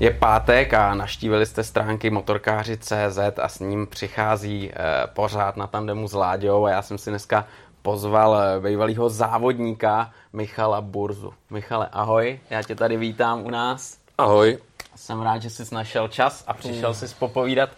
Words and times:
Je 0.00 0.10
pátek 0.10 0.74
a 0.74 0.94
naštívili 0.94 1.46
jste 1.46 1.64
stránky 1.64 2.10
motorkáři.cz 2.10 3.18
a 3.42 3.48
s 3.48 3.58
ním 3.58 3.86
přichází 3.86 4.70
eh, 4.70 5.06
pořád 5.06 5.56
na 5.56 5.66
tandemu 5.66 6.08
s 6.08 6.12
Láďou 6.12 6.64
a 6.64 6.70
já 6.70 6.82
jsem 6.82 6.98
si 6.98 7.10
dneska 7.10 7.46
pozval 7.82 8.38
eh, 8.42 8.60
bývalého 8.60 9.08
závodníka 9.08 10.12
Michala 10.32 10.80
Burzu. 10.80 11.34
Michale, 11.50 11.88
ahoj, 11.92 12.40
já 12.50 12.62
tě 12.62 12.74
tady 12.74 12.96
vítám 12.96 13.44
u 13.44 13.50
nás. 13.50 13.98
Ahoj. 14.18 14.58
Jsem 14.96 15.22
rád, 15.22 15.42
že 15.42 15.50
jsi 15.50 15.74
našel 15.74 16.08
čas 16.08 16.44
a 16.46 16.54
přišel 16.54 16.94
jsi 16.94 17.14
popovídat 17.14 17.70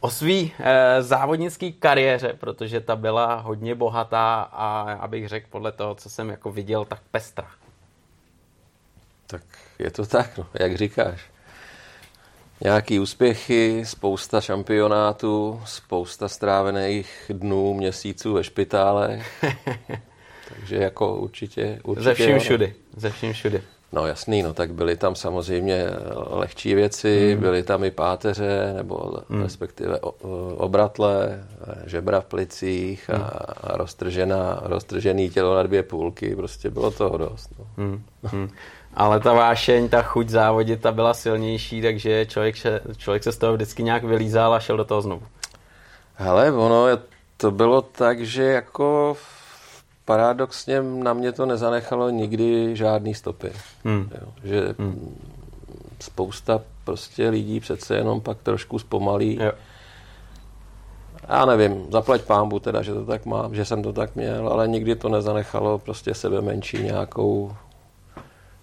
o 0.00 0.10
své 0.10 0.32
e, 0.32 1.02
závodnické 1.02 1.72
kariéře, 1.72 2.32
protože 2.40 2.80
ta 2.80 2.96
byla 2.96 3.34
hodně 3.34 3.74
bohatá 3.74 4.42
a 4.52 4.92
abych 4.92 5.28
řekl 5.28 5.46
podle 5.50 5.72
toho, 5.72 5.94
co 5.94 6.10
jsem 6.10 6.30
jako 6.30 6.52
viděl, 6.52 6.84
tak 6.84 7.00
pestrá. 7.10 7.50
Tak 9.26 9.42
je 9.78 9.90
to 9.90 10.06
tak, 10.06 10.38
no, 10.38 10.46
jak 10.54 10.76
říkáš. 10.76 11.30
Nějaký 12.64 13.00
úspěchy, 13.00 13.82
spousta 13.86 14.40
šampionátů, 14.40 15.60
spousta 15.64 16.28
strávených 16.28 17.30
dnů, 17.34 17.74
měsíců 17.74 18.32
ve 18.32 18.44
špitále. 18.44 19.22
Takže 20.48 20.76
jako 20.76 21.16
určitě, 21.16 21.80
určitě 21.84 22.04
Ze 22.04 22.14
vším 22.14 22.38
všudy, 22.38 22.74
ze 22.96 23.10
vším 23.10 23.32
všudy. 23.32 23.62
No 23.92 24.06
jasný, 24.06 24.42
no 24.42 24.54
tak 24.54 24.72
byly 24.74 24.96
tam 24.96 25.14
samozřejmě 25.14 25.86
lehčí 26.26 26.74
věci, 26.74 27.32
mm. 27.34 27.40
byly 27.40 27.62
tam 27.62 27.84
i 27.84 27.90
páteře, 27.90 28.72
nebo 28.76 29.12
mm. 29.28 29.42
respektive 29.42 30.00
obratle, 30.56 31.44
žebra 31.86 32.20
v 32.20 32.24
plicích 32.24 33.10
a, 33.10 33.16
a 33.16 33.76
roztržená, 33.76 34.60
roztržený 34.62 35.30
tělo 35.30 35.54
na 35.54 35.62
dvě 35.62 35.82
půlky, 35.82 36.36
prostě 36.36 36.70
bylo 36.70 36.90
toho 36.90 37.18
dost. 37.18 37.50
No. 37.58 37.84
Mm. 37.84 38.02
Ale 38.94 39.20
ta 39.20 39.32
vášeň, 39.32 39.88
ta 39.88 40.02
chuť 40.02 40.28
závodit, 40.28 40.80
ta 40.80 40.92
byla 40.92 41.14
silnější, 41.14 41.82
takže 41.82 42.26
člověk, 42.26 42.56
člověk 42.96 43.22
se 43.22 43.32
z 43.32 43.38
toho 43.38 43.54
vždycky 43.54 43.82
nějak 43.82 44.04
vylízal 44.04 44.54
a 44.54 44.60
šel 44.60 44.76
do 44.76 44.84
toho 44.84 45.02
znovu. 45.02 45.22
Hele, 46.14 46.52
ono, 46.52 46.86
to 47.36 47.50
bylo 47.50 47.82
tak, 47.82 48.20
že 48.20 48.42
jako 48.42 49.16
paradoxně 50.04 50.82
na 50.82 51.12
mě 51.12 51.32
to 51.32 51.46
nezanechalo 51.46 52.10
nikdy 52.10 52.76
žádný 52.76 53.14
stopy. 53.14 53.52
Hmm. 53.84 54.10
Jo, 54.20 54.28
že 54.44 54.74
hmm. 54.78 55.18
spousta 56.00 56.60
prostě 56.84 57.28
lidí 57.28 57.60
přece 57.60 57.96
jenom 57.96 58.20
pak 58.20 58.38
trošku 58.42 58.78
zpomalí. 58.78 59.38
Jo. 59.40 59.52
Já 61.28 61.44
nevím, 61.44 61.86
zaplať 61.92 62.22
pámbu 62.22 62.58
teda, 62.58 62.82
že 62.82 62.94
to 62.94 63.04
tak 63.06 63.26
mám, 63.26 63.54
že 63.54 63.64
jsem 63.64 63.82
to 63.82 63.92
tak 63.92 64.16
měl, 64.16 64.48
ale 64.48 64.68
nikdy 64.68 64.96
to 64.96 65.08
nezanechalo 65.08 65.78
prostě 65.78 66.14
sebe 66.14 66.40
menší 66.40 66.82
nějakou, 66.82 67.52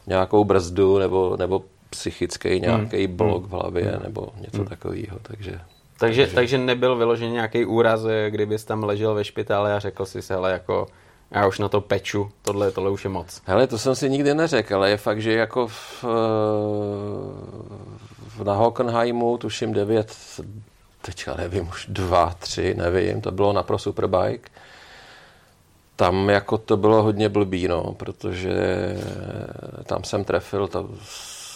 nějakou 0.07 0.43
brzdu 0.43 0.97
nebo, 0.97 1.35
nebo 1.39 1.63
psychický 1.89 2.59
nějaký 2.59 3.05
hmm. 3.05 3.15
blok 3.15 3.45
v 3.45 3.49
hlavě 3.49 3.83
hmm. 3.83 4.03
nebo 4.03 4.27
něco 4.39 4.57
hmm. 4.57 4.67
takového, 4.67 5.19
takže... 5.21 5.59
Takže, 5.99 6.21
takže... 6.21 6.35
takže 6.35 6.57
nebyl 6.57 6.95
vyložený 6.95 7.31
nějaký 7.31 7.65
úraz, 7.65 8.01
kdybys 8.29 8.65
tam 8.65 8.83
ležel 8.83 9.13
ve 9.13 9.23
špitále 9.23 9.73
a 9.73 9.79
řekl 9.79 10.05
si 10.05 10.21
se, 10.21 10.33
hele, 10.33 10.51
jako 10.51 10.87
já 11.31 11.47
už 11.47 11.59
na 11.59 11.69
to 11.69 11.81
peču, 11.81 12.31
tohle, 12.41 12.71
tohle 12.71 12.89
už 12.89 13.03
je 13.03 13.09
moc. 13.09 13.41
Hele, 13.45 13.67
to 13.67 13.77
jsem 13.77 13.95
si 13.95 14.09
nikdy 14.09 14.33
neřekl, 14.33 14.75
ale 14.75 14.89
je 14.89 14.97
fakt, 14.97 15.21
že 15.21 15.33
jako 15.33 15.67
v, 15.67 16.03
v 18.27 18.43
na 18.43 18.53
Hockenheimu, 18.53 19.37
tuším 19.37 19.73
9, 19.73 20.15
teďka 21.01 21.35
nevím, 21.35 21.67
už 21.67 21.85
2, 21.89 22.35
3, 22.39 22.73
nevím, 22.77 23.21
to 23.21 23.31
bylo 23.31 23.53
na 23.53 23.63
Pro 23.63 23.77
Superbike. 23.77 24.49
Tam 25.97 26.29
jako 26.29 26.57
to 26.57 26.77
bylo 26.77 27.03
hodně 27.03 27.29
blbý, 27.29 27.67
no, 27.67 27.93
protože 27.97 28.57
tam 29.83 30.03
jsem 30.03 30.23
trefil 30.23 30.67
to 30.67 30.89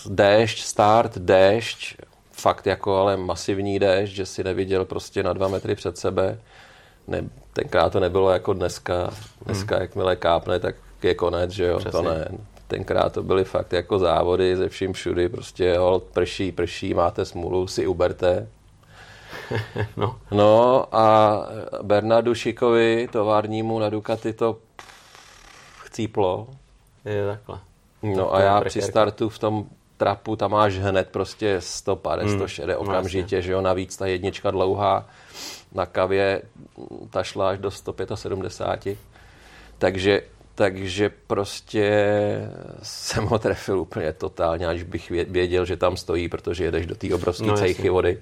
déšť, 0.09 0.63
start, 0.63 1.17
déšť, 1.17 1.95
fakt 2.31 2.67
jako 2.67 2.97
ale 2.97 3.17
masivní 3.17 3.79
déšť, 3.79 4.13
že 4.13 4.25
si 4.25 4.43
neviděl 4.43 4.85
prostě 4.85 5.23
na 5.23 5.33
dva 5.33 5.47
metry 5.47 5.75
před 5.75 5.97
sebe 5.97 6.37
ne, 7.07 7.29
tenkrát 7.53 7.89
to 7.89 7.99
nebylo 7.99 8.31
jako 8.31 8.53
dneska. 8.53 9.09
Dneska, 9.45 9.75
hmm. 9.75 9.81
jakmile 9.81 10.15
kápne, 10.15 10.59
tak 10.59 10.75
je 11.03 11.15
konec, 11.15 11.51
že 11.51 11.65
jo, 11.65 11.77
Přesně. 11.77 11.91
to 11.91 12.01
ne. 12.01 12.27
Tenkrát 12.67 13.13
to 13.13 13.23
byly 13.23 13.43
fakt 13.43 13.73
jako 13.73 13.99
závody 13.99 14.57
ze 14.57 14.69
vším 14.69 14.93
všudy, 14.93 15.29
prostě 15.29 15.77
hold, 15.77 16.03
prší, 16.03 16.51
prší, 16.51 16.93
máte 16.93 17.25
smůlu, 17.25 17.67
si 17.67 17.87
uberte. 17.87 18.47
no. 19.97 20.19
no 20.31 20.85
a 20.95 21.35
Bernardu 21.81 22.35
Šikovi, 22.35 23.07
továrnímu 23.11 23.79
na 23.79 23.89
Ducati, 23.89 24.33
to 24.33 24.57
chcíplo. 25.83 26.47
Je 27.05 27.27
takhle. 27.27 27.59
No 28.03 28.33
a 28.33 28.41
já 28.41 28.61
při 28.61 28.81
startu 28.81 29.29
v 29.29 29.39
tom 29.39 29.65
trapu 29.97 30.35
tam 30.35 30.51
máš 30.51 30.77
hned 30.77 31.09
prostě 31.11 31.61
150, 31.61 32.27
hmm. 32.27 32.39
160 32.39 32.77
okamžitě, 32.77 33.21
vlastně. 33.21 33.41
že 33.41 33.51
jo, 33.51 33.61
navíc 33.61 33.97
ta 33.97 34.05
jednička 34.05 34.51
dlouhá 34.51 35.05
na 35.73 35.85
kavě 35.85 36.41
ta 37.09 37.23
šla 37.23 37.49
až 37.49 37.59
do 37.59 37.71
175. 37.71 38.97
Takže, 39.77 40.21
takže 40.55 41.11
prostě 41.27 41.87
jsem 42.83 43.25
ho 43.25 43.39
trefil 43.39 43.79
úplně 43.79 44.13
totálně, 44.13 44.67
až 44.67 44.83
bych 44.83 45.11
věděl, 45.11 45.65
že 45.65 45.77
tam 45.77 45.97
stojí, 45.97 46.29
protože 46.29 46.63
jedeš 46.63 46.85
do 46.85 46.95
té 46.95 47.15
obrovské 47.15 47.47
no, 47.47 47.57
cejchy 47.57 47.89
vody. 47.89 48.19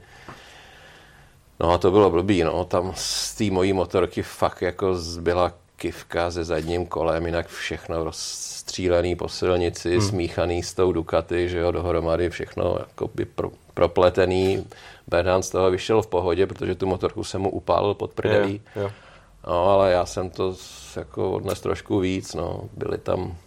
No 1.60 1.72
a 1.72 1.78
to 1.78 1.92
bylo 1.92 2.10
blbý, 2.10 2.44
no. 2.44 2.66
Tam 2.66 2.92
z 2.96 3.36
té 3.36 3.44
mojí 3.44 3.74
motorky 3.74 4.22
fakt 4.24 4.62
jako 4.62 4.96
zbyla 4.96 5.54
kivka 5.76 6.32
se 6.32 6.44
zadním 6.44 6.86
kolem, 6.86 7.26
jinak 7.26 7.48
všechno 7.48 8.04
rozstřílený 8.04 9.16
po 9.16 9.30
silnici, 9.30 9.92
hmm. 9.92 10.02
smíchaný 10.02 10.64
s 10.64 10.74
tou 10.74 10.92
Ducati, 10.92 11.50
že 11.50 11.58
jo, 11.58 11.72
dohromady 11.72 12.30
všechno 12.30 12.78
jako 12.80 13.10
by 13.16 13.26
pro, 13.26 13.52
propletený. 13.74 14.66
Bernard 15.08 15.46
z 15.46 15.50
toho 15.50 15.72
vyšel 15.72 16.02
v 16.02 16.08
pohodě, 16.08 16.48
protože 16.48 16.76
tu 16.76 16.86
motorku 16.86 17.24
jsem 17.24 17.42
mu 17.42 17.50
upálil 17.50 17.94
pod 17.94 18.14
prdelí. 18.14 18.62
No, 19.48 19.70
ale 19.70 19.92
já 19.92 20.06
jsem 20.06 20.30
to 20.30 20.56
jako 20.96 21.32
odnes 21.32 21.62
trošku 21.62 22.00
víc, 22.00 22.34
no. 22.34 22.62
Byly 22.78 22.98
tam 22.98 23.38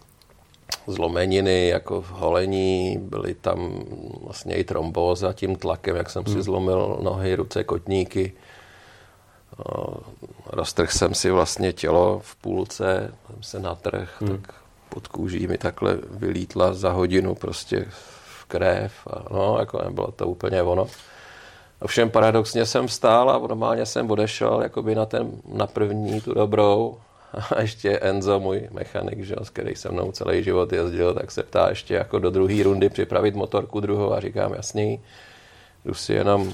zlomeniny, 0.86 1.68
jako 1.68 2.04
holení, 2.10 2.98
byly 3.00 3.34
tam 3.34 3.84
vlastně 4.22 4.54
i 4.54 4.64
trombóza 4.64 5.32
tím 5.32 5.56
tlakem, 5.56 5.96
jak 5.96 6.10
jsem 6.10 6.24
hmm. 6.24 6.34
si 6.34 6.42
zlomil 6.42 6.98
nohy, 7.02 7.34
ruce, 7.34 7.64
kotníky. 7.64 8.32
Roztrh 10.46 10.92
jsem 10.92 11.14
si 11.14 11.30
vlastně 11.30 11.72
tělo 11.72 12.20
v 12.24 12.36
půlce, 12.36 13.14
jsem 13.26 13.42
se 13.42 13.60
natrh, 13.60 14.20
hmm. 14.20 14.38
tak 14.38 14.54
pod 14.88 15.08
kůží 15.08 15.46
mi 15.46 15.58
takhle 15.58 15.98
vylítla 16.10 16.74
za 16.74 16.90
hodinu 16.90 17.34
prostě 17.34 17.86
v 17.88 18.44
krev 18.44 18.92
a 19.06 19.34
no, 19.34 19.56
jako 19.58 19.82
nebylo 19.84 20.12
to 20.12 20.26
úplně 20.26 20.62
ono. 20.62 20.86
Ovšem 21.80 22.10
paradoxně 22.10 22.66
jsem 22.66 22.86
vstál 22.86 23.30
a 23.30 23.38
normálně 23.38 23.86
jsem 23.86 24.10
odešel 24.10 24.62
jakoby 24.62 24.94
na, 24.94 25.06
ten, 25.06 25.32
na 25.52 25.66
první 25.66 26.20
tu 26.20 26.34
dobrou 26.34 26.98
a 27.32 27.60
ještě 27.60 27.90
Enzo, 27.98 28.40
můj 28.40 28.68
mechanik, 28.70 29.24
že, 29.24 29.34
s 29.42 29.50
který 29.50 29.74
se 29.74 29.92
mnou 29.92 30.12
celý 30.12 30.42
život 30.42 30.72
jezdil, 30.72 31.14
tak 31.14 31.30
se 31.30 31.42
ptá 31.42 31.68
ještě 31.68 31.94
jako 31.94 32.18
do 32.18 32.30
druhé 32.30 32.62
rundy 32.62 32.88
připravit 32.88 33.34
motorku 33.34 33.80
druhou 33.80 34.12
a 34.12 34.20
říkám 34.20 34.54
jasný, 34.54 35.00
jdu 35.84 35.94
si 35.94 36.12
jenom 36.12 36.52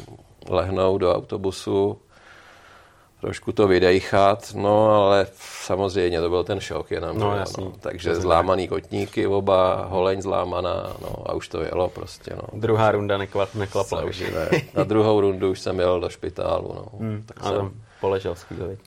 lehnout 0.49 1.00
do 1.00 1.15
autobusu, 1.15 1.99
trošku 3.21 3.53
to 3.53 3.69
vydejchat, 3.69 4.55
no 4.55 4.91
ale 4.91 5.27
samozřejmě 5.34 6.21
to 6.21 6.28
byl 6.28 6.44
ten 6.44 6.61
šok 6.61 6.91
jenom. 6.91 7.19
No, 7.19 7.37
jasný, 7.37 7.65
no. 7.65 7.72
Takže 7.81 8.15
zlámaný 8.15 8.69
kotníky 8.69 9.27
oba, 9.27 9.84
holeň 9.84 10.22
zlámaná, 10.22 10.97
no 11.03 11.31
a 11.31 11.33
už 11.34 11.49
to 11.49 11.62
jelo 11.62 11.88
prostě, 11.88 12.31
no. 12.37 12.61
Druhá 12.61 12.91
runda 12.93 13.19
neklap, 13.19 13.55
neklapla 13.55 14.05
už. 14.05 14.21
Ne. 14.21 14.49
Na 14.75 14.84
druhou 14.84 15.21
rundu 15.21 15.50
už 15.50 15.61
jsem 15.61 15.78
jel 15.78 16.00
do 16.00 16.09
špitálu, 16.09 16.72
no. 16.75 16.99
Hmm, 16.99 17.25
tak 17.27 17.44
jsem... 17.44 17.71
poležel 18.00 18.34
skvělý. 18.34 18.78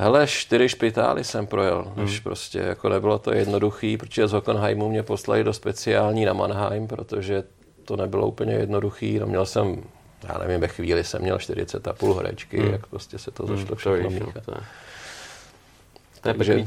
Hele, 0.00 0.26
čtyři 0.26 0.68
špitály 0.68 1.24
jsem 1.24 1.46
projel, 1.46 1.92
hmm. 1.96 2.04
než 2.04 2.20
prostě 2.20 2.58
jako 2.58 2.88
nebylo 2.88 3.18
to 3.18 3.34
jednoduchý, 3.34 3.96
protože 3.96 4.28
z 4.28 4.32
Hockenheimu 4.32 4.88
mě 4.88 5.02
poslali 5.02 5.44
do 5.44 5.52
speciální 5.52 6.24
na 6.24 6.32
Mannheim, 6.32 6.88
protože 6.88 7.42
to 7.84 7.96
nebylo 7.96 8.26
úplně 8.26 8.52
jednoduchý, 8.52 9.18
no 9.18 9.26
měl 9.26 9.46
jsem 9.46 9.82
já 10.28 10.38
nevím, 10.38 10.60
ve 10.60 10.68
chvíli 10.68 11.04
jsem 11.04 11.22
měl 11.22 11.38
40 11.38 11.88
a 11.88 11.92
půl 11.92 12.14
horečky, 12.14 12.58
hmm. 12.60 12.72
jak 12.72 12.86
prostě 12.86 13.18
se 13.18 13.30
to 13.30 13.46
hmm, 13.46 13.56
všechno 13.56 14.02
to 14.02 14.10
míchat. 14.10 14.44
To 14.44 14.52
je, 14.52 14.60
to 16.20 16.28
je 16.28 16.34
takže, 16.34 16.64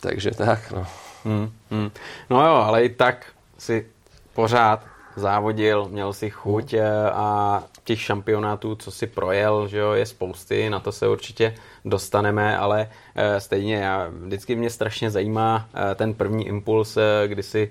takže 0.00 0.30
tak, 0.30 0.70
no. 0.70 0.86
Hmm, 1.24 1.52
hmm. 1.70 1.90
No 2.30 2.46
jo, 2.46 2.54
ale 2.54 2.84
i 2.84 2.88
tak 2.88 3.26
si 3.58 3.86
pořád 4.34 4.84
závodil, 5.20 5.88
měl 5.88 6.12
si 6.12 6.30
chuť 6.30 6.72
hmm. 6.72 6.82
a 7.12 7.62
těch 7.84 8.00
šampionátů, 8.00 8.74
co 8.74 8.90
si 8.90 9.06
projel, 9.06 9.68
že 9.68 9.78
jo, 9.78 9.92
je 9.92 10.06
spousty, 10.06 10.70
na 10.70 10.80
to 10.80 10.92
se 10.92 11.08
určitě 11.08 11.54
dostaneme, 11.84 12.58
ale 12.58 12.90
eh, 13.14 13.40
stejně 13.40 13.76
já, 13.76 14.10
vždycky 14.10 14.56
mě 14.56 14.70
strašně 14.70 15.10
zajímá 15.10 15.68
eh, 15.74 15.94
ten 15.94 16.14
první 16.14 16.46
impuls, 16.46 16.96
eh, 16.96 17.28
kdy 17.28 17.42
si 17.42 17.70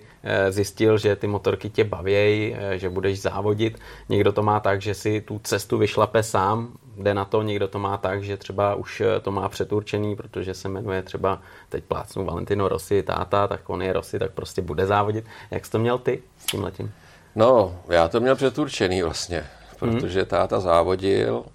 zjistil, 0.50 0.97
že 0.97 1.15
ty 1.15 1.27
motorky 1.27 1.69
tě 1.69 1.83
bavějí, 1.83 2.56
že 2.75 2.89
budeš 2.89 3.21
závodit. 3.21 3.80
Někdo 4.09 4.31
to 4.31 4.44
má 4.44 4.59
tak, 4.59 4.81
že 4.81 4.94
si 4.94 5.21
tu 5.21 5.39
cestu 5.44 5.77
vyšlape 5.77 6.24
sám, 6.24 6.74
jde 6.98 7.13
na 7.13 7.25
to, 7.25 7.41
někdo 7.41 7.68
to 7.68 7.80
má 7.80 7.98
tak, 7.98 8.24
že 8.24 8.38
třeba 8.38 8.75
už 8.75 9.01
to 9.21 9.31
má 9.31 9.50
předurčený, 9.50 10.15
protože 10.15 10.53
se 10.53 10.69
jmenuje 10.69 11.01
třeba, 11.01 11.41
teď 11.69 11.83
plácnu 11.83 12.25
Valentino 12.25 12.68
Rossi, 12.68 13.03
táta, 13.03 13.48
tak 13.48 13.69
on 13.69 13.81
je 13.81 13.94
Rossi, 13.94 14.19
tak 14.19 14.31
prostě 14.31 14.62
bude 14.62 14.86
závodit. 14.86 15.25
Jak 15.51 15.65
jsi 15.65 15.71
to 15.71 15.80
měl 15.80 15.98
ty 15.98 16.21
s 16.38 16.45
tím 16.45 16.63
letím? 16.63 16.94
No, 17.36 17.80
já 17.90 18.08
to 18.08 18.20
měl 18.20 18.36
přeturčený 18.36 19.02
vlastně, 19.02 19.46
protože 19.80 20.20
hmm. 20.20 20.28
táta 20.28 20.60
závodil, 20.60 21.46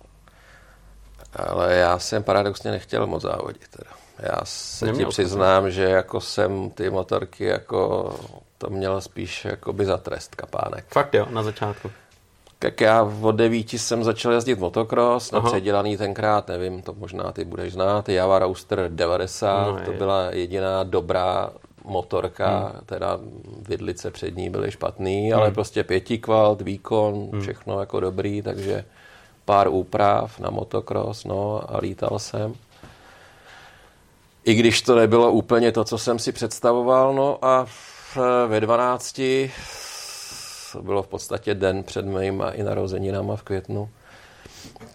ale 1.36 1.74
já 1.74 1.98
jsem 1.98 2.22
paradoxně 2.22 2.70
nechtěl 2.70 3.06
moc 3.06 3.22
závodit. 3.22 3.68
Teda. 3.68 3.90
Já 4.18 4.40
se 4.44 4.86
Neměl 4.86 5.06
ti 5.06 5.10
přiznám, 5.10 5.62
to. 5.62 5.70
že 5.70 5.82
jako 5.82 6.20
jsem 6.20 6.70
ty 6.70 6.90
motorky 6.90 7.44
jako 7.44 8.10
to 8.58 8.70
měl 8.70 9.00
spíš 9.00 9.44
jakoby 9.44 9.84
za 9.84 9.96
trest 9.96 10.34
kapánek. 10.34 10.84
Fakt 10.88 11.14
jo, 11.14 11.26
na 11.30 11.42
začátku. 11.42 11.90
Tak 12.58 12.80
já 12.80 13.02
od 13.22 13.32
devíti 13.32 13.78
jsem 13.78 14.04
začal 14.04 14.32
jezdit 14.32 14.58
motocross, 14.58 15.30
na 15.30 15.40
předělaný 15.40 15.96
tenkrát, 15.96 16.48
nevím, 16.48 16.82
to 16.82 16.94
možná 16.94 17.32
ty 17.32 17.44
budeš 17.44 17.72
znát, 17.72 18.08
Java 18.08 18.38
Roadster 18.38 18.88
90, 18.88 19.66
no, 19.66 19.84
to 19.84 19.92
byla 19.92 20.24
jediná 20.30 20.82
dobrá 20.82 21.50
motorka, 21.84 22.58
hmm. 22.58 22.80
teda 22.86 23.18
vidlice 23.68 24.10
přední 24.10 24.50
byly 24.50 24.70
špatný, 24.70 25.30
hmm. 25.30 25.40
ale 25.40 25.50
prostě 25.50 25.84
pětikvalt, 25.84 26.60
výkon, 26.60 27.28
hmm. 27.32 27.40
všechno 27.40 27.80
jako 27.80 28.00
dobrý, 28.00 28.42
takže 28.42 28.84
pár 29.44 29.68
úprav 29.68 30.38
na 30.38 30.50
motocross, 30.50 31.24
no 31.24 31.62
a 31.74 31.78
lítal 31.78 32.18
jsem. 32.18 32.54
I 34.44 34.54
když 34.54 34.82
to 34.82 34.94
nebylo 34.94 35.32
úplně 35.32 35.72
to, 35.72 35.84
co 35.84 35.98
jsem 35.98 36.18
si 36.18 36.32
představoval, 36.32 37.14
no 37.14 37.44
a 37.44 37.66
ve 38.46 38.60
12 38.60 39.20
to 40.72 40.82
bylo 40.82 41.02
v 41.02 41.08
podstatě 41.08 41.54
den 41.54 41.82
před 41.82 42.06
mýma 42.06 42.50
i 42.50 42.62
narozeninama 42.62 43.36
v 43.36 43.42
květnu, 43.42 43.88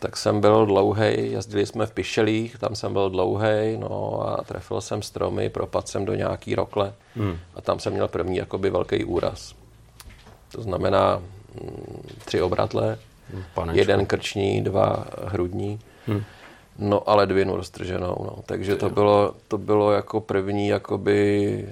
tak 0.06 0.18
jsem 0.18 0.42
byl 0.42 0.66
dlouhý, 0.66 1.32
jezdili 1.32 1.66
jsme 1.66 1.86
v 1.86 1.92
Pišelích, 1.92 2.58
tam 2.58 2.76
jsem 2.76 2.94
byl 2.94 3.10
dlouhý, 3.10 3.78
no 3.78 4.22
a 4.30 4.44
trefil 4.44 4.82
jsem 4.82 5.02
stromy, 5.02 5.50
propadl 5.50 5.88
jsem 5.88 6.06
do 6.06 6.16
nějaký 6.16 6.56
rokle 6.56 6.94
hmm. 7.16 7.38
a 7.56 7.62
tam 7.62 7.80
jsem 7.80 7.94
měl 7.94 8.08
první 8.08 8.38
jakoby 8.38 8.70
velký 8.70 9.04
úraz. 9.04 9.56
To 10.52 10.62
znamená 10.62 11.18
mm, 11.18 12.10
tři 12.26 12.42
obratle, 12.42 12.98
Panečku. 13.54 13.80
jeden 13.80 14.06
krční, 14.06 14.62
dva 14.62 15.08
hrudní. 15.24 15.80
Hmm. 16.08 16.24
No 16.80 17.10
ale 17.10 17.18
ledvinu 17.18 17.56
roztrženou, 17.56 18.16
no. 18.20 18.44
Takže 18.46 18.76
to 18.76 18.90
bylo, 18.90 19.34
to 19.48 19.58
bylo 19.58 19.92
jako 19.92 20.22
první 20.22 20.68
jakoby 20.68 21.70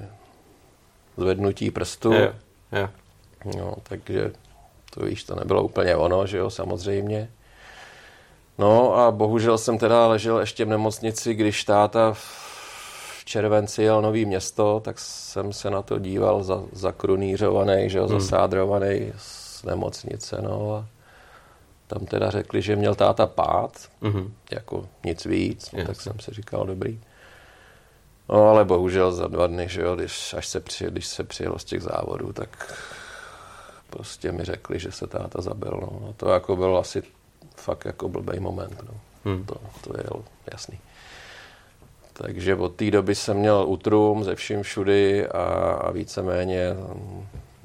zvednutí 1.18 1.72
prstu. 1.72 2.14
Je, 2.14 2.36
je. 2.72 2.90
No, 3.58 3.76
takže 3.84 4.32
to 4.94 5.06
víš, 5.06 5.24
to 5.24 5.36
nebylo 5.36 5.64
úplně 5.64 5.96
ono, 5.96 6.28
že 6.28 6.38
jo, 6.38 6.50
samozřejmě. 6.50 7.30
No 8.58 8.96
a 8.96 9.12
bohužel 9.12 9.58
jsem 9.58 9.78
teda 9.78 10.08
ležel 10.08 10.40
ještě 10.40 10.66
v 10.66 10.70
nemocnici, 10.70 11.34
když 11.34 11.64
táta 11.64 12.14
v 12.14 13.26
červenci 13.26 13.84
jel 13.84 14.02
nový 14.02 14.26
město, 14.26 14.80
tak 14.80 15.00
jsem 15.00 15.54
se 15.54 15.70
na 15.70 15.82
to 15.82 16.00
díval 16.00 16.44
za, 16.44 16.64
zakrunířovaný, 16.72 17.90
že 17.90 17.98
jo, 17.98 18.08
hmm. 18.08 18.20
zasádrovaný 18.20 19.14
z 19.18 19.64
nemocnice, 19.64 20.42
no 20.42 20.76
a 20.76 20.86
tam 21.88 22.06
teda 22.06 22.30
řekli, 22.30 22.62
že 22.62 22.76
měl 22.76 22.96
táta 22.96 23.28
pád, 23.28 23.90
mm-hmm. 24.02 24.32
jako 24.52 24.88
nic 25.06 25.26
víc, 25.26 25.72
no, 25.72 25.86
tak 25.86 26.02
jsem 26.02 26.20
si 26.20 26.32
říkal, 26.32 26.66
dobrý. 26.66 27.00
No 28.30 28.50
ale 28.50 28.66
bohužel 28.66 29.12
za 29.12 29.28
dva 29.28 29.48
dny, 29.48 29.70
že 29.70 29.82
jo, 29.82 29.96
když, 29.96 30.34
až 30.34 30.48
se 30.48 30.60
při, 30.60 30.86
když 30.86 31.08
se 31.08 31.24
přijelo 31.24 31.60
z 31.60 31.64
těch 31.64 31.82
závodů, 31.82 32.34
tak 32.34 32.76
prostě 33.90 34.32
mi 34.32 34.44
řekli, 34.44 34.80
že 34.80 34.92
se 34.92 35.08
táta 35.08 35.42
zabil. 35.42 35.80
No. 35.82 36.10
A 36.10 36.14
to 36.18 36.30
jako 36.30 36.56
byl 36.56 36.78
asi 36.78 37.04
fakt 37.56 37.86
jako 37.86 38.10
blbý 38.10 38.40
moment. 38.40 38.82
No. 38.88 38.94
Hmm. 39.26 39.46
To, 39.46 39.56
to 39.82 39.98
je 39.98 40.04
jasný. 40.52 40.80
Takže 42.14 42.56
od 42.56 42.76
té 42.76 42.92
doby 42.92 43.16
jsem 43.16 43.38
měl 43.38 43.66
utrum 43.68 44.24
ze 44.24 44.36
vším 44.36 44.64
všudy 44.64 45.28
a, 45.28 45.44
a 45.82 45.92
víceméně 45.92 46.76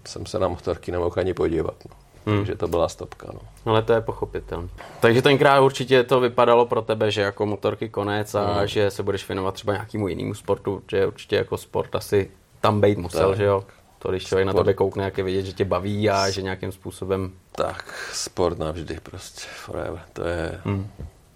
jsem 0.07 0.27
se 0.27 0.39
na 0.39 0.49
motorky 0.49 0.93
nemohl 0.93 1.15
ani 1.17 1.35
podívat. 1.35 1.75
No. 1.89 1.97
Hmm. 2.27 2.39
Takže 2.39 2.55
to 2.55 2.69
byla 2.69 2.89
stopka. 2.89 3.29
No. 3.35 3.41
Ale 3.65 3.83
to 3.83 3.93
je 3.93 4.01
pochopitelné. 4.01 4.69
Takže 5.01 5.23
tenkrát 5.23 5.61
určitě 5.61 6.05
to 6.05 6.21
vypadalo 6.21 6.67
pro 6.67 6.83
tebe, 6.83 7.11
že 7.11 7.21
jako 7.21 7.47
motorky 7.47 7.89
konec 7.89 8.35
a 8.35 8.53
hmm. 8.53 8.67
že 8.67 8.91
se 8.91 9.03
budeš 9.03 9.29
věnovat 9.29 9.55
třeba 9.55 9.73
nějakému 9.73 10.09
jinému 10.09 10.35
sportu, 10.35 10.83
že 10.91 11.07
určitě 11.07 11.37
jako 11.37 11.57
sport 11.57 11.95
asi 11.95 12.31
tam 12.61 12.81
být 12.81 12.99
musel, 12.99 13.29
tak. 13.29 13.39
že 13.39 13.45
jo? 13.45 13.65
To, 13.99 14.11
když 14.11 14.25
člověk 14.25 14.49
sport. 14.49 14.57
na 14.57 14.63
tebe 14.63 14.75
koukne, 14.75 15.05
jak 15.05 15.19
je 15.19 15.25
vidět, 15.25 15.43
že 15.43 15.53
tě 15.53 15.65
baví 15.65 16.11
a 16.11 16.31
že 16.31 16.43
nějakým 16.43 16.73
způsobem... 16.73 17.33
Tak, 17.53 18.11
sport 18.13 18.59
navždy 18.59 19.01
prostě, 19.03 19.49
forever. 19.55 20.01
To 20.13 20.25
je... 20.25 20.61
Hmm. 20.65 20.91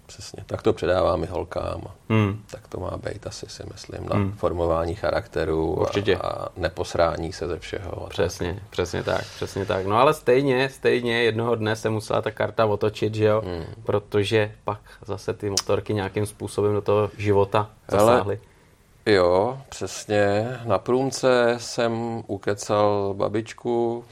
Přesně, 0.06 0.44
tak 0.46 0.62
to 0.62 0.72
předávám 0.72 1.24
i 1.24 1.26
holkám. 1.26 1.82
Hmm. 2.08 2.42
Tak 2.50 2.68
to 2.68 2.80
má 2.80 2.96
být 2.96 3.26
asi 3.26 3.46
si 3.48 3.62
myslím 3.72 4.08
na 4.08 4.16
hmm. 4.16 4.32
formování 4.32 4.94
charakteru 4.94 5.74
Určitě. 5.74 6.16
A, 6.16 6.28
a 6.28 6.48
neposrání 6.56 7.32
se 7.32 7.48
ze 7.48 7.58
všeho. 7.58 8.06
Přesně, 8.10 8.54
tak. 8.54 8.70
přesně 8.70 9.02
tak, 9.02 9.24
přesně 9.36 9.66
tak. 9.66 9.86
No 9.86 9.96
ale 9.96 10.14
stejně, 10.14 10.68
stejně 10.68 11.22
jednoho 11.22 11.54
dne 11.54 11.76
se 11.76 11.90
musela 11.90 12.22
ta 12.22 12.30
karta 12.30 12.66
otočit, 12.66 13.14
že 13.14 13.24
jo? 13.24 13.42
Hmm. 13.44 13.64
Protože 13.84 14.52
pak 14.64 14.80
zase 15.06 15.34
ty 15.34 15.50
motorky 15.50 15.94
nějakým 15.94 16.26
způsobem 16.26 16.74
do 16.74 16.80
toho 16.80 17.10
života 17.18 17.70
zasáhly. 17.88 18.40
Jo, 19.06 19.58
přesně. 19.68 20.58
Na 20.64 20.78
průmce 20.78 21.54
jsem 21.58 22.22
ukecal 22.26 23.14
babičku, 23.16 24.04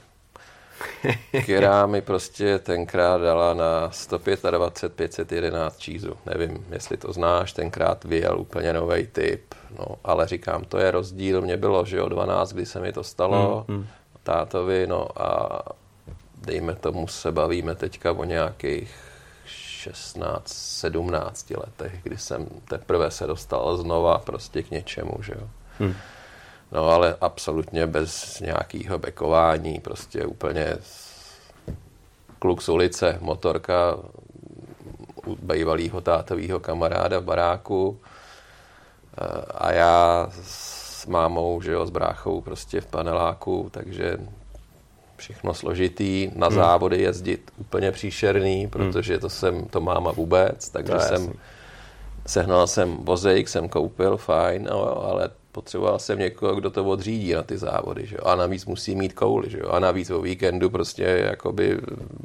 která 1.42 1.86
mi 1.86 2.02
prostě 2.02 2.58
tenkrát 2.58 3.18
dala 3.18 3.54
na 3.54 3.90
125 3.90 4.92
511 4.94 5.78
čízu. 5.78 6.12
Nevím, 6.26 6.66
jestli 6.70 6.96
to 6.96 7.12
znáš, 7.12 7.52
tenkrát 7.52 8.04
vyjel 8.04 8.40
úplně 8.40 8.72
nový 8.72 9.06
typ. 9.06 9.54
No, 9.78 9.86
ale 10.04 10.26
říkám, 10.26 10.64
to 10.64 10.78
je 10.78 10.90
rozdíl. 10.90 11.42
Mě 11.42 11.56
bylo, 11.56 11.84
že 11.84 12.02
o 12.02 12.08
12, 12.08 12.52
kdy 12.52 12.66
se 12.66 12.80
mi 12.80 12.92
to 12.92 13.04
stalo, 13.04 13.64
mm, 13.68 13.76
mm. 13.76 13.86
tátovi, 14.22 14.86
no 14.86 15.22
a 15.22 15.62
dejme 16.38 16.74
tomu 16.74 17.06
se 17.06 17.32
bavíme 17.32 17.74
teďka 17.74 18.12
o 18.12 18.24
nějakých 18.24 19.09
16, 19.80 20.48
17 20.48 21.50
letech, 21.50 22.00
kdy 22.02 22.18
jsem 22.18 22.46
teprve 22.68 23.10
se 23.10 23.26
dostal 23.26 23.76
znova 23.76 24.18
prostě 24.18 24.62
k 24.62 24.70
něčemu, 24.70 25.22
že 25.22 25.32
jo. 25.36 25.48
Hmm. 25.78 25.94
No 26.72 26.84
ale 26.84 27.16
absolutně 27.20 27.86
bez 27.86 28.40
nějakého 28.40 28.98
bekování, 28.98 29.80
prostě 29.80 30.26
úplně 30.26 30.76
kluk 32.38 32.62
z 32.62 32.68
ulice, 32.68 33.18
motorka 33.20 33.96
u 35.26 35.36
bývalého 35.42 36.00
tátového 36.00 36.60
kamaráda 36.60 37.18
v 37.18 37.24
baráku 37.24 38.00
a 39.54 39.72
já 39.72 40.28
s 40.42 41.06
mámou, 41.06 41.62
že 41.62 41.72
jo, 41.72 41.86
s 41.86 41.90
bráchou 41.90 42.40
prostě 42.40 42.80
v 42.80 42.86
paneláku, 42.86 43.68
takže 43.70 44.18
všechno 45.20 45.54
složitý, 45.54 46.30
na 46.34 46.46
hmm. 46.46 46.56
závody 46.56 47.02
jezdit 47.02 47.50
úplně 47.56 47.92
příšerný, 47.92 48.68
protože 48.68 49.18
to 49.18 49.28
jsem, 49.28 49.64
to 49.64 49.80
máma 49.80 50.12
vůbec, 50.12 50.68
takže 50.68 50.92
to 50.92 51.00
jsem, 51.00 51.32
sehnal 52.26 52.66
jsem 52.66 52.96
vozejk, 52.96 53.48
jsem 53.48 53.68
koupil, 53.68 54.16
fajn, 54.16 54.68
no, 54.70 55.04
ale 55.04 55.30
potřeboval 55.52 55.98
jsem 55.98 56.18
někoho, 56.18 56.54
kdo 56.54 56.70
to 56.70 56.84
odřídí 56.84 57.32
na 57.32 57.42
ty 57.42 57.58
závody, 57.58 58.06
že 58.06 58.16
jo? 58.16 58.24
a 58.24 58.34
navíc 58.34 58.66
musí 58.66 58.94
mít 58.94 59.12
kouli, 59.12 59.50
že 59.50 59.58
jo? 59.58 59.68
a 59.68 59.78
navíc 59.78 60.10
o 60.10 60.20
víkendu 60.20 60.70
prostě 60.70 61.02
jakoby 61.02 61.80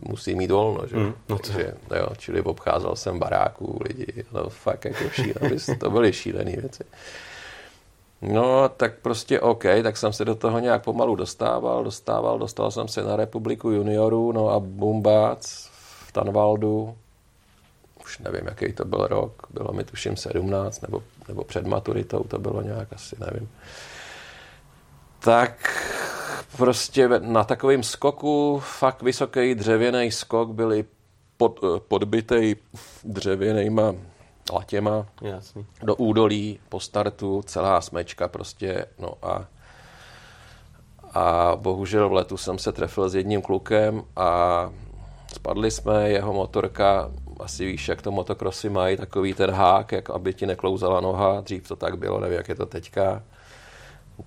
musí 0.10 0.36
mít 0.36 0.52
volno, 0.52 0.88
že 0.88 0.96
jo? 0.96 1.02
Mm, 1.02 1.14
no 1.30 1.40
to... 1.40 1.52
Takže, 1.52 1.74
jo, 1.96 2.08
čili 2.18 2.42
obcházel 2.42 2.96
jsem 2.96 3.20
baráků 3.20 3.80
lidi, 3.88 4.26
no 4.32 4.50
fakt 4.50 4.86
jako 4.86 5.10
šílený, 5.10 5.58
to 5.80 5.90
byly 5.90 6.14
šílené 6.14 6.52
věci. 6.52 6.84
No, 8.22 8.70
tak 8.70 8.94
prostě 9.02 9.40
OK, 9.40 9.64
tak 9.84 9.98
jsem 9.98 10.14
se 10.14 10.26
do 10.26 10.36
toho 10.36 10.60
nějak 10.60 10.84
pomalu 10.84 11.16
dostával, 11.16 11.84
dostával, 11.84 12.40
dostal 12.40 12.72
jsem 12.72 12.88
se 12.88 13.04
na 13.04 13.16
republiku 13.16 13.72
juniorů, 13.72 14.32
no 14.32 14.50
a 14.50 14.60
bumbác 14.60 15.70
v 16.08 16.12
Tanvaldu, 16.12 16.96
už 18.06 18.20
nevím, 18.20 18.48
jaký 18.48 18.74
to 18.74 18.86
byl 18.86 19.08
rok, 19.08 19.48
bylo 19.50 19.74
mi 19.74 19.84
tuším 19.84 20.18
17, 20.18 20.82
nebo, 20.82 21.04
nebo 21.28 21.44
před 21.44 21.68
maturitou 21.68 22.24
to 22.24 22.40
bylo 22.40 22.62
nějak, 22.62 22.94
asi 22.94 23.16
nevím. 23.20 23.50
Tak 25.20 25.84
prostě 26.58 27.08
na 27.08 27.44
takovém 27.44 27.84
skoku, 27.84 28.62
fakt 28.64 29.02
vysoký 29.02 29.56
dřevěný 29.56 30.12
skok, 30.12 30.50
byly 30.50 30.86
pod, 31.38 31.60
podbitej 31.88 32.56
dřevěnýma 33.04 33.94
latěma 34.54 35.06
Jasný. 35.22 35.66
do 35.84 35.96
údolí 35.96 36.60
po 36.70 36.80
startu, 36.80 37.42
celá 37.46 37.82
smečka 37.82 38.28
prostě, 38.28 38.86
no 39.00 39.14
a 39.22 39.46
a 41.16 41.56
bohužel 41.56 42.10
v 42.10 42.14
letu 42.14 42.38
jsem 42.38 42.60
se 42.60 42.72
trefil 42.72 43.10
s 43.10 43.16
jedním 43.16 43.42
klukem 43.42 44.04
a 44.16 44.70
spadli 45.34 45.72
jsme, 45.72 46.10
jeho 46.10 46.34
motorka, 46.34 47.12
asi 47.40 47.66
víš, 47.66 47.88
jak 47.88 48.02
to 48.02 48.12
motokrosy 48.12 48.70
mají, 48.70 48.98
takový 48.98 49.34
ten 49.34 49.52
hák, 49.52 49.92
jak 49.92 50.10
aby 50.10 50.34
ti 50.34 50.46
neklouzala 50.46 51.00
noha, 51.00 51.42
dřív 51.42 51.68
to 51.68 51.76
tak 51.76 51.98
bylo, 51.98 52.20
nevím, 52.20 52.38
jak 52.38 52.50
je 52.50 52.56
to 52.56 52.66
teďka, 52.66 53.24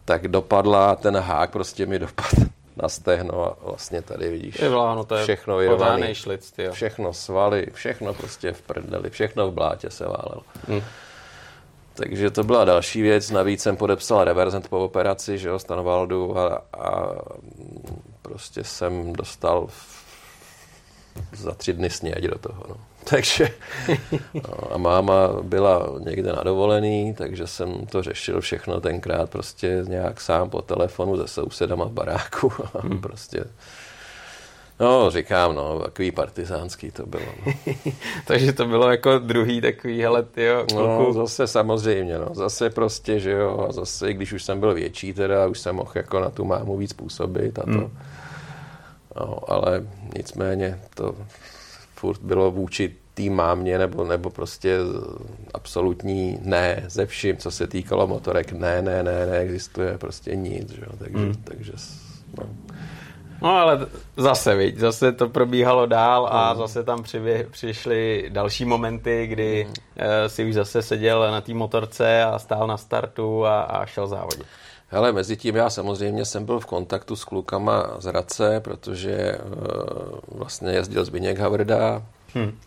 tak 0.05 0.29
dopadla, 0.29 0.97
ten 0.97 1.17
hák 1.17 1.51
prostě 1.51 1.87
mi 1.87 1.99
dopadl 1.99 2.58
na 2.83 2.89
stehno 2.89 3.45
a 3.45 3.57
vlastně 3.63 4.03
tady 4.03 4.31
vidíš 4.31 4.59
je 4.59 4.69
vláno, 4.69 5.05
to 5.05 5.15
je 5.15 5.23
všechno 5.23 5.57
vyrvaný, 5.57 6.15
šlic, 6.15 6.51
tyjo. 6.51 6.73
všechno 6.73 7.13
svaly, 7.13 7.67
všechno 7.73 8.15
prostě 8.15 8.53
v 8.53 8.63
prdeli, 8.63 9.11
všechno 9.11 9.51
v 9.51 9.55
blátě 9.55 9.91
se 9.91 10.05
válelo. 10.05 10.43
Hmm. 10.69 10.83
Takže 11.95 12.31
to 12.31 12.45
byla 12.45 12.65
další 12.65 13.03
věc. 13.03 13.31
Navíc 13.31 13.63
jsem 13.63 13.77
podepsal 13.77 14.25
reverzent 14.25 14.69
po 14.69 14.85
operaci, 14.85 15.39
že 15.39 15.49
jo, 15.49 15.59
Stanovaldu 15.59 16.39
a, 16.39 16.63
a 16.79 17.15
prostě 18.23 18.65
jsem 18.65 19.13
dostal 19.13 19.69
za 21.33 21.55
tři 21.55 21.73
dny 21.73 21.91
sněď 21.91 22.25
do 22.25 22.39
toho. 22.39 22.65
No. 22.69 22.77
Takže 23.11 23.49
a 24.73 24.79
máma 24.79 25.29
byla 25.43 25.95
někde 25.99 26.33
na 26.33 26.43
dovolený, 26.43 27.15
takže 27.15 27.47
jsem 27.47 27.87
to 27.87 28.03
řešil 28.03 28.41
všechno 28.41 28.81
tenkrát 28.81 29.31
prostě 29.31 29.85
nějak 29.89 30.21
sám 30.21 30.51
po 30.51 30.63
telefonu 30.63 31.17
se 31.17 31.29
sousedama 31.29 31.85
v 31.85 31.93
baráku 31.93 32.53
a 32.75 32.79
hmm. 32.79 33.01
prostě 33.01 33.45
No, 34.81 35.11
říkám, 35.11 35.55
no, 35.55 35.81
takový 35.81 36.11
partizánský 36.11 36.91
to 36.91 37.07
bylo. 37.07 37.23
No. 37.47 37.53
Takže 38.27 38.53
to 38.53 38.67
bylo 38.67 38.91
jako 38.91 39.19
druhý 39.19 39.61
takový, 39.61 40.03
hele, 40.03 40.25
jo, 40.37 40.67
No, 40.75 41.13
zase 41.13 41.47
samozřejmě, 41.47 42.19
no, 42.19 42.29
zase 42.33 42.71
prostě, 42.71 43.21
že 43.21 43.31
jo, 43.31 43.67
a 43.69 43.73
zase, 43.73 44.13
když 44.13 44.33
už 44.33 44.45
jsem 44.45 44.61
byl 44.61 44.75
větší 44.75 45.13
teda, 45.13 45.47
už 45.47 45.59
jsem 45.59 45.77
mohl 45.77 45.93
jako 45.95 46.21
na 46.21 46.31
tu 46.31 46.45
mámu 46.45 46.77
víc 46.77 46.93
působit 46.93 47.59
a 47.59 47.63
to. 47.63 47.71
Hmm. 47.71 47.99
No, 49.17 49.39
ale 49.53 49.87
nicméně 50.17 50.81
to 50.95 51.15
furt 51.99 52.21
bylo 52.23 52.51
vůči 52.51 52.95
té 53.15 53.23
mámě, 53.23 53.79
nebo, 53.79 54.05
nebo 54.05 54.31
prostě 54.31 54.77
absolutní 55.55 56.39
ne 56.43 56.85
ze 56.89 57.07
vším, 57.07 57.37
co 57.37 57.51
se 57.51 57.67
týkalo 57.67 58.07
motorek, 58.07 58.53
ne, 58.53 58.83
ne, 58.83 59.03
ne, 59.03 59.27
neexistuje 59.27 59.99
prostě 59.99 60.37
nic, 60.37 60.71
že 60.71 60.87
takže, 60.99 61.19
hmm. 61.19 61.35
takže 61.45 61.73
no. 62.39 62.45
No 63.43 63.57
ale 63.57 63.87
zase, 64.17 64.57
viď, 64.57 64.79
zase 64.79 65.13
to 65.13 65.29
probíhalo 65.29 65.87
dál 65.87 66.29
a 66.33 66.53
mm. 66.53 66.59
zase 66.59 66.85
tam 66.85 67.03
přibě, 67.03 67.47
přišly 67.51 68.27
další 68.29 68.65
momenty, 68.65 69.27
kdy 69.27 69.65
mm. 69.65 69.71
uh, 69.71 70.05
si 70.27 70.45
už 70.45 70.55
zase 70.55 70.83
seděl 70.83 71.31
na 71.31 71.41
té 71.41 71.55
motorce 71.55 72.23
a 72.23 72.39
stál 72.39 72.67
na 72.67 72.77
startu 72.77 73.47
a, 73.47 73.61
a 73.61 73.87
šel 73.87 74.07
závodit. 74.07 74.47
Hele, 74.91 75.13
mezi 75.13 75.37
tím 75.37 75.57
já 75.57 75.71
samozřejmě 75.71 76.25
jsem 76.25 76.45
byl 76.45 76.61
v 76.61 76.67
kontaktu 76.67 77.17
s 77.17 77.25
klukama 77.25 77.97
z 77.99 78.05
Hradce, 78.05 78.61
protože 78.61 79.39
uh, 79.39 80.39
vlastně 80.39 80.73
jezdil 80.73 81.05
Zbyněk 81.05 81.39
Havrda 81.39 82.03
hmm. 82.35 82.59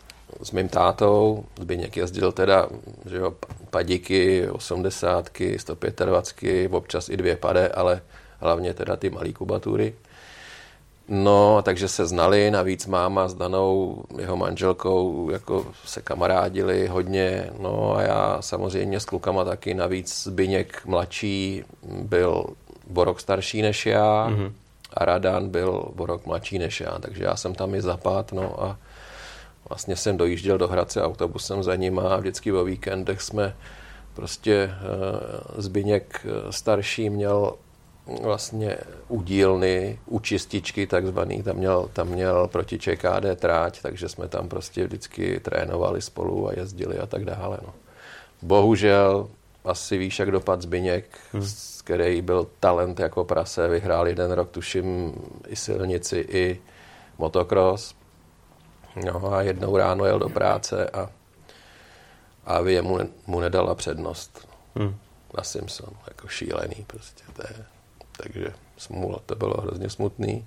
s 0.42 0.50
mým 0.50 0.68
tátou. 0.68 1.44
Zbyněk 1.60 1.96
jezdil 1.96 2.32
teda, 2.32 2.68
že 3.06 3.16
jo, 3.16 3.34
padíky, 3.70 4.48
80, 4.50 5.30
125, 5.56 6.72
občas 6.72 7.08
i 7.08 7.16
dvě 7.16 7.36
pade, 7.36 7.68
ale 7.68 8.02
hlavně 8.38 8.74
teda 8.74 8.96
ty 8.96 9.10
malé 9.10 9.32
kubatury. 9.32 9.94
No, 11.14 11.62
takže 11.62 11.88
se 11.88 12.06
znali, 12.06 12.50
navíc 12.50 12.86
máma 12.86 13.28
s 13.28 13.34
Danou, 13.34 14.04
jeho 14.18 14.36
manželkou, 14.36 15.30
jako 15.30 15.66
se 15.84 16.02
kamarádili 16.02 16.86
hodně, 16.86 17.50
no 17.58 17.96
a 17.96 18.02
já 18.02 18.36
samozřejmě 18.40 19.00
s 19.00 19.04
klukama 19.04 19.44
taky, 19.44 19.74
navíc 19.74 20.22
Zbyněk 20.24 20.82
mladší 20.86 21.64
byl 22.02 22.44
o 22.94 23.04
rok 23.04 23.20
starší 23.20 23.62
než 23.62 23.86
já 23.86 24.28
mm-hmm. 24.30 24.52
a 24.94 25.04
Radan 25.04 25.48
byl 25.48 25.92
o 25.96 26.06
rok 26.06 26.26
mladší 26.26 26.58
než 26.58 26.80
já, 26.80 26.98
takže 26.98 27.24
já 27.24 27.36
jsem 27.36 27.54
tam 27.54 27.74
i 27.74 27.82
zapad, 27.82 28.32
no 28.32 28.62
a 28.62 28.78
vlastně 29.68 29.96
jsem 29.96 30.16
dojížděl 30.16 30.58
do 30.58 30.68
Hradce 30.68 31.02
autobusem 31.02 31.62
za 31.62 31.76
ním 31.76 31.98
a 31.98 32.16
vždycky 32.16 32.52
o 32.52 32.64
víkendech 32.64 33.22
jsme 33.22 33.56
prostě 34.14 34.70
uh, 34.70 35.62
Zbyněk 35.62 36.26
eh, 36.26 36.52
starší 36.52 37.10
měl 37.10 37.54
vlastně 38.06 38.76
u 39.08 39.22
dílny, 39.22 39.98
u 40.06 40.20
čističky 40.20 40.86
takzvaný, 40.86 41.42
tam 41.42 41.56
měl, 41.56 41.90
tam 41.92 42.08
měl 42.08 42.48
proti 42.48 42.78
ČKD 42.78 43.36
tráť, 43.36 43.82
takže 43.82 44.08
jsme 44.08 44.28
tam 44.28 44.48
prostě 44.48 44.84
vždycky 44.84 45.40
trénovali 45.40 46.02
spolu 46.02 46.48
a 46.48 46.52
jezdili 46.52 46.98
a 46.98 47.06
tak 47.06 47.24
dále. 47.24 47.58
No. 47.62 47.74
Bohužel, 48.42 49.28
asi 49.64 49.98
víš, 49.98 50.18
jak 50.18 50.30
dopad 50.30 50.62
Zbyněk, 50.62 51.18
hmm. 51.32 51.46
který 51.84 52.22
byl 52.22 52.48
talent 52.60 53.00
jako 53.00 53.24
prase, 53.24 53.68
vyhrál 53.68 54.08
jeden 54.08 54.32
rok, 54.32 54.50
tuším, 54.50 55.14
i 55.48 55.56
silnici, 55.56 56.26
i 56.28 56.60
motocross. 57.18 57.94
No 59.04 59.32
a 59.32 59.42
jednou 59.42 59.76
ráno 59.76 60.04
jel 60.04 60.18
do 60.18 60.28
práce 60.28 60.90
a, 60.90 61.10
a 62.44 62.60
vy 62.60 62.82
mu, 62.82 62.98
mu 63.26 63.40
nedala 63.40 63.74
přednost. 63.74 64.48
Hmm. 64.74 64.96
Na 65.36 65.42
Simpson, 65.42 65.94
jako 66.08 66.28
šílený 66.28 66.84
prostě, 66.86 67.24
to 67.36 67.42
je 67.42 67.71
takže 68.16 68.52
smůla, 68.76 69.18
to 69.26 69.34
bylo 69.34 69.60
hrozně 69.60 69.90
smutný. 69.90 70.44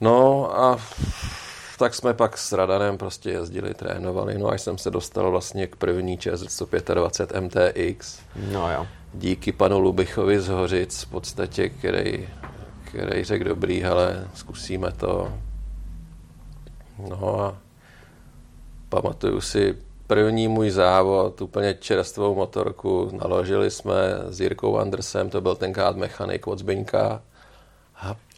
No 0.00 0.50
a 0.60 0.80
tak 1.78 1.94
jsme 1.94 2.14
pak 2.14 2.38
s 2.38 2.52
Radanem 2.52 2.98
prostě 2.98 3.30
jezdili, 3.30 3.74
trénovali, 3.74 4.38
no 4.38 4.48
až 4.48 4.62
jsem 4.62 4.78
se 4.78 4.90
dostal 4.90 5.30
vlastně 5.30 5.66
k 5.66 5.76
první 5.76 6.18
ČS 6.18 6.44
125 6.48 7.40
MTX. 7.40 8.20
No 8.36 8.72
jo. 8.72 8.86
Díky 9.14 9.52
panu 9.52 9.78
Lubichovi 9.78 10.40
z 10.40 10.48
Hořic 10.48 11.02
v 11.02 11.10
podstatě, 11.10 11.68
který, 11.68 12.28
který 12.84 13.24
řekl 13.24 13.44
dobrý, 13.44 13.80
hele, 13.80 14.28
zkusíme 14.34 14.92
to. 14.92 15.32
No 16.98 17.40
a 17.40 17.58
pamatuju 18.88 19.40
si 19.40 19.78
první 20.06 20.48
můj 20.48 20.70
závod, 20.70 21.40
úplně 21.40 21.74
čerstvou 21.74 22.34
motorku, 22.34 23.10
naložili 23.12 23.70
jsme 23.70 23.94
s 24.28 24.40
Jirkou 24.40 24.78
Andersem, 24.78 25.30
to 25.30 25.40
byl 25.40 25.54
tenkrát 25.54 25.96
mechanik 25.96 26.46
od 26.46 26.58
Zbyňka, 26.58 27.22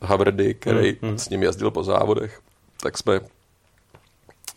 Havrdy, 0.03 0.55
který 0.55 0.99
mm, 1.03 1.11
mm. 1.11 1.19
s 1.19 1.29
ním 1.29 1.43
jezdil 1.43 1.71
po 1.71 1.83
závodech, 1.83 2.41
tak 2.83 2.99
jsme 2.99 3.21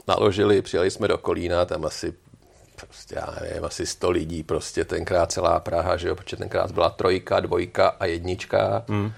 naložili, 0.07 0.61
přijeli 0.61 0.91
jsme 0.91 1.07
do 1.07 1.17
Kolína, 1.17 1.65
tam 1.65 1.85
asi 1.85 2.13
prostě, 2.75 3.15
já 3.15 3.35
nevím, 3.41 3.65
asi 3.65 3.85
100 3.85 4.11
lidí, 4.11 4.43
prostě 4.43 4.85
tenkrát 4.85 5.31
celá 5.31 5.59
Praha, 5.59 5.97
že 5.97 6.07
jo, 6.07 6.15
protože 6.15 6.37
tenkrát 6.37 6.71
byla 6.71 6.89
trojka, 6.89 7.39
dvojka 7.39 7.87
a 7.99 8.05
jednička. 8.05 8.83
Mm. 8.87 9.11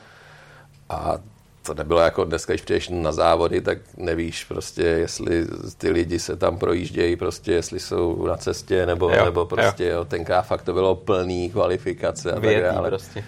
A 0.90 1.18
to 1.64 1.74
nebylo 1.74 2.00
jako 2.00 2.24
dneska, 2.24 2.54
když 2.54 2.62
přijdeš 2.62 2.90
na 2.90 3.12
závody, 3.12 3.62
tak 3.62 3.78
nevíš 3.98 4.44
prostě, 4.46 4.84
jestli 4.84 5.46
ty 5.78 5.90
lidi 5.90 6.20
se 6.20 6.36
tam 6.36 6.58
projíždějí, 6.58 7.16
prostě 7.16 7.52
jestli 7.52 7.80
jsou 7.80 8.28
na 8.28 8.38
cestě, 8.38 8.86
nebo, 8.86 9.10
jo, 9.10 9.26
nebo 9.26 9.46
prostě, 9.46 9.86
jo. 9.86 9.98
jo. 9.98 10.06
tenkrát 10.06 10.42
fakt 10.42 10.62
to 10.62 10.74
bylo 10.74 10.96
plný 10.96 11.50
kvalifikace 11.50 12.32
a 12.32 12.40
Větý 12.40 12.62
tak 12.62 12.74
dále. 12.74 12.90
Prostě. 12.90 13.24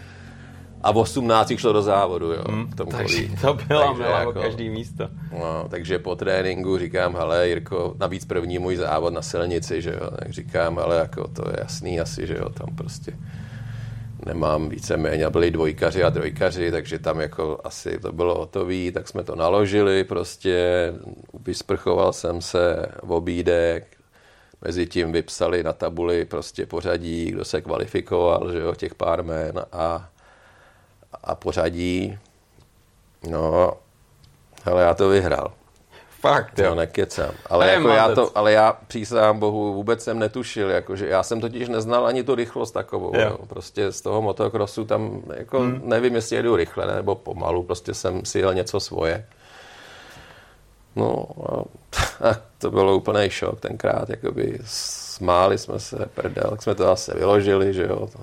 A 0.84 0.92
v 0.92 0.98
18 0.98 1.54
šlo 1.58 1.74
do 1.74 1.82
závodu, 1.82 2.32
jo, 2.32 2.44
hmm, 2.50 2.66
v 2.66 2.76
tom 2.76 2.88
takže 2.88 3.16
kolí. 3.16 3.38
to 3.42 3.54
bylo 3.54 3.88
takže 3.88 4.04
jako, 4.04 4.34
každý 4.34 4.70
místo. 4.70 5.10
No, 5.40 5.66
takže 5.70 6.00
po 6.00 6.16
tréninku 6.16 6.78
říkám, 6.78 7.16
hele 7.16 7.48
Jirko, 7.48 7.96
navíc 8.00 8.26
první 8.26 8.60
můj 8.60 8.76
závod 8.76 9.14
na 9.14 9.22
silnici, 9.22 9.82
že 9.82 9.92
jo, 10.02 10.10
tak 10.20 10.32
říkám, 10.32 10.80
ale 10.80 10.98
jako 10.98 11.28
to 11.28 11.50
je 11.50 11.56
jasný 11.60 12.00
asi, 12.00 12.28
že 12.28 12.36
jo, 12.40 12.50
tam 12.50 12.76
prostě 12.76 13.14
nemám 14.26 14.70
víceméně, 14.70 15.30
byli 15.30 15.52
dvojkaři 15.52 16.04
a 16.04 16.12
trojkaři, 16.12 16.72
takže 16.72 17.00
tam 17.00 17.20
jako 17.22 17.60
asi 17.64 18.00
to 18.00 18.12
bylo 18.12 18.38
hotový, 18.38 18.92
tak 18.92 19.08
jsme 19.08 19.24
to 19.24 19.36
naložili 19.36 20.04
prostě, 20.04 20.94
vysprchoval 21.46 22.14
jsem 22.14 22.42
se 22.42 22.86
v 23.04 23.12
obídek, 23.12 23.98
mezi 24.62 24.86
tím 24.86 25.12
vypsali 25.12 25.64
na 25.64 25.74
tabuli 25.74 26.26
prostě 26.26 26.66
pořadí, 26.66 27.32
kdo 27.32 27.46
se 27.46 27.62
kvalifikoval, 27.62 28.52
že 28.52 28.60
jo, 28.60 28.76
těch 28.76 28.96
pár 28.96 29.24
jmén 29.24 29.66
a, 29.72 30.10
a 31.24 31.36
pořadí. 31.36 32.18
No, 33.30 33.74
ale 34.66 34.84
já 34.84 34.94
to 34.94 35.10
vyhrál. 35.10 35.54
Fakt, 36.24 36.60
jo. 36.60 36.76
Nekecám. 36.76 37.32
Ale, 37.50 37.70
jako 37.70 37.88
já 37.88 38.16
to, 38.16 38.38
ale 38.38 38.52
já 38.52 38.78
přísahám 38.88 39.40
bohu 39.40 39.74
vůbec 39.74 40.04
jsem 40.04 40.20
netušil, 40.20 40.70
jakože 40.70 41.08
já 41.08 41.24
jsem 41.24 41.42
totiž 41.42 41.70
neznal 41.70 42.06
ani 42.06 42.24
tu 42.24 42.36
rychlost 42.36 42.72
takovou. 42.72 43.18
Jo. 43.20 43.38
Prostě 43.48 43.92
z 43.92 44.02
toho 44.02 44.22
motocrossu 44.22 44.86
tam, 44.86 45.22
jako 45.36 45.60
hmm. 45.60 45.82
nevím, 45.84 46.16
jestli 46.16 46.36
jedu 46.36 46.56
rychle 46.56 46.96
nebo 46.96 47.16
pomalu, 47.16 47.64
prostě 47.64 47.94
jsem 47.94 48.26
si 48.26 48.40
jel 48.40 48.54
něco 48.54 48.80
svoje. 48.80 49.26
No 50.96 51.26
a 52.30 52.36
to 52.58 52.72
bylo 52.72 52.96
úplný 52.96 53.30
šok 53.30 53.60
tenkrát, 53.60 54.10
jakoby 54.10 54.60
smáli 54.66 55.58
jsme 55.58 55.80
se, 55.80 56.06
prdel, 56.16 56.50
tak 56.50 56.64
jsme 56.64 56.76
to 56.76 56.84
zase 56.84 57.14
vyložili, 57.14 57.74
že 57.74 57.84
jo. 57.84 58.08
To, 58.08 58.20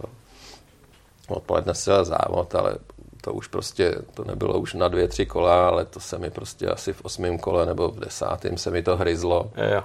odpoledne 1.28 1.75
se 1.75 2.04
závod, 2.04 2.54
ale 2.54 2.76
to 3.20 3.32
už 3.32 3.46
prostě, 3.46 3.94
to 4.14 4.24
nebylo 4.24 4.58
už 4.58 4.74
na 4.74 4.88
dvě, 4.88 5.08
tři 5.08 5.26
kola, 5.26 5.68
ale 5.68 5.84
to 5.84 6.00
se 6.00 6.18
mi 6.18 6.30
prostě 6.30 6.66
asi 6.66 6.92
v 6.92 7.04
osmém 7.04 7.38
kole 7.38 7.66
nebo 7.66 7.88
v 7.88 8.00
desátém 8.00 8.58
se 8.58 8.70
mi 8.70 8.82
to 8.82 8.96
hryzlo. 8.96 9.52
Jo. 9.72 9.82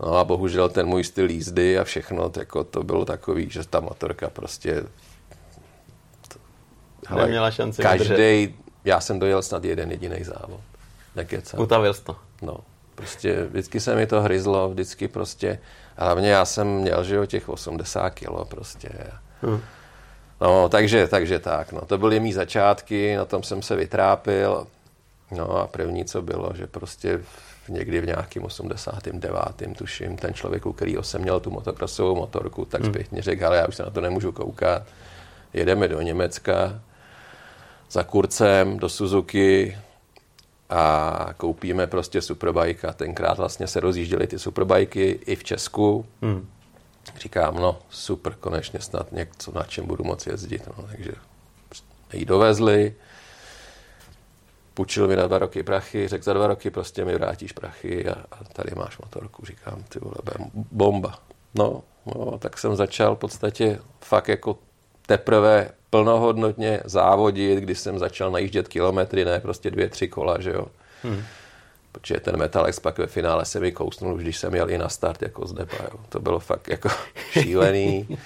No 0.00 0.16
a 0.16 0.24
bohužel 0.24 0.68
ten 0.68 0.86
můj 0.86 1.04
styl 1.04 1.30
jízdy 1.30 1.78
a 1.78 1.84
všechno, 1.84 2.30
to, 2.30 2.40
jako 2.40 2.64
to 2.64 2.82
bylo 2.82 3.04
takový, 3.04 3.50
že 3.50 3.68
ta 3.68 3.80
motorka 3.80 4.30
prostě... 4.30 4.82
To, 6.28 6.38
hele, 7.06 7.22
Neměla 7.22 7.50
šanci 7.50 7.82
Každý, 7.82 8.54
já 8.84 9.00
jsem 9.00 9.18
dojel 9.18 9.42
snad 9.42 9.64
jeden 9.64 9.90
jediný 9.90 10.24
závod. 10.24 10.60
Nekecám. 11.16 11.60
Utavil 11.60 11.94
jsi 11.94 12.04
to. 12.04 12.16
No, 12.42 12.56
prostě 12.94 13.44
vždycky 13.44 13.80
se 13.80 13.96
mi 13.96 14.06
to 14.06 14.22
hryzlo, 14.22 14.68
vždycky 14.70 15.08
prostě, 15.08 15.58
hlavně 15.96 16.30
já 16.30 16.44
jsem 16.44 16.66
měl, 16.66 17.04
že 17.04 17.14
jo, 17.14 17.26
těch 17.26 17.48
80 17.48 18.10
kilo 18.10 18.44
prostě. 18.44 18.88
Hmm. 19.42 19.60
No, 20.40 20.68
takže, 20.68 21.08
takže 21.08 21.38
tak, 21.38 21.72
no. 21.72 21.80
To 21.80 21.98
byly 21.98 22.20
mý 22.20 22.32
začátky, 22.32 23.16
na 23.16 23.24
tom 23.24 23.42
jsem 23.42 23.62
se 23.62 23.76
vytrápil. 23.76 24.66
No 25.30 25.56
a 25.56 25.66
první, 25.66 26.04
co 26.04 26.22
bylo, 26.22 26.50
že 26.54 26.66
prostě 26.66 27.20
někdy 27.68 28.00
v 28.00 28.06
nějakým 28.06 28.44
89. 28.44 29.78
tuším, 29.78 30.16
ten 30.16 30.34
člověk, 30.34 30.66
u 30.66 30.72
kterého 30.72 31.02
jsem 31.02 31.22
měl 31.22 31.40
tu 31.40 31.50
motocrossovou 31.50 32.16
motorku, 32.16 32.64
tak 32.64 32.80
hmm. 32.82 32.92
zpětně 32.92 33.22
řekl, 33.22 33.46
ale 33.46 33.56
já 33.56 33.66
už 33.66 33.76
se 33.76 33.82
na 33.82 33.90
to 33.90 34.00
nemůžu 34.00 34.32
koukat. 34.32 34.82
Jedeme 35.52 35.88
do 35.88 36.00
Německa. 36.00 36.80
za 37.90 38.02
kurcem 38.02 38.78
do 38.78 38.88
Suzuki 38.88 39.78
a 40.70 41.28
koupíme 41.36 41.86
prostě 41.86 42.22
superbike 42.22 42.86
a 42.86 42.92
tenkrát 42.92 43.38
vlastně 43.38 43.66
se 43.66 43.80
rozjížděly 43.80 44.26
ty 44.26 44.38
superbajky 44.38 45.20
i 45.26 45.36
v 45.36 45.44
Česku. 45.44 46.06
Hmm. 46.22 46.48
Říkám, 47.16 47.54
no 47.54 47.78
super, 47.90 48.34
konečně 48.34 48.80
snad 48.80 49.12
něco, 49.12 49.52
na 49.52 49.62
čem 49.62 49.86
budu 49.86 50.04
moci 50.04 50.30
jezdit. 50.30 50.66
No, 50.66 50.84
takže 50.88 51.12
ji 52.12 52.24
dovezli, 52.24 52.94
půjčil 54.74 55.08
mi 55.08 55.16
na 55.16 55.26
dva 55.26 55.38
roky 55.38 55.62
prachy, 55.62 56.08
řekl 56.08 56.24
za 56.24 56.32
dva 56.32 56.46
roky 56.46 56.70
prostě 56.70 57.04
mi 57.04 57.14
vrátíš 57.14 57.52
prachy 57.52 58.08
a, 58.08 58.12
a 58.12 58.44
tady 58.52 58.70
máš 58.76 58.98
motorku. 58.98 59.46
Říkám, 59.46 59.82
ty 59.88 59.98
vole, 59.98 60.14
bomba. 60.54 61.18
No, 61.54 61.82
no, 62.06 62.38
tak 62.38 62.58
jsem 62.58 62.76
začal 62.76 63.16
v 63.16 63.18
podstatě 63.18 63.78
fakt 64.00 64.28
jako 64.28 64.58
teprve 65.06 65.70
plnohodnotně 65.90 66.80
závodit, 66.84 67.58
když 67.58 67.78
jsem 67.78 67.98
začal 67.98 68.30
najíždět 68.30 68.68
kilometry, 68.68 69.24
ne 69.24 69.40
prostě 69.40 69.70
dvě, 69.70 69.88
tři 69.88 70.08
kola, 70.08 70.40
že 70.40 70.50
jo. 70.50 70.66
Hmm. 71.02 71.22
Protože 72.00 72.20
ten 72.20 72.36
Metalex 72.36 72.80
pak 72.80 72.98
ve 72.98 73.06
finále 73.06 73.44
se 73.44 73.60
mi 73.60 73.72
kousnul, 73.72 74.14
už 74.14 74.22
když 74.22 74.36
jsem 74.36 74.54
jel 74.54 74.70
i 74.70 74.78
na 74.78 74.88
start 74.88 75.22
jako 75.22 75.46
z 75.46 75.52
depa, 75.52 75.76
jo. 75.84 75.98
To 76.08 76.20
bylo 76.20 76.38
fakt 76.38 76.68
jako 76.68 76.88
šílený. 77.30 78.18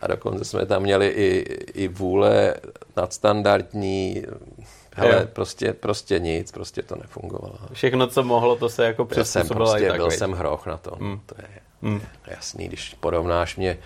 A 0.00 0.06
dokonce 0.06 0.44
jsme 0.44 0.66
tam 0.66 0.82
měli 0.82 1.08
i, 1.08 1.38
i 1.82 1.88
vůle 1.88 2.54
nadstandardní, 2.96 4.24
ale 4.96 5.26
prostě, 5.26 5.72
prostě 5.72 6.18
nic, 6.18 6.52
prostě 6.52 6.82
to 6.82 6.96
nefungovalo. 6.96 7.58
Všechno, 7.72 8.06
co 8.06 8.22
mohlo, 8.22 8.56
to 8.56 8.68
se 8.68 8.84
jako 8.84 9.04
přizpůsobilo 9.04 9.70
prostě, 9.70 9.92
Byl 9.92 10.10
jsem 10.10 10.32
hroch 10.32 10.66
na 10.66 10.76
to. 10.76 10.96
Hmm. 11.00 11.20
To 11.26 11.34
je 11.38 11.48
hmm. 11.82 12.00
jasný, 12.26 12.68
když 12.68 12.94
porovnáš 13.00 13.56
mě 13.56 13.78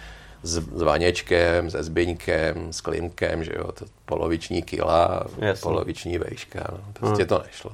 s, 0.43 0.59
s 0.59 0.83
Vaněčkem, 0.83 1.71
se 1.71 1.83
Zbyňkem, 1.83 2.73
s 2.73 2.81
Klimkem, 2.81 3.45
že 3.45 3.53
jo, 3.57 3.73
to 3.73 3.85
poloviční 4.05 4.63
kila, 4.63 5.27
Jasný. 5.39 5.63
poloviční 5.63 6.19
vejška, 6.19 6.67
no, 6.73 6.79
prostě 6.93 7.23
hmm. 7.23 7.29
to 7.29 7.43
nešlo. 7.47 7.73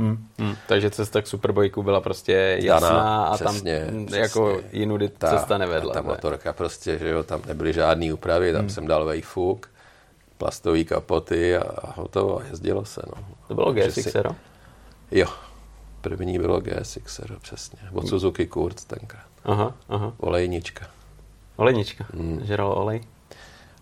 Hmm. 0.00 0.28
Hmm. 0.38 0.56
Takže 0.68 0.90
cesta 0.90 1.22
k 1.22 1.26
Superbojku 1.26 1.82
byla 1.82 2.00
prostě 2.00 2.58
jasná 2.60 2.88
Dana, 2.88 3.24
a 3.24 3.34
přesně, 3.34 3.86
tam 3.86 4.06
přesně, 4.06 4.20
jako 4.20 4.60
jinudy 4.72 5.08
ta, 5.08 5.30
cesta 5.30 5.58
nevedla. 5.58 5.94
Ta 5.94 6.02
motorka 6.02 6.52
prostě, 6.52 6.98
že 6.98 7.08
jo, 7.08 7.22
tam 7.22 7.42
nebyly 7.46 7.72
žádné 7.72 8.14
úpravy, 8.14 8.52
tam 8.52 8.60
hmm. 8.60 8.70
jsem 8.70 8.86
dal 8.86 9.04
vejfuk, 9.04 9.70
plastový 10.38 10.84
kapoty 10.84 11.56
a 11.56 11.92
hotovo 11.96 12.40
a 12.40 12.44
jezdilo 12.44 12.84
se. 12.84 13.02
No. 13.06 13.24
To 13.48 13.54
bylo 13.54 13.72
GSX, 13.72 14.16
Jo, 15.10 15.26
první 16.00 16.38
bylo 16.38 16.60
GSX, 16.60 17.20
přesně. 17.42 17.78
Od 17.92 18.08
Suzuki 18.08 18.46
Kurz 18.46 18.84
tenkrát. 18.84 19.26
Aha, 19.44 19.74
aha. 19.88 20.12
Olejnička. 20.18 20.86
Olejnička, 21.56 22.06
hmm. 22.14 22.40
žeral 22.44 22.72
olej. 22.72 23.00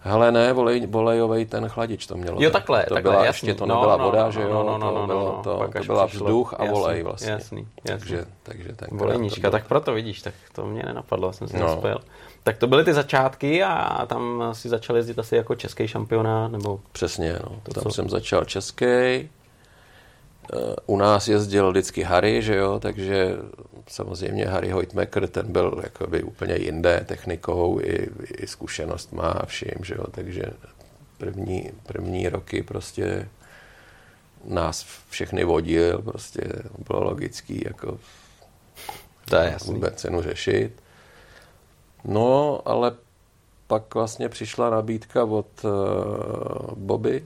Hele, 0.01 0.33
ne, 0.33 0.53
volej, 0.53 0.87
volejovej 0.87 1.47
ten 1.47 1.69
chladič 1.69 2.07
to 2.07 2.17
mělo. 2.17 2.43
Jo, 2.43 2.51
takhle, 2.51 2.85
to 2.89 2.95
takhle, 2.95 3.13
byla, 3.13 3.25
jasný. 3.25 3.49
Ještě 3.49 3.59
to 3.59 3.67
nebyla 3.67 3.97
no, 3.97 4.05
voda, 4.05 4.25
no, 4.25 4.33
že 4.33 4.41
jo, 4.41 4.49
no, 4.49 4.63
no, 4.65 4.79
no, 4.79 4.93
to, 4.93 4.99
no, 4.99 5.07
bylo, 5.07 5.25
no, 5.37 5.43
to, 5.43 5.81
to 5.81 5.85
byla 5.87 6.07
vzduch 6.07 6.55
a 6.59 6.65
volej 6.65 6.97
jasný, 6.97 7.03
vlastně. 7.03 7.31
Jasný, 7.31 7.67
jasný. 7.85 8.09
Takže, 8.09 8.25
takže 8.43 8.73
ten 8.73 8.89
Volejnička, 8.99 9.51
tak 9.51 9.67
proto 9.67 9.93
vidíš, 9.93 10.23
tak 10.23 10.35
to 10.53 10.67
mě 10.67 10.83
nenapadlo, 10.83 11.33
jsem 11.33 11.49
si 11.49 11.59
no. 11.59 11.67
nespojil. 11.67 12.01
Tak 12.43 12.59
to 12.59 12.67
byly 12.67 12.85
ty 12.85 12.95
začátky 12.95 13.65
a 13.65 14.07
tam 14.07 14.43
si 14.53 14.69
začal 14.69 14.97
jezdit 14.97 15.19
asi 15.19 15.37
jako 15.37 15.55
český 15.55 15.89
šampionát, 15.89 16.53
nebo... 16.53 16.81
Přesně, 16.93 17.33
no. 17.33 17.61
To 17.63 17.73
tam 17.73 17.83
co? 17.83 17.91
jsem 17.91 18.09
začal 18.09 18.45
český, 18.45 19.29
u 20.87 20.97
nás 20.97 21.29
jezdil 21.29 21.71
vždycky 21.71 22.03
Harry, 22.03 22.43
že 22.43 22.57
jo, 22.57 22.81
takže 22.81 23.37
samozřejmě 23.87 24.47
Harry 24.47 24.71
Hoytmaker, 24.71 25.29
ten 25.29 25.53
byl 25.53 25.81
jakoby 25.83 26.23
úplně 26.23 26.55
jinde 26.55 27.05
technikou 27.09 27.81
i, 27.81 28.09
i 28.39 28.47
zkušenost 28.47 29.13
má 29.13 29.29
a 29.29 29.47
vším, 29.47 29.85
že 29.85 29.95
jo, 29.95 30.05
takže 30.11 30.43
první, 31.19 31.71
první 31.87 32.29
roky 32.29 32.63
prostě 32.63 33.29
nás 34.45 34.87
všechny 35.11 35.45
vodil, 35.45 36.03
prostě 36.03 36.45
bylo 36.89 37.05
logický 37.05 37.63
jako 37.65 37.99
to 39.29 39.37
je 39.37 39.51
jasný. 39.53 39.75
vůbec 39.75 39.95
cenu 39.95 40.23
řešit. 40.23 40.73
No, 42.05 42.61
ale 42.65 42.93
pak 43.67 43.95
vlastně 43.95 44.29
přišla 44.29 44.71
nabídka 44.71 45.25
od 45.25 45.65
uh, 45.65 45.71
Bobby 46.75 47.25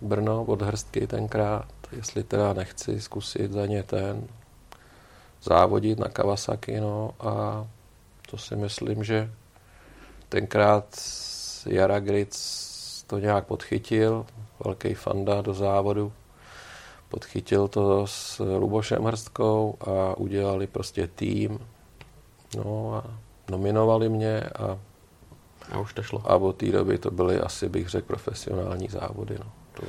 Brno, 0.00 0.44
od 0.44 0.62
Hrstky 0.62 1.06
tenkrát, 1.06 1.68
jestli 1.92 2.22
teda 2.22 2.52
nechci 2.52 3.00
zkusit 3.00 3.52
za 3.52 3.66
ně 3.66 3.82
ten 3.82 4.28
závodit 5.42 5.98
na 5.98 6.08
Kawasaki, 6.08 6.80
no 6.80 7.10
a 7.20 7.66
to 8.30 8.38
si 8.38 8.56
myslím, 8.56 9.04
že 9.04 9.30
tenkrát 10.28 11.00
Jara 11.66 12.00
Gritz 12.00 13.04
to 13.06 13.18
nějak 13.18 13.46
podchytil, 13.46 14.26
velký 14.64 14.94
fanda 14.94 15.42
do 15.42 15.54
závodu, 15.54 16.12
podchytil 17.08 17.68
to 17.68 18.06
s 18.06 18.40
Lubošem 18.58 19.04
Hrstkou 19.04 19.76
a 19.80 20.16
udělali 20.16 20.66
prostě 20.66 21.06
tým, 21.06 21.58
no 22.56 22.94
a 22.94 23.10
nominovali 23.50 24.08
mě 24.08 24.40
a 24.40 24.78
a 25.72 25.78
už 25.78 25.92
to 25.92 26.02
šlo. 26.02 26.22
A 26.30 26.36
od 26.36 26.56
té 26.56 26.66
doby 26.66 26.98
to 26.98 27.10
byly 27.10 27.40
asi, 27.40 27.68
bych 27.68 27.88
řekl, 27.88 28.06
profesionální 28.06 28.88
závody. 28.88 29.36
No. 29.38 29.52
To, 29.72 29.86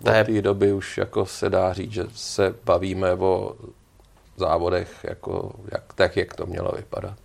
od 0.00 0.26
té 0.26 0.42
doby 0.42 0.72
už 0.72 0.98
jako 0.98 1.26
se 1.26 1.50
dá 1.50 1.72
říct, 1.72 1.92
že 1.92 2.04
se 2.14 2.54
bavíme 2.64 3.14
o 3.14 3.56
závodech, 4.36 5.04
jako, 5.04 5.52
jak, 5.72 5.92
tak, 5.94 6.16
jak 6.16 6.34
to 6.34 6.46
mělo 6.46 6.72
vypadat. 6.76 7.18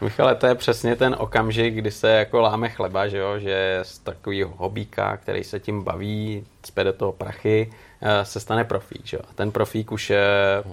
Michale, 0.00 0.34
to 0.34 0.46
je 0.46 0.54
přesně 0.54 0.96
ten 0.96 1.16
okamžik, 1.18 1.74
kdy 1.74 1.90
se 1.90 2.10
jako 2.10 2.40
láme 2.40 2.68
chleba, 2.68 3.08
že, 3.08 3.18
jo? 3.18 3.38
že 3.38 3.80
z 3.82 3.98
takového 3.98 4.52
hobíka, 4.56 5.16
který 5.16 5.44
se 5.44 5.60
tím 5.60 5.82
baví, 5.82 6.46
cpe 6.62 6.84
do 6.84 6.92
toho 6.92 7.12
prachy, 7.12 7.72
eh, 8.02 8.24
se 8.24 8.40
stane 8.40 8.64
profík. 8.64 9.06
Že 9.06 9.16
jo? 9.16 9.22
A 9.30 9.34
ten 9.34 9.52
profík 9.52 9.92
už 9.92 10.10
eh, 10.10 10.18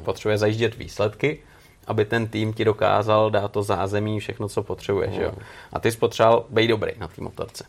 potřebuje 0.05 0.37
zajíždět 0.37 0.75
výsledky, 0.75 1.39
aby 1.87 2.05
ten 2.05 2.27
tým 2.27 2.53
ti 2.53 2.65
dokázal 2.65 3.31
dát 3.31 3.51
to 3.51 3.63
zázemí, 3.63 4.19
všechno, 4.19 4.49
co 4.49 4.63
potřebuje. 4.63 5.11
Že 5.11 5.23
jo? 5.23 5.31
A 5.73 5.79
ty 5.79 5.91
jsi 5.91 5.97
potřeboval 5.97 6.45
být 6.49 6.67
dobrý 6.67 6.91
na 6.99 7.07
té 7.07 7.21
motorce. 7.21 7.63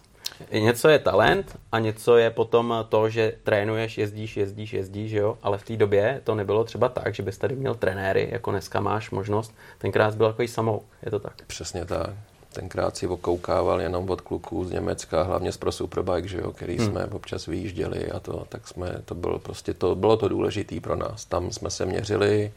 Něco 0.53 0.89
je 0.89 0.99
talent 0.99 1.59
a 1.73 1.79
něco 1.79 2.17
je 2.17 2.31
potom 2.31 2.75
to, 2.89 3.09
že 3.09 3.33
trénuješ, 3.43 3.99
jezdíš, 3.99 4.37
jezdíš, 4.37 4.73
jezdíš, 4.73 5.13
jo? 5.13 5.39
ale 5.43 5.59
v 5.59 5.65
té 5.65 5.77
době 5.77 6.21
to 6.25 6.35
nebylo 6.35 6.65
třeba 6.65 6.89
tak, 6.89 7.15
že 7.15 7.23
bys 7.23 7.39
tady 7.39 7.57
měl 7.57 7.75
trenéry, 7.75 8.29
jako 8.33 8.51
dneska 8.51 8.81
máš 8.81 9.11
možnost. 9.11 9.55
Tenkrát 9.79 10.15
byl 10.15 10.29
takový 10.29 10.49
samou, 10.49 10.83
je 11.03 11.11
to 11.11 11.19
tak? 11.19 11.43
Přesně 11.47 11.85
tak. 11.85 12.11
Tenkrát 12.53 12.97
si 12.97 13.07
okoukával 13.07 13.81
jenom 13.81 14.11
od 14.11 14.21
kluků 14.21 14.65
z 14.65 14.71
Německa, 14.71 15.23
hlavně 15.23 15.53
z 15.53 15.57
Pro 15.57 15.73
Superbike, 15.73 16.29
že 16.29 16.39
jo, 16.39 16.53
který 16.53 16.79
hmm. 16.79 16.87
jsme 16.87 17.07
občas 17.07 17.47
vyjížděli 17.47 18.11
a 18.11 18.21
to, 18.21 18.47
tak 18.49 18.69
jsme, 18.69 18.95
to 19.05 19.15
bylo 19.15 19.39
prostě, 19.39 19.75
to 19.75 19.95
bylo 19.95 20.17
to 20.17 20.29
důležité 20.29 20.81
pro 20.81 20.97
nás. 20.97 21.25
Tam 21.25 21.51
jsme 21.51 21.71
se 21.71 21.87
měřili, 21.87 22.53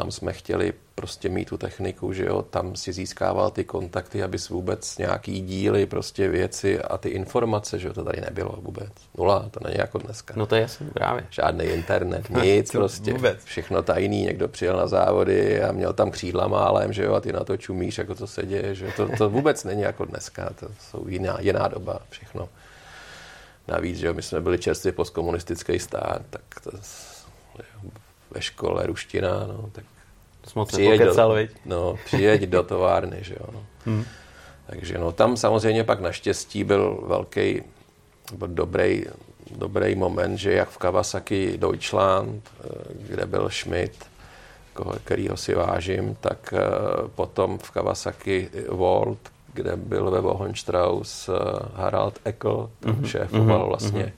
tam 0.00 0.10
jsme 0.10 0.32
chtěli 0.32 0.72
prostě 0.94 1.28
mít 1.28 1.48
tu 1.48 1.56
techniku, 1.56 2.12
že 2.12 2.24
jo, 2.24 2.42
tam 2.42 2.76
si 2.76 2.92
získával 2.92 3.50
ty 3.50 3.64
kontakty, 3.64 4.22
abys 4.22 4.48
vůbec 4.48 4.98
nějaký 4.98 5.40
díly, 5.40 5.86
prostě 5.86 6.28
věci 6.28 6.82
a 6.82 6.98
ty 6.98 7.08
informace, 7.08 7.78
že 7.78 7.88
jo, 7.88 7.94
to 7.94 8.04
tady 8.04 8.20
nebylo 8.20 8.58
vůbec. 8.62 8.92
Nula, 9.18 9.48
to 9.50 9.60
není 9.64 9.78
jako 9.78 9.98
dneska. 9.98 10.34
No 10.36 10.46
to 10.46 10.54
je 10.54 10.60
jasný, 10.60 10.90
právě. 10.90 11.26
Žádný 11.30 11.64
internet, 11.64 12.30
nic 12.42 12.70
prostě. 12.70 13.12
Vůbec. 13.12 13.44
Všechno 13.44 13.82
tajný, 13.82 14.22
někdo 14.22 14.48
přijel 14.48 14.76
na 14.76 14.86
závody 14.86 15.62
a 15.62 15.72
měl 15.72 15.92
tam 15.92 16.10
křídla 16.10 16.48
málem, 16.48 16.92
že 16.92 17.04
jo, 17.04 17.14
a 17.14 17.20
ty 17.20 17.32
na 17.32 17.44
to 17.44 17.56
čumíš, 17.56 17.98
jako 17.98 18.14
to 18.14 18.26
se 18.26 18.46
děje, 18.46 18.74
že 18.74 18.84
jo. 18.84 18.92
To, 18.96 19.08
to 19.18 19.30
vůbec 19.30 19.64
není 19.64 19.82
jako 19.82 20.04
dneska, 20.04 20.50
to 20.60 20.66
jsou 20.80 21.08
jiná, 21.08 21.36
jiná 21.40 21.68
doba, 21.68 22.00
všechno. 22.10 22.48
Navíc, 23.68 23.98
že 23.98 24.06
jo, 24.06 24.14
my 24.14 24.22
jsme 24.22 24.40
byli 24.40 24.58
čerstvě 24.58 24.92
postkomunistický 24.92 25.78
stát, 25.78 26.22
tak 26.30 26.42
to, 26.62 26.70
ve 28.30 28.42
škole 28.42 28.86
ruština, 28.86 29.46
no, 29.46 29.70
tak 29.72 29.84
moc 30.54 30.68
přijeď 30.68 31.00
do, 31.00 31.14
no, 31.64 31.98
přijeď 32.04 32.42
do 32.42 32.62
továrny, 32.62 33.18
že 33.20 33.34
jo. 33.40 33.46
No. 33.52 33.66
Hmm. 33.86 34.04
Takže 34.66 34.98
no, 34.98 35.12
tam 35.12 35.36
samozřejmě 35.36 35.84
pak 35.84 36.00
naštěstí 36.00 36.64
byl 36.64 37.04
velký, 37.06 37.62
byl 38.36 38.48
dobrý, 38.48 39.04
dobrý 39.56 39.94
moment, 39.94 40.36
že 40.36 40.52
jak 40.52 40.68
v 40.68 40.78
Kawasaki 40.78 41.58
Deutschland, 41.58 42.50
eh, 42.60 42.68
kde 42.92 43.26
byl 43.26 43.50
Schmidt, 43.50 44.04
kterýho 45.04 45.36
si 45.36 45.54
vážím, 45.54 46.16
tak 46.20 46.54
eh, 46.56 46.60
potom 47.14 47.58
v 47.58 47.70
Kawasaki 47.70 48.50
World, 48.68 49.18
kde 49.54 49.76
byl 49.76 50.10
ve 50.10 50.20
Wohenstrauss 50.20 51.28
eh, 51.28 51.32
Harald 51.74 52.18
Eckel, 52.24 52.70
mm-hmm. 52.82 53.04
šéfoval 53.04 53.58
mhm. 53.58 53.68
vlastně 53.68 54.12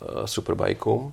mm-hmm. 0.00 0.24
Superbikeům 0.24 1.12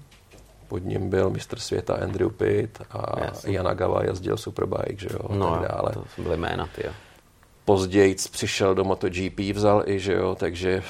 pod 0.69 0.77
ním 0.77 1.09
byl 1.09 1.29
mistr 1.29 1.59
světa 1.59 1.95
Andrew 1.95 2.29
Pitt 2.29 2.81
a 2.91 3.23
Jasně. 3.25 3.57
Yanagawa 3.57 4.03
jezdil 4.03 4.37
Superbike, 4.37 5.01
že 5.01 5.09
jo, 5.13 5.35
no, 5.35 5.51
tak 5.51 5.71
dále. 5.71 5.91
to 6.15 6.21
byly 6.21 6.37
jména, 6.37 6.69
ty 6.75 6.81
jo. 6.85 6.93
Později 7.65 8.15
přišel 8.31 8.75
do 8.75 8.83
MotoGP, 8.83 9.39
vzal 9.53 9.83
i, 9.85 9.99
že 9.99 10.13
jo, 10.13 10.35
takže 10.39 10.83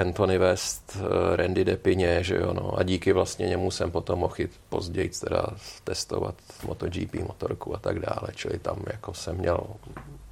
Anthony 0.00 0.38
West, 0.38 0.96
eh, 0.96 1.36
Randy 1.36 1.64
Depině, 1.64 2.24
že 2.24 2.34
jo, 2.34 2.52
no, 2.52 2.78
a 2.78 2.82
díky 2.82 3.12
vlastně 3.12 3.48
němu 3.48 3.70
jsem 3.70 3.90
potom 3.90 4.18
mohl 4.18 4.34
jít 4.38 4.60
později 4.68 5.08
teda 5.08 5.46
testovat 5.84 6.34
MotoGP 6.66 7.14
motorku 7.14 7.76
a 7.76 7.78
tak 7.78 7.98
dále, 7.98 8.28
čili 8.34 8.58
tam 8.58 8.82
jako 8.92 9.14
jsem 9.14 9.36
měl 9.36 9.60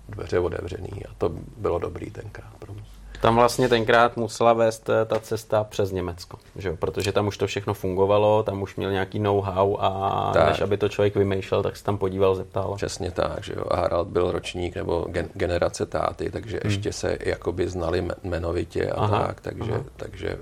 dveře 0.09 0.39
otevřený 0.39 1.07
a 1.09 1.15
to 1.19 1.29
bylo 1.57 1.79
dobrý 1.79 2.11
tenkrát 2.11 2.53
pro 2.59 2.73
mě. 2.73 3.00
Tam 3.21 3.35
vlastně 3.35 3.69
tenkrát 3.69 4.17
musela 4.17 4.53
vést 4.53 4.89
eh, 4.89 5.05
ta 5.05 5.21
cesta 5.21 5.65
přes 5.65 5.93
Německo, 5.93 6.39
že 6.57 6.69
jo? 6.69 6.77
protože 6.77 7.13
tam 7.13 7.27
už 7.27 7.37
to 7.37 7.47
všechno 7.47 7.75
fungovalo, 7.75 8.43
tam 8.43 8.63
už 8.63 8.77
měl 8.77 8.93
nějaký 8.93 9.19
know-how 9.19 9.77
a 9.81 10.31
tak. 10.35 10.49
než 10.49 10.61
aby 10.61 10.77
to 10.77 10.89
člověk 10.89 11.17
vymýšlel, 11.17 11.63
tak 11.63 11.77
se 11.77 11.85
tam 11.85 11.99
podíval, 11.99 12.35
zeptal. 12.35 12.75
Přesně 12.77 13.11
tak, 13.11 13.45
že 13.45 13.53
jo. 13.57 13.65
A 13.71 13.77
Harald 13.77 14.09
byl 14.09 14.33
ročník 14.33 14.77
nebo 14.77 15.07
gen- 15.09 15.29
generace 15.35 15.87
táty, 15.87 16.31
takže 16.31 16.61
hmm. 16.63 16.71
ještě 16.71 16.93
se 16.93 17.19
jakoby 17.21 17.69
znali 17.69 18.09
jmenovitě 18.23 18.91
a 18.91 19.01
aha, 19.01 19.27
tak, 19.27 19.41
takže, 19.41 19.73
aha. 19.73 19.85
takže 19.97 20.39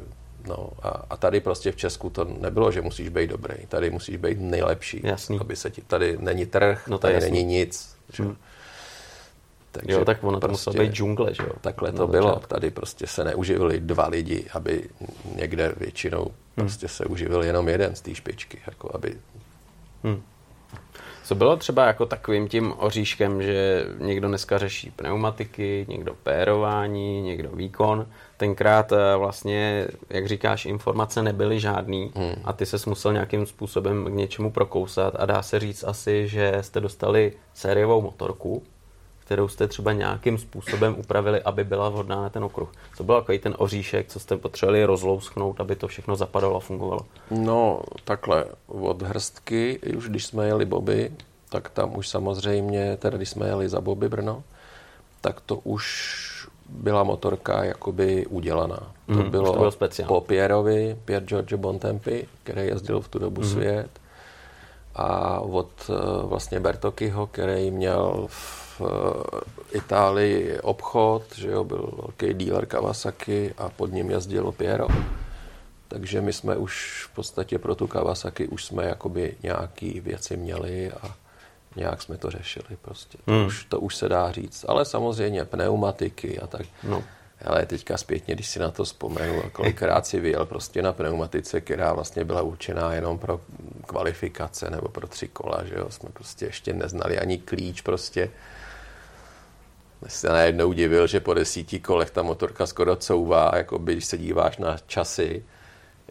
No 0.49 0.71
a, 0.83 0.89
a 1.11 1.17
tady 1.17 1.41
prostě 1.41 1.73
v 1.73 1.77
Česku 1.77 2.11
to 2.11 2.25
nebylo, 2.25 2.73
že 2.73 2.81
musíš 2.81 3.09
být 3.09 3.31
dobrý. 3.31 3.55
Tady 3.69 3.91
musíš 3.91 4.17
být 4.17 4.41
nejlepší. 4.41 5.01
Jasný. 5.05 5.39
Aby 5.41 5.57
se 5.57 5.71
ti, 5.71 5.83
tady 5.83 6.19
není 6.21 6.47
trh, 6.47 6.89
no 6.89 6.99
tady 6.99 7.15
jasný. 7.15 7.31
není 7.31 7.45
nic. 7.45 7.97
Že? 8.13 8.23
Hmm. 8.23 8.37
Takže 9.73 9.93
jo, 9.93 10.05
tak 10.05 10.25
ono 10.25 10.41
to 10.41 10.49
prostě, 10.49 10.71
muselo 10.71 10.87
být 10.87 10.95
džungle, 10.95 11.35
že 11.35 11.43
jo? 11.43 11.53
Takhle 11.61 11.93
to 11.93 12.07
bylo. 12.07 12.29
Začátku. 12.29 12.49
Tady 12.49 12.71
prostě 12.71 13.07
se 13.07 13.25
neuživili 13.25 13.81
dva 13.81 14.09
lidi, 14.09 14.47
aby 14.53 14.89
někde 15.35 15.75
většinou 15.77 16.23
hmm. 16.23 16.33
prostě 16.57 16.89
se 16.89 17.05
uživil 17.05 17.43
jenom 17.43 17.69
jeden 17.69 17.95
z 17.95 18.01
té 18.01 18.15
špičky, 18.15 18.59
jako 18.67 18.91
aby... 18.95 19.15
Hmm. 20.05 20.23
Co 21.25 21.35
bylo 21.35 21.57
třeba 21.57 21.87
jako 21.87 22.07
takovým 22.07 22.49
tím 22.49 22.75
oříškem, 22.77 23.43
že 23.43 23.87
někdo 23.99 24.29
dneska 24.29 24.59
řeší 24.59 24.91
pneumatiky, 24.91 25.87
někdo 25.89 26.15
pérování, 26.15 27.23
někdo 27.23 27.51
výkon. 27.53 28.07
Tenkrát 28.37 28.93
eh, 28.93 29.17
vlastně, 29.17 29.87
jak 30.11 30.29
říkáš, 30.29 30.67
informace 30.67 31.23
nebyly 31.23 31.61
žádný 31.61 32.13
hmm. 32.15 32.35
a 32.45 32.53
ty 32.53 32.67
se 32.67 32.77
musel 32.87 33.13
nějakým 33.13 33.47
způsobem 33.47 34.05
k 34.05 34.15
něčemu 34.15 34.51
prokousat 34.51 35.15
a 35.19 35.27
dá 35.27 35.43
se 35.43 35.61
říct 35.61 35.85
asi, 35.85 36.29
že 36.29 36.59
jste 36.61 36.81
dostali 36.81 37.33
sériovou 37.55 38.03
motorku, 38.03 38.63
kterou 39.29 39.49
jste 39.49 39.69
třeba 39.69 39.93
nějakým 39.93 40.39
způsobem 40.39 40.95
upravili, 40.99 41.43
aby 41.43 41.65
byla 41.65 41.89
vhodná 41.89 42.23
na 42.23 42.29
ten 42.29 42.45
okruh. 42.45 42.73
Co 42.97 43.05
byl 43.05 43.21
takový 43.21 43.39
ten 43.39 43.55
oříšek, 43.59 44.09
co 44.09 44.21
jste 44.21 44.37
potřebovali 44.37 44.85
rozlousknout, 44.85 45.61
aby 45.61 45.77
to 45.77 45.89
všechno 45.89 46.17
zapadalo 46.17 46.57
a 46.57 46.61
fungovalo? 46.61 47.01
No, 47.31 47.81
takhle, 48.05 48.45
od 48.67 49.03
hrstky, 49.03 49.79
už 49.97 50.09
když 50.09 50.27
jsme 50.27 50.47
jeli 50.47 50.65
Bobby, 50.65 51.13
tak 51.49 51.71
tam 51.71 51.97
už 51.97 52.09
samozřejmě, 52.09 52.97
teda 52.97 53.17
když 53.17 53.29
jsme 53.29 53.47
jeli 53.47 53.69
za 53.69 53.81
Bobby 53.81 54.09
Brno, 54.09 54.43
tak 55.21 55.41
to 55.41 55.57
už 55.57 56.49
byla 56.69 57.03
motorka 57.03 57.65
jakoby 57.65 58.27
udělaná. 58.27 58.93
Mm, 59.09 59.17
to 59.17 59.31
bylo, 59.31 59.53
to 59.53 59.59
bylo 59.59 59.73
po 60.07 60.21
Pierovi, 60.21 60.97
Pier 61.05 61.25
Giorgio 61.25 61.59
Bontempi, 61.59 62.29
který 62.43 62.67
jezdil 62.67 63.01
v 63.01 63.09
tu 63.09 63.19
dobu 63.19 63.41
mm. 63.41 63.49
svět 63.49 63.91
a 64.95 65.41
od 65.41 65.71
eh, 65.91 65.95
vlastně 66.23 66.61
Bertokyho, 66.61 67.27
který 67.27 67.71
měl 67.71 68.27
v 68.29 68.68
v 68.79 68.83
Itálii 69.73 70.61
obchod, 70.61 71.23
že 71.37 71.49
jo, 71.49 71.65
byl 71.65 71.93
velký 71.97 72.35
dealer 72.35 72.67
Kawasaki 72.67 73.55
a 73.59 73.69
pod 73.69 73.93
ním 73.93 74.11
jezdil 74.11 74.53
Piero. 74.53 74.87
Takže 75.89 76.21
my 76.21 76.33
jsme 76.33 76.57
už 76.57 77.05
v 77.11 77.15
podstatě 77.15 77.59
pro 77.59 77.75
tu 77.75 77.87
Kawasaki 77.87 78.49
už 78.49 78.65
jsme 78.65 78.85
jakoby 78.85 79.37
nějaký 79.43 80.01
věci 80.01 80.37
měli 80.37 80.93
a 80.93 81.15
nějak 81.77 82.03
jsme 82.03 82.17
to 82.17 82.31
řešili 82.31 82.77
prostě. 82.83 83.19
To, 83.25 83.33
hmm. 83.33 83.47
už, 83.47 83.65
to 83.65 83.81
už 83.81 83.97
se 83.97 84.09
dá 84.09 84.33
říct. 84.33 84.65
Ale 84.69 84.85
samozřejmě 84.85 85.45
pneumatiky 85.45 86.39
a 86.39 86.47
tak. 86.47 86.67
No. 86.85 87.05
Ale 87.45 87.67
teďka 87.67 87.97
zpětně, 87.97 88.35
když 88.35 88.49
si 88.49 88.59
na 88.59 88.71
to 88.71 88.85
vzpomenu, 88.85 89.43
kolikrát 89.53 90.07
si 90.07 90.21
vyjel 90.21 90.47
prostě 90.47 90.83
na 90.83 90.93
pneumatice, 90.93 91.61
která 91.61 91.93
vlastně 91.93 92.25
byla 92.25 92.43
určená 92.43 92.95
jenom 92.95 93.19
pro 93.19 93.41
kvalifikace 93.87 94.71
nebo 94.71 94.89
pro 94.89 95.07
tři 95.07 95.29
kola, 95.29 95.65
že 95.65 95.75
jo, 95.75 95.91
jsme 95.91 96.09
prostě 96.13 96.45
ještě 96.45 96.73
neznali 96.73 97.19
ani 97.19 97.39
klíč 97.39 97.81
prostě 97.81 98.31
se 100.07 100.29
najednou 100.29 100.73
divil, 100.73 101.07
že 101.07 101.21
po 101.21 101.35
desíti 101.35 101.81
kolech 101.81 102.11
ta 102.11 102.23
motorka 102.23 102.67
skoro 102.67 102.97
couvá, 102.97 103.51
jako 103.57 103.79
by, 103.79 103.93
když 103.93 104.05
se 104.05 104.19
díváš 104.19 104.59
na 104.59 104.77
časy, 104.87 105.45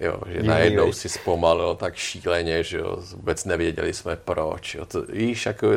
jo, 0.01 0.21
že 0.27 0.33
Jiný 0.33 0.47
najednou 0.47 0.93
si 0.93 1.09
zpomalil 1.09 1.75
tak 1.75 1.95
šíleně, 1.95 2.63
že 2.63 2.77
jo, 2.77 2.97
vůbec 3.15 3.45
nevěděli 3.45 3.93
jsme 3.93 4.15
proč. 4.15 4.75
Jo, 4.75 4.85
to, 4.85 5.01
víš, 5.01 5.45
jako, 5.45 5.73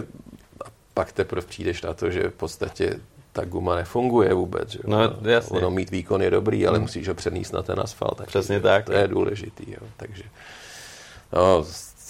a 0.65 0.69
pak 0.95 1.13
teprve 1.13 1.47
přijdeš 1.47 1.83
na 1.83 1.95
to, 1.95 2.11
že 2.11 2.29
v 2.29 2.35
podstatě 2.35 3.01
ta 3.33 3.45
guma 3.45 3.75
nefunguje 3.75 4.35
vůbec. 4.35 4.69
Že? 4.71 4.79
No, 4.85 4.99
jasně. 5.23 5.59
Ono 5.59 5.71
mít 5.71 5.91
výkon 5.91 6.23
je 6.23 6.31
dobrý, 6.31 6.67
ale 6.67 6.79
hmm. 6.79 6.83
musíš 6.83 7.09
ho 7.09 7.15
přenést 7.15 7.53
na 7.53 7.63
ten 7.63 7.81
asfalt. 7.81 8.17
Tak 8.19 8.27
Přesně 8.27 8.61
tak. 8.61 8.85
To 8.85 8.93
je 8.93 9.09
důležitý. 9.09 9.73
Jo. 9.73 9.87
Takže 9.97 10.23
no, 11.33 11.65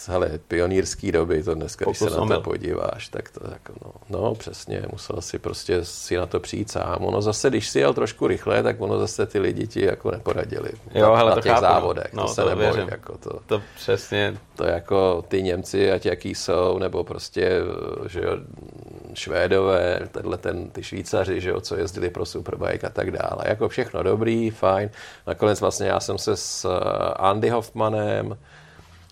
hele, 0.07 0.31
pionýrský 0.49 1.13
doby, 1.13 1.43
to 1.43 1.55
dneska, 1.55 1.85
Pokus 1.85 2.01
když 2.03 2.13
se 2.13 2.21
na 2.21 2.27
to 2.27 2.41
podíváš, 2.41 3.09
tak 3.09 3.31
to 3.31 3.41
jako, 3.53 3.73
no, 3.85 3.93
no, 4.21 4.35
přesně, 4.35 4.83
musel 4.93 5.21
si 5.21 5.39
prostě 5.39 5.85
si 5.85 6.17
na 6.17 6.27
to 6.27 6.41
přijít 6.41 6.71
sám. 6.71 6.97
Ono 7.01 7.23
zase, 7.23 7.51
když 7.51 7.69
si 7.69 7.79
jel 7.79 7.95
trošku 7.95 8.27
rychle, 8.27 8.63
tak 8.63 8.81
ono 8.81 8.99
zase 8.99 9.27
ty 9.27 9.39
lidi 9.39 9.67
ti 9.67 9.85
jako 9.85 10.11
neporadili. 10.11 10.71
Jo, 10.95 11.11
na, 11.13 11.17
hele, 11.17 11.31
na 11.31 11.37
to 11.37 11.43
těch 11.43 11.53
chápu. 11.53 11.63
závodech, 11.63 12.13
no, 12.13 12.23
to 12.23 12.29
se 12.29 12.45
neboj. 12.45 12.87
Jako 12.91 13.19
to, 13.19 13.41
to 13.47 13.63
přesně. 13.77 14.37
To 14.57 14.65
jako 14.65 15.25
ty 15.29 15.43
Němci, 15.43 15.93
ať 15.93 16.07
jaký 16.07 16.35
jsou, 16.35 16.79
nebo 16.79 17.05
prostě, 17.05 17.51
že 18.09 18.21
jo, 18.21 18.37
Švédové, 19.15 20.01
tenhle 20.13 20.39
ten, 20.39 20.71
ty 20.71 20.83
Švýcaři, 20.83 21.41
že 21.41 21.51
jo, 21.51 21.61
co 21.61 21.77
jezdili 21.77 22.11
pro 22.11 22.27
Superbike 22.27 22.87
a 22.87 22.91
tak 22.91 23.11
dále. 23.11 23.45
Jako 23.45 23.69
všechno 23.69 24.03
dobrý, 24.03 24.51
fajn. 24.51 24.91
Nakonec 25.27 25.61
vlastně 25.61 25.87
já 25.87 26.01
jsem 26.01 26.19
se 26.19 26.37
s 26.37 26.65
eh, 26.65 27.15
Andy 27.17 27.49
Hoffmanem, 27.49 28.39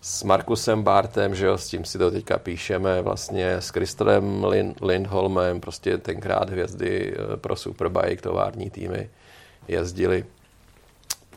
s 0.01 0.23
Markusem 0.23 0.83
Bartem, 0.83 1.35
že 1.35 1.45
jo, 1.45 1.57
s 1.57 1.67
tím 1.67 1.85
si 1.85 1.97
to 1.97 2.11
teďka 2.11 2.37
píšeme, 2.37 3.01
vlastně 3.01 3.53
s 3.55 3.71
Kristolem 3.71 4.43
Lind, 4.43 4.81
Lindholmem, 4.81 5.59
prostě 5.59 5.97
tenkrát 5.97 6.49
hvězdy 6.49 7.13
eh, 7.13 7.37
pro 7.37 7.55
Superbike, 7.55 8.21
tovární 8.21 8.69
týmy 8.69 9.09
jezdili. 9.67 10.25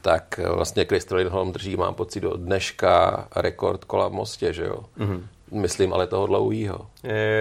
Tak 0.02 0.38
eh, 0.38 0.48
vlastně 0.48 0.84
Kristol 0.84 1.18
Lindholm 1.18 1.52
drží, 1.52 1.76
mám 1.76 1.94
pocit, 1.94 2.20
do 2.20 2.36
dneška 2.36 3.28
rekord 3.36 3.84
kola 3.84 4.08
v 4.08 4.12
Mostě, 4.12 4.52
že 4.52 4.64
jo. 4.64 4.84
Mm-hmm. 4.98 5.22
Myslím, 5.50 5.92
ale 5.92 6.06
toho 6.06 6.26
dlouhýho, 6.26 6.86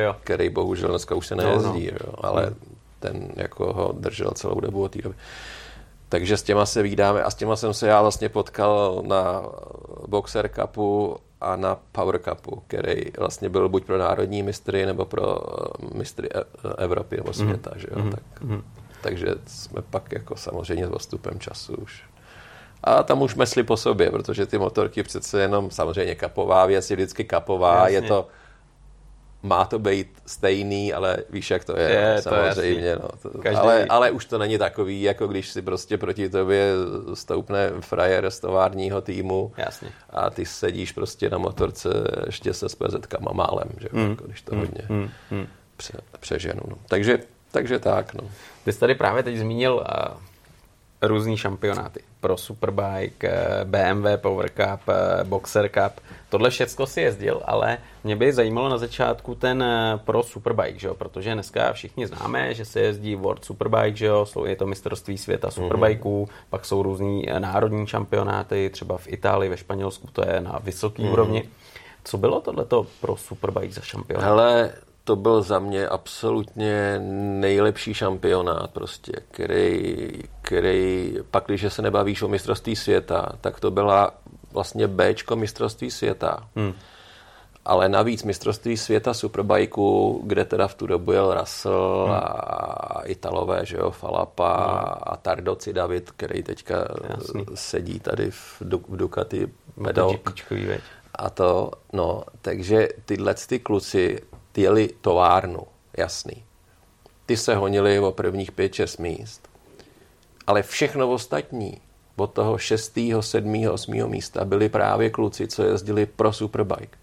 jo. 0.04 0.16
který 0.24 0.50
bohužel 0.50 0.90
dneska 0.90 1.16
už 1.16 1.28
se 1.28 1.36
nejezdí, 1.36 1.86
no, 1.86 1.92
no. 1.92 2.08
jo, 2.08 2.14
ale 2.22 2.46
mm. 2.46 2.56
ten 3.00 3.32
jako 3.36 3.74
ho 3.74 3.92
držel 3.98 4.32
celou 4.32 4.60
dobu 4.60 4.84
od 4.84 4.92
té 4.92 5.02
doby. 5.02 5.16
Takže 6.12 6.38
s 6.38 6.44
těma 6.44 6.66
se 6.66 6.84
vydáme 6.84 7.24
a 7.24 7.30
s 7.30 7.36
těma 7.36 7.56
jsem 7.56 7.74
se 7.74 7.88
já 7.88 8.02
vlastně 8.02 8.30
potkal 8.30 9.04
na 9.08 9.44
Boxer 10.08 10.50
Cupu 10.50 11.18
a 11.42 11.56
na 11.56 11.78
Power 11.92 12.20
Cupu, 12.20 12.64
který 12.68 13.02
vlastně 13.20 13.50
byl 13.50 13.70
buď 13.70 13.86
pro 13.86 13.98
národní 13.98 14.44
mistry 14.44 14.86
nebo 14.86 15.06
pro 15.06 15.40
eh, 15.84 15.98
mistry 15.98 16.30
e- 16.36 16.84
Evropy 16.84 17.18
nebo 17.18 17.34
světa. 17.34 17.72
Mm-hmm. 17.72 17.78
Že 17.78 17.88
jo? 17.92 17.98
Mm-hmm. 17.98 18.12
Tak, 18.12 18.42
mm-hmm. 18.42 18.62
Takže 19.02 19.28
jsme 19.48 19.82
pak 19.82 20.12
jako 20.12 20.36
samozřejmě 20.36 20.88
s 20.88 20.90
postupem 20.90 21.40
času 21.40 21.76
už 21.76 22.04
a 22.84 23.04
tam 23.04 23.22
už 23.22 23.36
mesli 23.36 23.64
po 23.64 23.78
sobě, 23.78 24.12
protože 24.12 24.46
ty 24.46 24.58
motorky 24.58 25.04
přece 25.04 25.42
jenom, 25.42 25.72
samozřejmě 25.72 26.16
kapová 26.16 26.66
věc 26.66 26.90
je 26.90 26.96
vždycky 26.96 27.24
kapová, 27.24 27.76
Jasně. 27.76 27.96
je 27.96 28.02
to 28.02 28.28
má 29.44 29.66
to 29.66 29.80
být 29.80 30.08
stejný, 30.26 30.94
ale 30.94 31.18
víš, 31.30 31.52
jak 31.52 31.66
to 31.66 31.80
je, 31.80 31.90
je 31.90 32.22
samozřejmě. 32.22 32.96
To 32.96 33.02
no, 33.24 33.32
to, 33.32 33.40
Každý... 33.40 33.60
ale, 33.60 33.86
ale 33.86 34.12
už 34.12 34.26
to 34.26 34.38
není 34.38 34.58
takový, 34.58 35.02
jako 35.02 35.28
když 35.28 35.50
si 35.50 35.62
prostě 35.62 35.98
proti 35.98 36.30
tobě 36.30 36.74
stoupne 37.14 37.72
frajer 37.80 38.32
z 38.32 38.40
továrního 38.40 39.02
týmu 39.02 39.52
Jasně. 39.58 39.90
a 40.10 40.30
ty 40.30 40.46
sedíš 40.46 40.92
prostě 40.92 41.30
na 41.30 41.38
motorce 41.38 41.90
ještě 42.26 42.54
se 42.54 42.70
s 42.70 42.78
PZ-kama 42.78 43.34
málem, 43.34 43.70
že? 43.78 43.88
Mm. 43.92 44.10
Jako, 44.10 44.24
když 44.28 44.42
to 44.42 44.56
mm. 44.56 44.62
hodně. 44.62 44.84
Mm. 44.90 45.48
Pře, 45.78 45.94
přeženu. 46.20 46.62
No. 46.68 46.78
Takže, 46.88 47.20
takže 47.52 47.80
tak. 47.80 48.14
No. 48.14 48.30
Ty 48.66 48.72
jsi 48.72 48.80
tady 48.80 48.96
právě 48.96 49.24
teď 49.24 49.38
zmínil 49.38 49.74
uh, 49.74 50.18
různý 51.02 51.38
šampionáty 51.38 52.04
pro 52.20 52.38
Superbike, 52.38 53.28
eh, 53.28 53.66
BMW 53.66 54.18
Power 54.18 54.50
Cup, 54.50 54.82
eh, 54.90 55.24
Boxer 55.24 55.70
Cup. 55.70 56.00
Tohle 56.30 56.50
všechno 56.50 56.88
si 56.88 57.02
jezdil, 57.02 57.42
ale 57.46 57.78
mě 58.04 58.16
by 58.16 58.34
zajímalo 58.34 58.70
na 58.70 58.78
začátku 58.78 59.36
ten 59.36 59.64
eh, 59.64 60.00
pro 60.06 60.24
Superbike, 60.24 60.80
že 60.80 60.88
jo? 60.88 60.96
protože 60.96 61.34
dneska 61.34 61.74
všichni 61.74 62.08
známe, 62.08 62.54
že 62.54 62.66
se 62.66 62.80
jezdí 62.80 63.16
World 63.16 63.46
Superbike, 63.46 63.98
že 63.98 64.06
jo? 64.06 64.26
je 64.46 64.56
to 64.56 64.66
mistrovství 64.66 65.18
světa 65.18 65.48
mhm. 65.48 65.54
Superbikeů, 65.54 66.26
mm-hmm. 66.26 66.46
pak 66.50 66.66
jsou 66.66 66.84
různý 66.84 67.26
národní 67.40 67.88
šampionáty, 67.88 68.70
třeba 68.70 68.98
v 68.98 69.08
Itálii, 69.08 69.50
ve 69.50 69.58
Španělsku, 69.58 70.08
to 70.14 70.30
je 70.30 70.42
na 70.42 70.60
vysoké 70.64 71.04
mm-hmm. 71.04 71.12
úrovni. 71.12 71.44
Co 72.04 72.18
bylo 72.18 72.42
tohleto 72.42 72.88
pro 73.02 73.18
Superbike 73.18 73.74
za 73.74 73.82
šampionát? 73.82 74.26
Hele, 74.26 74.74
to 75.12 75.16
byl 75.16 75.42
za 75.42 75.60
mě 75.60 75.88
absolutně 75.88 77.00
nejlepší 77.40 77.94
šampionát, 77.94 78.72
prostě, 78.72 79.12
který, 79.32 80.10
který 80.42 81.16
pak, 81.32 81.44
když 81.46 81.66
se 81.68 81.82
nebavíš 81.82 82.22
o 82.22 82.28
mistrovství 82.28 82.76
světa, 82.76 83.32
tak 83.42 83.60
to 83.60 83.72
byla 83.72 84.14
vlastně 84.52 84.88
Bčko 84.88 85.36
mistrovství 85.36 85.92
světa. 85.92 86.48
Hmm. 86.56 86.74
Ale 87.66 87.90
navíc 87.90 88.24
mistrovství 88.24 88.78
světa 88.78 89.14
Superbajku, 89.14 90.22
kde 90.24 90.46
teda 90.46 90.68
v 90.68 90.76
tu 90.76 90.88
dobu 90.88 91.12
jel 91.12 91.40
Russell 91.40 92.04
hmm. 92.06 92.16
a 92.16 93.02
Italové, 93.06 93.66
že 93.66 93.78
jo, 93.78 93.92
Falapa 93.92 94.54
hmm. 94.58 94.96
a 95.04 95.18
Tardoci 95.18 95.74
David, 95.74 96.12
který 96.12 96.44
teďka 96.44 96.76
Jasný. 97.10 97.46
sedí 97.56 98.00
tady 98.00 98.32
v, 98.32 98.62
v 98.62 98.98
Ducati 98.98 99.48
Medok. 99.78 100.22
A 101.16 101.30
to, 101.30 101.72
no, 101.94 102.24
takže 102.42 102.90
tyhle 103.06 103.36
ty 103.48 103.60
kluci 103.60 104.31
ty 104.52 104.62
jeli 104.62 104.90
továrnu, 105.02 105.62
jasný. 105.98 106.44
Ty 107.26 107.38
se 107.38 107.56
honili 107.56 108.00
o 108.00 108.12
prvních 108.12 108.52
5-6 108.52 109.02
míst. 109.02 109.50
Ale 110.48 110.64
všechno 110.64 111.12
ostatní 111.12 111.82
od 112.16 112.34
toho 112.34 112.58
6., 112.58 112.98
7., 113.22 113.68
8. 113.68 114.08
místa 114.08 114.46
byli 114.46 114.70
právě 114.70 115.10
kluci, 115.10 115.48
co 115.48 115.64
jezdili 115.64 116.06
pro 116.06 116.34
Superbike. 116.34 116.98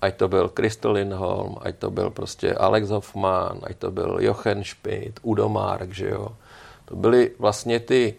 Ať 0.00 0.16
to 0.16 0.28
byl 0.28 0.48
Crystal 0.48 0.92
Lindholm, 0.92 1.56
ať 1.60 1.76
to 1.76 1.90
byl 1.90 2.10
prostě 2.10 2.54
Alex 2.54 2.88
Hoffman, 2.88 3.60
ať 3.62 3.76
to 3.76 3.90
byl 3.90 4.18
Jochen 4.20 4.64
Schmidt, 4.64 5.20
Udo 5.22 5.48
Mark, 5.48 5.92
že 5.92 6.08
jo. 6.08 6.28
To 6.84 6.96
byly 6.96 7.30
vlastně 7.38 7.80
ty 7.80 8.14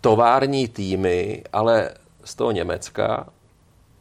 tovární 0.00 0.68
týmy, 0.68 1.44
ale 1.52 1.90
z 2.24 2.34
toho 2.34 2.50
Německa, 2.50 3.28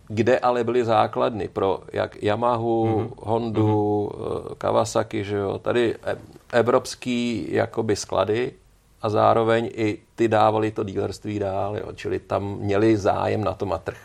kde 0.08 0.40
ale 0.40 0.64
byly 0.64 0.86
základny 0.86 1.48
pro 1.48 1.80
jak 1.94 2.24
Yamahu, 2.24 2.86
mm-hmm. 2.88 3.14
Hondu, 3.18 4.12
mm-hmm. 4.14 4.56
Kawasaki, 4.58 5.24
že 5.24 5.36
jo. 5.36 5.60
Tady 5.60 5.96
e- 6.04 6.18
evropský 6.52 7.48
jakoby 7.50 7.96
sklady 7.96 8.52
a 9.02 9.10
zároveň 9.10 9.70
i 9.74 9.98
ty 10.16 10.28
dávali 10.28 10.72
to 10.72 10.84
dílerství 10.84 11.40
dál, 11.40 11.78
jo. 11.78 11.92
čili 11.96 12.20
tam 12.20 12.58
měli 12.58 12.98
zájem 12.98 13.44
na 13.44 13.54
tom 13.54 13.74
a 13.74 13.78
trh 13.78 13.98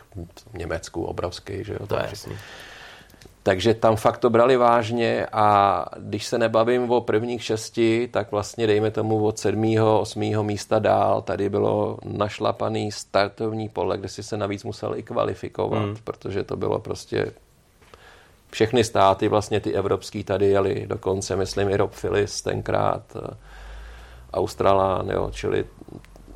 v 0.53 0.59
Německu 0.59 1.05
obrovský, 1.05 1.65
že 1.65 1.73
jo. 1.73 1.87
To 1.87 1.97
je 1.97 2.07
jasný. 2.11 2.37
Takže 3.43 3.75
tam 3.75 3.97
fakt 3.97 4.19
to 4.19 4.31
brali 4.31 4.57
vážně 4.57 5.27
a 5.33 5.87
když 5.99 6.27
se 6.27 6.39
nebavím 6.39 6.91
o 6.91 7.01
prvních 7.01 7.45
šesti, 7.45 8.09
tak 8.13 8.33
vlastně 8.33 8.67
dejme 8.67 8.91
tomu 8.91 9.25
od 9.27 9.39
sedmého, 9.39 10.01
osmého 10.01 10.43
místa 10.43 10.79
dál, 10.79 11.23
tady 11.23 11.49
bylo 11.49 11.99
našlapaný 12.05 12.93
startovní 12.93 13.69
pole, 13.69 13.99
kde 13.99 14.09
si 14.09 14.23
se 14.23 14.37
navíc 14.37 14.65
musel 14.65 14.97
i 14.97 15.03
kvalifikovat, 15.03 15.83
hmm. 15.83 15.97
protože 16.05 16.45
to 16.45 16.57
bylo 16.57 16.79
prostě 16.79 17.33
všechny 18.51 18.85
státy, 18.85 19.29
vlastně 19.29 19.61
ty 19.61 19.75
evropský 19.75 20.25
tady 20.25 20.47
jeli, 20.47 20.87
dokonce 20.87 21.37
myslím 21.37 21.69
i 21.69 21.77
Rob 21.77 21.95
Phillips 22.01 22.43
tenkrát, 22.43 23.03
eh, 23.17 23.37
Australán, 24.33 25.11
jo, 25.11 25.31
čili 25.33 25.65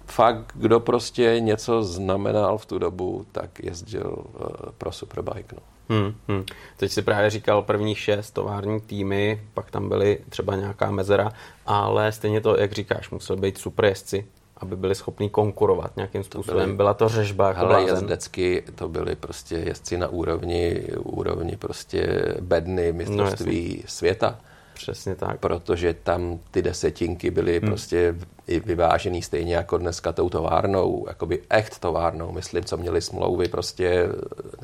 fakt, 0.07 0.53
kdo 0.55 0.81
prostě 0.81 1.37
něco 1.41 1.83
znamenal 1.85 2.59
v 2.59 2.67
tu 2.67 2.79
dobu, 2.79 3.27
tak 3.33 3.51
jezdil 3.63 4.17
eh, 4.19 4.73
pro 4.79 4.93
Superbike. 4.93 5.57
No. 5.57 5.63
Hmm, 5.89 6.15
hmm. 6.29 6.45
Teď 6.77 6.93
si 6.93 7.03
právě 7.03 7.31
říkal 7.31 7.63
prvních 7.63 7.99
šest 7.99 8.31
tovární 8.31 8.81
týmy, 8.81 9.41
pak 9.55 9.71
tam 9.71 9.89
byly 9.89 10.19
třeba 10.29 10.57
nějaká 10.57 10.91
mezera, 10.91 11.33
ale 11.67 12.13
stejně 12.13 12.41
to, 12.41 12.57
jak 12.61 12.73
říkáš, 12.73 13.11
musel 13.11 13.37
být 13.37 13.59
super 13.59 13.85
jezdci, 13.85 14.27
aby 14.57 14.77
byli 14.77 14.95
schopni 14.95 15.31
konkurovat 15.31 15.97
nějakým 15.97 16.23
způsobem. 16.23 16.61
To 16.61 16.65
byly, 16.67 16.77
Byla 16.77 16.95
to 16.95 17.09
řežba 17.09 17.49
jako 17.49 17.61
hele, 17.61 17.83
jezdecky 17.83 18.65
to 18.75 18.89
byli 18.89 19.17
prostě 19.17 19.55
jezdci 19.55 19.99
na 19.99 20.09
úrovni, 20.09 20.83
úrovni 21.03 21.57
prostě 21.57 22.25
bedny 22.41 22.93
mistrovství 22.93 23.79
no, 23.83 23.89
světa. 23.89 24.41
Přesně 24.77 25.15
tak. 25.15 25.41
Protože 25.41 25.95
tam 25.95 26.39
ty 26.51 26.63
desetinky 26.63 27.31
byly 27.31 27.59
hmm. 27.59 27.69
prostě 27.69 28.15
i 28.47 28.61
vyvážený 28.61 29.23
stejně 29.23 29.57
jako 29.57 29.79
dneska 29.79 30.13
tou 30.13 30.29
továrnou, 30.29 31.05
jakoby 31.09 31.43
echt 31.51 31.79
továrnou, 31.79 32.33
myslím, 32.33 32.65
co 32.65 32.77
měli 32.77 33.01
smlouvy 33.01 33.49
prostě, 33.49 34.09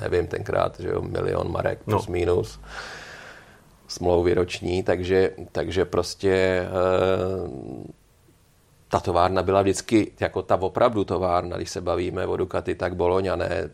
nevím, 0.03 0.27
tenkrát, 0.27 0.81
že 0.81 0.89
jo, 0.89 1.03
milion 1.03 1.53
marek 1.53 1.79
no. 1.87 1.97
plus 1.97 2.07
no. 2.07 2.13
minus 2.13 2.61
smlouvy 3.89 4.35
roční, 4.35 4.83
takže, 4.83 5.31
takže 5.53 5.85
prostě 5.85 6.33
e, 6.33 6.69
ta 8.89 9.01
továrna 9.01 9.43
byla 9.43 9.63
vždycky 9.63 10.13
jako 10.21 10.43
ta 10.43 10.57
opravdu 10.61 11.05
továrna, 11.05 11.57
když 11.57 11.71
se 11.71 11.81
bavíme 11.81 12.27
o 12.27 12.37
Ducati, 12.37 12.75
tak 12.75 12.97
Bologna, 12.97 13.37
ne, 13.37 13.71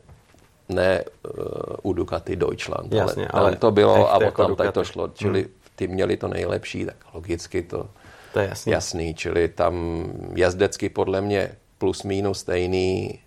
ne 0.69 1.05
uh, 1.05 1.91
u 1.91 1.93
Ducati 1.93 2.37
Deutschland, 2.37 2.93
Jasně, 2.93 3.29
ale, 3.29 3.47
ale 3.47 3.57
to 3.57 3.71
bylo 3.71 4.15
a 4.15 4.25
jako 4.25 4.47
tam 4.47 4.57
tak 4.57 4.75
to 4.75 4.85
šlo, 4.85 5.09
čili 5.09 5.41
hmm 5.43 5.51
ty 5.79 5.89
měli 5.89 6.17
to 6.17 6.29
nejlepší, 6.29 6.85
tak 6.85 6.97
logicky 7.15 7.63
to, 7.63 7.87
to 8.33 8.39
je 8.41 8.49
jasný. 8.49 8.73
jasný. 8.73 9.15
Čili 9.15 9.49
tam 9.49 10.05
jazdecky 10.35 10.89
podle 10.89 11.21
mě 11.21 11.51
plus 11.79 12.03
minus 12.03 12.39
stejný, 12.39 13.19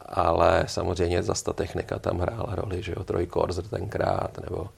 ale 0.00 0.64
samozřejmě 0.66 1.22
zase 1.22 1.44
ta 1.44 1.52
technika 1.52 1.98
tam 1.98 2.18
hrála 2.18 2.54
roli, 2.54 2.82
že 2.82 2.94
jo, 2.96 3.04
Troy 3.04 3.26
Korzer 3.26 3.64
tenkrát, 3.64 4.38
nebo 4.44 4.68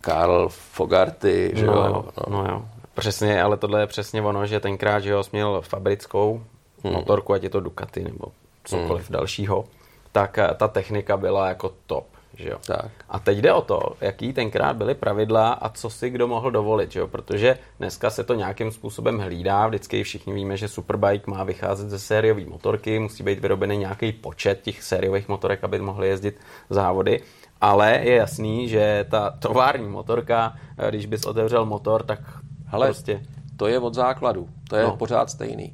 Karl 0.00 0.48
Fogarty, 0.48 1.52
že 1.54 1.66
no, 1.66 1.72
jo. 1.72 2.04
No. 2.16 2.24
no 2.28 2.46
jo, 2.48 2.64
přesně, 2.94 3.42
ale 3.42 3.56
tohle 3.56 3.80
je 3.80 3.86
přesně 3.86 4.22
ono, 4.22 4.46
že 4.46 4.60
tenkrát, 4.60 5.00
že 5.00 5.10
jo, 5.10 5.22
měl 5.32 5.62
fabrickou 5.62 6.44
hmm. 6.84 6.92
motorku, 6.92 7.32
ať 7.32 7.42
je 7.42 7.50
to 7.50 7.60
Ducati 7.60 8.04
nebo 8.04 8.26
cokoliv 8.64 9.08
hmm. 9.08 9.12
dalšího, 9.12 9.64
tak 10.12 10.38
ta 10.56 10.68
technika 10.68 11.16
byla 11.16 11.48
jako 11.48 11.72
top. 11.86 12.06
Že 12.36 12.48
jo? 12.48 12.58
Tak. 12.66 12.90
A 13.08 13.18
teď 13.18 13.38
jde 13.38 13.52
o 13.52 13.62
to, 13.62 13.80
jaký 14.00 14.32
tenkrát 14.32 14.76
byly 14.76 14.94
pravidla 14.94 15.52
a 15.52 15.68
co 15.68 15.90
si 15.90 16.10
kdo 16.10 16.28
mohl 16.28 16.50
dovolit, 16.50 16.92
že 16.92 17.00
jo? 17.00 17.06
protože 17.06 17.58
dneska 17.78 18.10
se 18.10 18.24
to 18.24 18.34
nějakým 18.34 18.70
způsobem 18.70 19.18
hlídá, 19.18 19.66
vždycky 19.66 20.02
všichni 20.02 20.32
víme, 20.32 20.56
že 20.56 20.68
Superbike 20.68 21.30
má 21.30 21.44
vycházet 21.44 21.90
ze 21.90 21.98
sériové 21.98 22.44
motorky, 22.44 22.98
musí 22.98 23.22
být 23.22 23.38
vyrobený 23.38 23.76
nějaký 23.76 24.12
počet 24.12 24.62
těch 24.62 24.82
sériových 24.82 25.28
motorek, 25.28 25.64
aby 25.64 25.78
mohly 25.78 26.08
jezdit 26.08 26.40
závody, 26.70 27.22
ale 27.60 28.00
je 28.02 28.14
jasný, 28.14 28.68
že 28.68 29.06
ta 29.10 29.30
tovární 29.30 29.88
motorka, 29.88 30.54
když 30.90 31.06
bys 31.06 31.24
otevřel 31.24 31.66
motor, 31.66 32.02
tak 32.02 32.20
Hele, 32.66 32.86
prostě... 32.86 33.22
to 33.56 33.66
je 33.66 33.78
od 33.78 33.94
základu, 33.94 34.48
to 34.68 34.76
je 34.76 34.84
no. 34.84 34.96
pořád 34.96 35.30
stejný. 35.30 35.72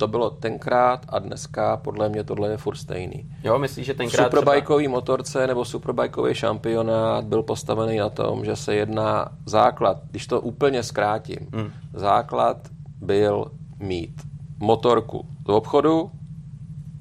To 0.00 0.08
bylo 0.08 0.30
tenkrát 0.30 1.06
a 1.08 1.18
dneska 1.18 1.76
podle 1.76 2.08
mě 2.08 2.24
tohle 2.24 2.50
je 2.50 2.56
furt 2.56 2.76
stejný. 2.76 3.30
Jo, 3.44 3.58
myslíš, 3.58 3.86
že 3.86 3.94
tenkrát 3.94 4.24
Superbajkový 4.24 4.84
třeba... 4.84 4.92
motorce 4.92 5.46
nebo 5.46 5.64
superbajkový 5.64 6.34
šampionát 6.34 7.24
byl 7.24 7.42
postavený 7.42 7.98
na 7.98 8.08
tom, 8.08 8.44
že 8.44 8.56
se 8.56 8.74
jedná 8.74 9.28
základ, 9.46 9.98
když 10.10 10.26
to 10.26 10.40
úplně 10.40 10.82
zkrátím, 10.82 11.38
hmm. 11.52 11.70
základ 11.94 12.56
byl 13.00 13.50
mít 13.78 14.22
motorku 14.58 15.26
do 15.40 15.56
obchodu 15.56 16.10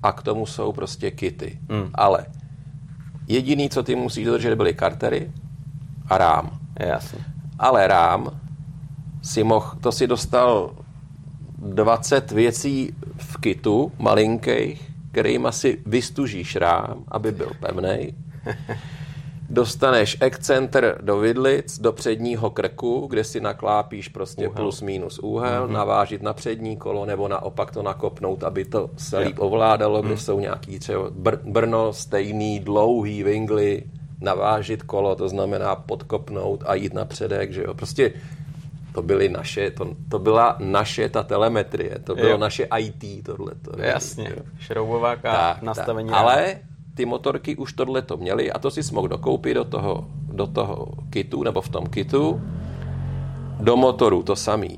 a 0.03 0.11
k 0.11 0.23
tomu 0.23 0.45
jsou 0.45 0.71
prostě 0.71 1.11
kity. 1.11 1.59
Hmm. 1.69 1.89
Ale 1.93 2.25
jediný, 3.27 3.69
co 3.69 3.83
ty 3.83 3.95
musíš 3.95 4.25
dodržet, 4.25 4.55
byly 4.55 4.73
kartery 4.73 5.31
a 6.09 6.17
rám. 6.17 6.59
Jasně. 6.79 7.19
Ale 7.59 7.87
rám 7.87 8.39
si 9.21 9.43
mohl, 9.43 9.71
to 9.81 9.91
si 9.91 10.07
dostal 10.07 10.71
20 11.61 12.31
věcí 12.31 12.95
v 13.17 13.37
kitu, 13.37 13.91
malinkých, 13.97 14.91
kterým 15.11 15.45
asi 15.45 15.77
vystužíš 15.85 16.55
rám, 16.55 17.03
aby 17.07 17.31
byl 17.31 17.51
pevný. 17.59 18.15
Dostaneš 19.49 20.17
ekcenter 20.21 20.97
do 21.01 21.17
vidlic, 21.17 21.79
do 21.79 21.91
předního 21.91 22.49
krku, 22.49 23.07
kde 23.09 23.23
si 23.23 23.41
naklápíš 23.41 24.07
prostě 24.07 24.47
úhel. 24.47 24.63
plus 24.63 24.81
minus 24.81 25.19
úhel, 25.19 25.67
mm-hmm. 25.67 25.71
navážit 25.71 26.21
na 26.21 26.33
přední 26.33 26.77
kolo, 26.77 27.05
nebo 27.05 27.27
naopak 27.27 27.71
to 27.71 27.83
nakopnout, 27.83 28.43
aby 28.43 28.65
to 28.65 28.89
se 28.97 29.17
líp 29.17 29.35
ovládalo, 29.39 30.01
kde 30.01 30.11
mm. 30.11 30.17
jsou 30.17 30.39
nějaký 30.39 30.79
třeba 30.79 31.09
br- 31.09 31.39
Brno, 31.43 31.93
stejný, 31.93 32.59
dlouhý 32.59 33.23
vingly, 33.23 33.83
navážit 34.21 34.83
kolo, 34.83 35.15
to 35.15 35.29
znamená 35.29 35.75
podkopnout 35.75 36.63
a 36.67 36.73
jít 36.73 36.93
na 36.93 37.05
předek, 37.05 37.53
že 37.53 37.63
jo. 37.63 37.73
Prostě 37.73 38.13
to 38.93 39.01
byly 39.01 39.29
naše, 39.29 39.71
to, 39.71 39.95
to 40.09 40.19
byla 40.19 40.55
naše 40.59 41.09
ta 41.09 41.23
telemetrie, 41.23 41.99
to 42.03 42.15
bylo 42.15 42.29
jo. 42.29 42.37
naše 42.37 42.67
IT 42.77 43.23
tohleto. 43.25 43.71
Jasně, 43.77 44.35
šroubováka, 44.59 45.59
nastavení. 45.61 46.09
Tak. 46.09 46.17
Ale 46.17 46.57
ty 46.95 47.05
motorky 47.05 47.55
už 47.55 47.73
tohle 47.73 48.01
to 48.01 48.17
měly 48.17 48.51
a 48.51 48.59
to 48.59 48.71
si 48.71 48.81
mohl 48.93 49.07
dokoupit 49.07 49.53
do 49.53 49.63
toho, 49.63 50.07
do 50.31 50.47
toho 50.47 50.87
kitu, 51.09 51.43
nebo 51.43 51.61
v 51.61 51.69
tom 51.69 51.85
kitu. 51.87 52.41
Do 53.59 53.77
motoru 53.77 54.23
to 54.23 54.35
samý. 54.35 54.77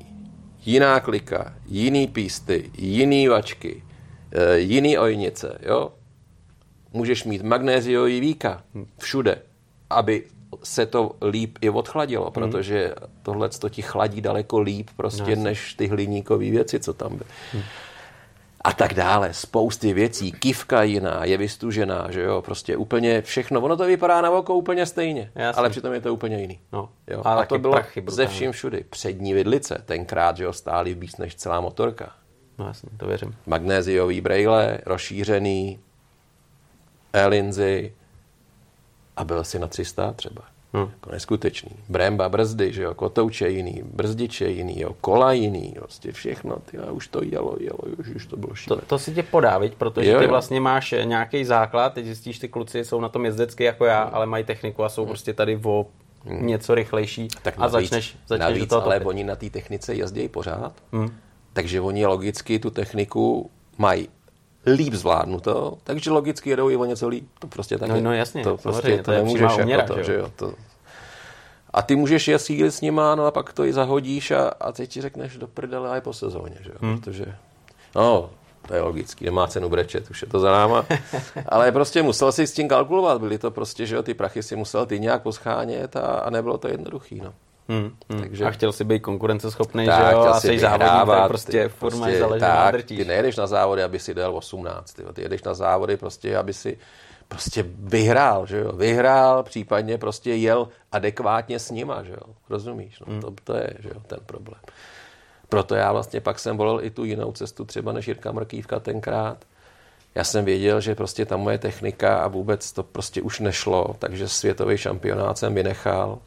Jiná 0.65 1.00
klika, 1.00 1.54
jiný 1.65 2.08
písty, 2.08 2.71
jiný 2.78 3.28
vačky, 3.28 3.84
eh, 4.32 4.60
jiný 4.60 4.97
ojnice, 4.97 5.60
jo. 5.62 5.91
Můžeš 6.93 7.24
mít 7.24 7.41
magnéziový 7.41 8.19
víka 8.19 8.63
všude, 8.97 9.41
aby 9.89 10.24
se 10.64 10.86
to 10.86 11.16
líp 11.30 11.58
i 11.62 11.70
odchladilo, 11.70 12.24
hmm. 12.24 12.34
protože 12.34 12.94
tohle 13.24 13.50
to 13.50 13.70
ti 13.70 13.82
chladí 13.82 14.22
daleko 14.22 14.60
líp 14.60 14.90
prostě 14.96 15.36
no, 15.36 15.44
než 15.44 15.74
ty 15.74 15.88
hliníkové 15.88 16.50
věci, 16.50 16.80
co 16.80 16.94
tam 16.94 17.18
byly. 17.18 17.30
Hmm. 17.54 17.64
A 18.64 18.74
tak 18.74 18.94
dále, 18.94 19.34
spousty 19.34 19.94
věcí, 19.94 20.32
kivka 20.32 20.84
jiná, 20.84 21.26
je 21.26 21.38
vystužená, 21.38 22.08
že 22.10 22.22
jo, 22.22 22.42
prostě 22.42 22.78
úplně 22.78 23.22
všechno, 23.22 23.62
ono 23.62 23.78
to 23.78 23.86
vypadá 23.86 24.22
na 24.22 24.32
oko 24.32 24.56
úplně 24.56 24.86
stejně, 24.86 25.32
Jasný. 25.36 25.60
ale 25.60 25.70
přitom 25.70 25.94
je 25.94 26.02
to 26.02 26.14
úplně 26.14 26.42
jiný. 26.42 26.60
No. 26.74 26.90
Jo. 27.08 27.22
A, 27.26 27.34
a 27.34 27.46
to 27.46 27.60
bylo 27.60 27.76
ze 28.08 28.28
vším 28.28 28.52
všudy. 28.52 28.86
Přední 28.90 29.34
vidlice, 29.34 29.82
tenkrát, 29.86 30.38
že 30.38 30.44
jo, 30.44 30.54
stály 30.54 30.94
víc 30.94 31.18
než 31.18 31.36
celá 31.36 31.62
motorka. 31.62 32.12
No 32.60 32.68
jasně, 32.68 32.90
to 32.98 33.08
věřím. 33.08 33.36
Magnéziový 33.46 34.22
brejle, 34.22 34.78
rozšířený, 34.86 35.80
elinzy, 37.14 37.94
a 39.22 39.24
byl 39.24 39.44
si 39.44 39.60
na 39.60 39.68
300 39.68 40.14
třeba. 40.14 40.42
Hmm. 40.74 40.90
Jako 40.94 41.12
neskutečný. 41.12 41.72
Bremba, 41.90 42.30
brzdy, 42.30 42.74
že 42.74 42.84
jo, 42.84 42.94
kotouče 42.94 43.50
jiný, 43.50 43.82
brzdiče 43.94 44.50
jiný, 44.50 44.80
jo, 44.82 44.96
kola 45.02 45.34
jiný, 45.34 45.74
prostě 45.80 46.12
všechno, 46.12 46.58
ty, 46.72 46.78
a 46.78 46.92
už 46.92 47.08
to 47.08 47.24
jelo, 47.24 47.56
jelo, 47.60 47.78
už, 47.98 48.08
už 48.08 48.26
to 48.26 48.38
bylo 48.38 48.56
šílené. 48.56 48.82
To, 48.82 48.88
to 48.88 49.00
si 49.00 49.14
tě 49.14 49.24
podá, 49.24 49.58
viď? 49.58 49.76
protože 49.76 50.12
jo, 50.12 50.20
ty 50.20 50.24
jo. 50.24 50.30
vlastně 50.30 50.60
máš 50.60 50.96
nějaký 51.04 51.46
základ, 51.46 51.94
teď 51.94 52.06
zjistíš, 52.06 52.40
ty 52.40 52.48
kluci 52.48 52.86
jsou 52.86 53.02
na 53.02 53.10
tom 53.10 53.26
jezdecky 53.26 53.64
jako 53.64 53.86
já, 53.86 54.04
hmm. 54.04 54.16
ale 54.16 54.26
mají 54.26 54.44
techniku 54.44 54.84
a 54.84 54.90
jsou 54.90 55.02
hmm. 55.02 55.10
prostě 55.10 55.34
tady 55.34 55.60
o 55.64 55.86
hmm. 56.26 56.48
něco 56.48 56.76
rychlejší 56.76 57.28
tak 57.42 57.54
a 57.58 57.62
navíc, 57.62 57.72
začneš, 57.72 58.18
začneš 58.28 58.50
navíc, 58.50 58.60
do 58.60 58.68
toho 58.68 58.86
ale 58.86 58.96
topit. 58.96 59.08
oni 59.08 59.24
na 59.24 59.36
té 59.36 59.50
technice 59.50 59.96
jezdí 59.96 60.28
pořád. 60.28 60.74
Hmm 60.92 61.10
Takže 61.54 61.82
oni 61.82 62.06
logicky 62.06 62.60
tu 62.60 62.70
techniku 62.70 63.52
mají 63.78 64.10
líp 64.65 64.93
zvládnuto, 64.93 65.78
takže 65.84 66.12
logicky 66.12 66.50
jedou 66.50 66.69
i 66.69 66.78
o 66.78 66.86
něco 66.86 67.08
líp. 67.08 67.28
To 67.39 67.47
prostě 67.47 67.78
tak 67.78 67.89
no, 67.89 67.95
je. 67.95 68.02
no 68.02 68.13
jasně, 68.13 68.43
to 68.43 68.58
prostě 68.58 68.97
to, 68.97 69.04
to 69.04 69.12
nemůžeš 69.12 69.58
uměra, 69.62 69.82
jako 69.82 69.93
to, 69.93 70.04
že 70.04 70.13
jo. 70.13 70.32
To, 70.36 70.54
a 71.74 71.82
ty 71.82 71.95
můžeš 71.95 72.28
jet 72.28 72.39
sílit 72.39 72.74
s 72.74 72.82
nima, 72.82 73.15
no 73.15 73.26
a 73.26 73.32
pak 73.32 73.54
to 73.54 73.65
i 73.65 73.74
zahodíš 73.74 74.32
a, 74.32 74.47
a 74.47 74.71
teď 74.71 74.89
ti 74.89 75.02
řekneš 75.02 75.38
do 75.38 75.47
prdele 75.47 75.89
a 75.89 75.95
je 75.95 76.02
po 76.02 76.13
sezóně, 76.13 76.58
že 76.62 76.69
jo? 76.69 76.76
Hmm. 76.82 77.00
Protože, 77.00 77.26
no, 77.95 78.30
to 78.67 78.74
je 78.74 78.82
logický, 78.82 79.26
nemá 79.26 79.47
cenu 79.47 79.69
brečet, 79.69 80.10
už 80.10 80.21
je 80.21 80.28
to 80.28 80.39
za 80.39 80.52
náma. 80.52 80.86
Ale 81.50 81.71
prostě 81.71 82.04
musel 82.04 82.32
si 82.32 82.47
s 82.47 82.54
tím 82.54 82.67
kalkulovat, 82.67 83.21
byly 83.21 83.38
to 83.38 83.52
prostě, 83.52 83.86
že 83.86 83.95
jo, 83.95 84.04
ty 84.04 84.13
prachy 84.13 84.43
si 84.43 84.56
musel 84.56 84.86
ty 84.86 85.00
nějak 85.00 85.21
poschánět 85.21 85.95
a, 85.95 86.02
a 86.02 86.30
nebylo 86.30 86.58
to 86.58 86.67
jednoduchý, 86.67 87.21
no. 87.21 87.34
Hmm, 87.72 87.92
hmm. 88.10 88.20
Takže... 88.20 88.46
A 88.46 88.52
chtěl 88.52 88.72
si 88.72 88.84
být 88.84 89.00
konkurenceschopný, 89.00 89.86
tak, 89.86 90.08
že 90.08 90.14
jo, 90.14 90.20
a 90.20 90.40
jsi 90.40 90.60
závodník, 90.60 91.08
tak 91.08 91.28
prostě 91.28 91.68
furt 91.68 91.98
prostě, 91.98 92.24
tak, 92.40 92.84
Ty 92.84 93.06
nejedeš 93.06 93.38
na 93.38 93.48
závody, 93.48 93.84
aby 93.84 94.00
si 94.00 94.14
dal 94.14 94.36
18, 94.36 94.94
ty, 94.94 95.04
ty 95.14 95.22
jedeš 95.22 95.44
na 95.44 95.54
závody 95.54 95.98
prostě, 95.98 96.38
aby 96.38 96.54
si 96.54 96.78
prostě 97.28 97.66
vyhrál, 97.80 98.46
že 98.46 98.60
jo, 98.60 98.72
vyhrál, 98.72 99.44
případně 99.44 99.98
prostě 99.98 100.34
jel 100.34 100.68
adekvátně 100.92 101.60
s 101.60 101.72
nima, 101.72 102.04
že 102.04 102.12
jo, 102.12 102.34
rozumíš, 102.50 103.00
no, 103.00 103.14
hmm. 103.14 103.22
to, 103.22 103.34
to 103.44 103.56
je, 103.56 103.74
že 103.80 103.90
jo, 103.90 104.02
ten 104.08 104.20
problém. 104.26 104.62
Proto 105.50 105.76
já 105.76 105.92
vlastně 105.92 106.22
pak 106.22 106.40
jsem 106.40 106.58
volil 106.58 106.80
i 106.84 106.90
tu 106.90 107.04
jinou 107.04 107.32
cestu, 107.32 107.66
třeba 107.66 107.92
než 107.92 108.08
Jirka 108.08 108.32
Mrkývka 108.32 108.80
tenkrát. 108.80 109.38
Já 110.16 110.24
jsem 110.24 110.46
věděl, 110.46 110.82
že 110.82 110.96
prostě 110.96 111.26
ta 111.26 111.38
moje 111.38 111.58
technika 111.58 112.18
a 112.18 112.28
vůbec 112.28 112.72
to 112.72 112.84
prostě 112.84 113.22
už 113.22 113.40
nešlo, 113.40 113.96
takže 114.00 114.28
světový 114.28 114.78
šampionát 114.78 115.38
jsem 115.38 115.56
vynechal. 115.56 116.20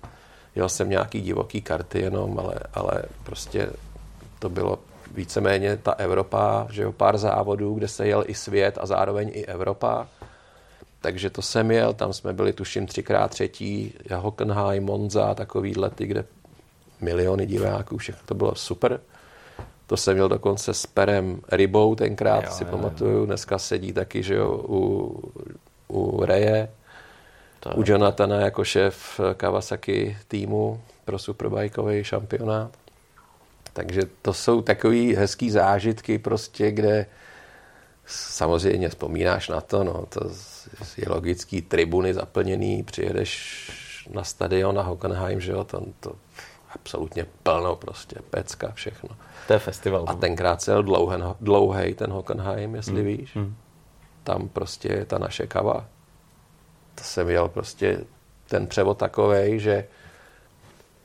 Jel 0.54 0.68
jsem 0.68 0.90
nějaký 0.90 1.20
divoký 1.20 1.62
karty 1.62 2.00
jenom, 2.00 2.38
ale, 2.38 2.54
ale 2.74 3.02
prostě 3.24 3.70
to 4.38 4.48
bylo 4.48 4.78
víceméně 5.14 5.76
ta 5.76 5.92
Evropa, 5.92 6.66
že 6.70 6.82
jo, 6.82 6.92
pár 6.92 7.18
závodů, 7.18 7.74
kde 7.74 7.88
se 7.88 8.06
jel 8.06 8.24
i 8.26 8.34
svět 8.34 8.78
a 8.80 8.86
zároveň 8.86 9.30
i 9.32 9.44
Evropa. 9.44 10.06
Takže 11.00 11.30
to 11.30 11.42
jsem 11.42 11.70
jel, 11.70 11.94
tam 11.94 12.12
jsme 12.12 12.32
byli 12.32 12.52
tuším 12.52 12.86
třikrát 12.86 13.30
třetí, 13.30 13.94
Hockenheim, 14.14 14.84
Monza, 14.84 15.34
takovýhle 15.34 15.90
ty, 15.90 16.06
kde 16.06 16.24
miliony 17.00 17.46
diváků, 17.46 17.96
všechno 17.96 18.22
to 18.26 18.34
bylo 18.34 18.54
super. 18.54 19.00
To 19.86 19.96
jsem 19.96 20.14
měl 20.14 20.28
dokonce 20.28 20.74
s 20.74 20.86
Perem 20.86 21.40
Rybou 21.52 21.94
tenkrát, 21.94 22.44
jo, 22.44 22.50
si 22.50 22.64
jo, 22.64 22.70
pamatuju. 22.70 23.18
Jo. 23.18 23.26
Dneska 23.26 23.58
sedí 23.58 23.92
taky, 23.92 24.22
že 24.22 24.34
jo, 24.34 24.64
u, 24.68 25.32
u 25.88 26.24
Reje, 26.24 26.68
u 27.74 27.82
Jonathana 27.86 28.40
jako 28.40 28.64
šéf 28.64 29.20
Kawasaki 29.36 30.16
týmu 30.28 30.80
pro 31.04 31.18
superbajkový 31.18 32.04
šampionát. 32.04 32.70
Takže 33.72 34.02
to 34.22 34.32
jsou 34.32 34.62
takový 34.62 35.16
hezký 35.16 35.50
zážitky 35.50 36.18
prostě, 36.18 36.70
kde 36.70 37.06
samozřejmě 38.06 38.88
vzpomínáš 38.88 39.48
na 39.48 39.60
to, 39.60 39.84
no, 39.84 40.06
to 40.08 40.20
je 40.96 41.04
logický, 41.08 41.62
tribuny 41.62 42.14
zaplněný, 42.14 42.82
přijedeš 42.82 43.70
na 44.12 44.24
stadion 44.24 44.74
na 44.74 44.82
Hockenheim, 44.82 45.40
že 45.40 45.52
jo, 45.52 45.64
to, 45.64 45.82
to 46.00 46.12
absolutně 46.74 47.26
plno 47.42 47.76
prostě, 47.76 48.16
pecka, 48.30 48.72
všechno. 48.74 49.08
To 49.46 49.52
je 49.52 49.58
festival. 49.58 50.04
A 50.08 50.14
tenkrát 50.14 50.62
cel 50.62 50.82
dlouhý, 50.82 51.16
dlouhej 51.40 51.94
ten 51.94 52.10
Hockenheim, 52.10 52.74
jestli 52.74 52.94
hmm. 52.94 53.04
víš. 53.04 53.36
Hmm. 53.36 53.56
Tam 54.24 54.48
prostě 54.48 54.88
je 54.88 55.04
ta 55.04 55.18
naše 55.18 55.46
kava. 55.46 55.86
To 56.94 57.04
jsem 57.04 57.26
měl 57.26 57.48
prostě 57.48 58.04
ten 58.48 58.66
převod 58.66 58.98
takovej, 58.98 59.58
že 59.58 59.86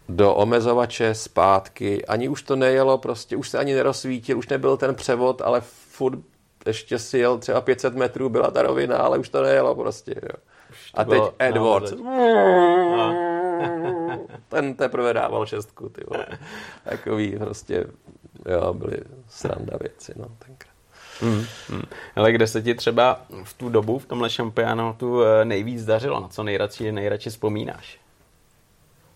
do 0.09 0.35
omezovače 0.35 1.15
zpátky, 1.15 2.05
ani 2.05 2.29
už 2.29 2.43
to 2.43 2.55
nejelo, 2.55 2.97
prostě 2.97 3.35
už 3.35 3.49
se 3.49 3.57
ani 3.57 3.73
nerozsvítil, 3.73 4.37
už 4.37 4.47
nebyl 4.47 4.77
ten 4.77 4.95
převod, 4.95 5.41
ale 5.41 5.61
furt 5.61 6.19
ještě 6.65 6.99
si 6.99 7.17
jel 7.17 7.37
třeba 7.37 7.61
500 7.61 7.95
metrů, 7.95 8.29
byla 8.29 8.51
ta 8.51 8.61
rovina, 8.61 8.97
ale 8.97 9.17
už 9.17 9.29
to 9.29 9.43
nejelo 9.43 9.75
prostě. 9.75 10.15
Jo. 10.15 10.35
A 10.93 11.03
teď 11.03 11.23
Edward. 11.39 11.93
Ten 14.49 14.73
teprve 14.73 15.13
dával 15.13 15.45
šestku, 15.45 15.89
ty 15.89 16.01
vole. 16.07 16.25
Takový 16.83 17.37
prostě, 17.39 17.85
jo, 18.49 18.73
byly 18.73 18.97
sranda 19.27 19.77
věci, 19.81 20.13
no, 20.15 20.25
tenkrát. 20.45 20.78
Hmm, 21.21 21.45
hmm. 21.69 21.81
Ale 22.15 22.31
kde 22.31 22.47
se 22.47 22.61
ti 22.61 22.75
třeba 22.75 23.21
v 23.43 23.53
tu 23.53 23.69
dobu, 23.69 23.99
v 23.99 24.05
tomhle 24.05 24.29
šampionátu 24.29 25.23
eh, 25.23 25.45
nejvíc 25.45 25.85
dařilo? 25.85 26.19
Na 26.19 26.27
co 26.27 26.43
nejradši, 26.43 26.91
nejradši 26.91 27.29
vzpomínáš? 27.29 27.99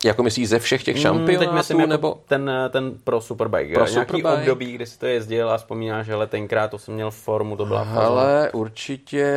Jako 0.05 0.23
myslíš 0.23 0.49
ze 0.49 0.59
všech 0.59 0.83
těch 0.83 0.99
šampionátů? 0.99 1.31
Hmm, 1.31 1.39
teď 1.39 1.57
myslím 1.57 1.79
jako 1.79 1.89
nebo... 1.89 2.17
ten, 2.27 2.51
ten 2.69 2.91
pro 3.03 3.21
Superbike. 3.21 3.73
Pro 3.73 3.85
Nějaký 3.85 4.11
Superbike? 4.11 4.41
období, 4.41 4.71
kdy 4.71 4.85
si 4.85 4.99
to 4.99 5.05
jezdil 5.05 5.51
a 5.51 5.57
vzpomínáš, 5.57 6.05
že 6.05 6.13
tenkrát 6.27 6.71
to 6.71 6.77
jsem 6.77 6.93
měl 6.93 7.11
formu, 7.11 7.57
to 7.57 7.65
byla 7.65 7.87
Ale 7.95 8.51
určitě 8.53 9.35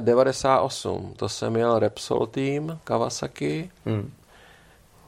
98. 0.00 1.08
Eh, 1.12 1.14
to 1.16 1.28
jsem 1.28 1.52
měl 1.52 1.78
Repsol 1.78 2.26
tým 2.26 2.78
Kawasaki. 2.84 3.70
Hmm. 3.86 4.12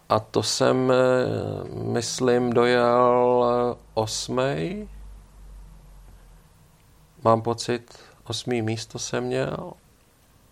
A 0.09 0.21
to 0.21 0.43
jsem, 0.43 0.93
eh, 0.93 1.69
myslím, 1.85 2.53
dojel 2.53 3.45
eh, 3.47 3.77
osmej. 3.95 4.89
Mám 7.25 7.43
pocit, 7.43 7.99
osmý 8.25 8.63
místo 8.63 8.99
jsem 8.99 9.25
měl. 9.25 9.73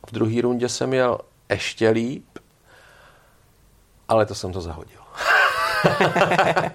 V 0.08 0.12
druhé 0.12 0.42
rundě 0.42 0.68
jsem 0.68 0.88
měl 0.88 1.18
ještě 1.50 1.90
líp, 1.90 2.38
ale 4.08 4.26
to 4.26 4.34
jsem 4.34 4.52
to 4.52 4.60
zahodil. 4.60 5.00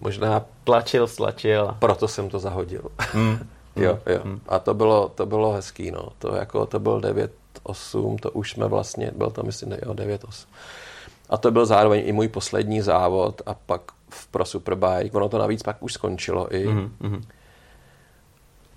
Možná 0.00 0.44
plačil, 0.64 1.06
stlačil. 1.06 1.76
Proto 1.78 2.08
jsem 2.08 2.30
to 2.30 2.38
zahodil. 2.38 2.82
Mm. 3.14 3.38
jo, 3.76 3.98
jo. 4.06 4.20
Mm. 4.24 4.40
A 4.48 4.58
to 4.58 4.74
bylo, 4.74 5.08
to 5.08 5.26
bylo 5.26 5.52
hezký, 5.52 5.90
no. 5.90 6.08
To, 6.18 6.34
jako, 6.34 6.66
to 6.66 6.78
byl 6.78 7.00
9-8, 7.00 8.16
to 8.18 8.30
už 8.30 8.50
jsme 8.50 8.66
vlastně, 8.66 9.10
byl 9.16 9.30
to 9.30 9.42
myslím, 9.42 9.72
jo, 9.72 9.94
9-8. 9.94 10.46
A 11.28 11.36
to 11.36 11.50
byl 11.50 11.66
zároveň 11.66 12.02
i 12.08 12.12
můj 12.12 12.28
poslední 12.28 12.80
závod 12.80 13.42
a 13.46 13.54
pak 13.54 13.82
v 14.08 14.26
Pro 14.26 14.44
Superbike. 14.44 15.16
Ono 15.16 15.28
to 15.28 15.38
navíc 15.38 15.62
pak 15.62 15.82
už 15.82 15.92
skončilo 15.92 16.54
i. 16.54 16.66
Mm-hmm. 16.66 17.22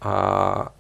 A 0.02 0.72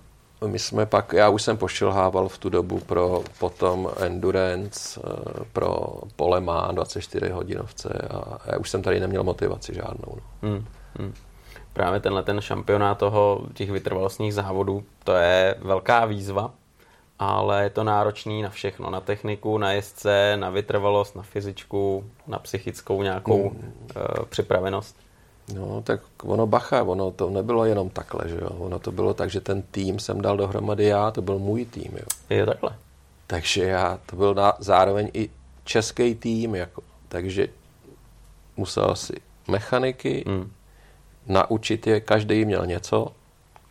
my 0.47 0.59
jsme 0.59 0.85
pak, 0.85 1.13
já 1.13 1.29
už 1.29 1.41
jsem 1.41 1.57
pošilhával 1.57 2.29
v 2.29 2.37
tu 2.37 2.49
dobu 2.49 2.79
pro 2.79 3.23
potom 3.39 3.89
endurance, 3.99 5.01
eh, 5.03 5.43
pro 5.53 5.87
polema 6.15 6.71
24 6.71 7.29
hodinovce 7.29 8.07
a 8.11 8.51
já 8.51 8.57
už 8.57 8.69
jsem 8.69 8.81
tady 8.81 8.99
neměl 8.99 9.23
motivaci 9.23 9.73
žádnou. 9.73 10.17
No. 10.41 10.49
Mm, 10.49 10.65
mm. 10.99 11.13
Právě 11.73 11.99
tenhle 11.99 12.23
ten 12.23 12.41
šampionát 12.41 12.97
toho, 12.97 13.41
těch 13.53 13.71
vytrvalostních 13.71 14.33
závodů, 14.33 14.83
to 15.03 15.13
je 15.13 15.55
velká 15.59 16.05
výzva, 16.05 16.51
ale 17.19 17.63
je 17.63 17.69
to 17.69 17.83
náročný 17.83 18.41
na 18.41 18.49
všechno, 18.49 18.89
na 18.89 19.01
techniku, 19.01 19.57
na 19.57 19.71
jezdce, 19.71 20.37
na 20.37 20.49
vytrvalost, 20.49 21.15
na 21.15 21.23
fyzičku, 21.23 22.05
na 22.27 22.39
psychickou 22.39 23.03
nějakou 23.03 23.49
mm. 23.49 23.57
uh, 23.57 24.25
připravenost. 24.29 24.97
No, 25.53 25.81
tak 25.81 26.01
ono 26.23 26.47
bacha, 26.47 26.83
ono 26.83 27.11
to 27.11 27.29
nebylo 27.29 27.65
jenom 27.65 27.89
takhle, 27.89 28.29
že 28.29 28.35
jo. 28.35 28.49
Ono 28.49 28.79
to 28.79 28.91
bylo 28.91 29.13
tak, 29.13 29.29
že 29.29 29.41
ten 29.41 29.61
tým 29.61 29.99
jsem 29.99 30.21
dal 30.21 30.37
dohromady 30.37 30.85
já, 30.85 31.11
to 31.11 31.21
byl 31.21 31.39
můj 31.39 31.65
tým, 31.65 31.91
jo. 31.93 32.05
Je 32.29 32.45
takhle. 32.45 32.75
Takže 33.27 33.63
já, 33.63 33.99
to 34.05 34.15
byl 34.15 34.33
na, 34.33 34.53
zároveň 34.59 35.09
i 35.13 35.29
český 35.63 36.15
tým, 36.15 36.55
jako. 36.55 36.81
Takže 37.07 37.47
musel 38.57 38.95
si 38.95 39.13
mechaniky, 39.47 40.23
mm. 40.27 40.51
naučit 41.27 41.87
je, 41.87 41.99
každý 41.99 42.45
měl 42.45 42.65
něco, 42.65 43.07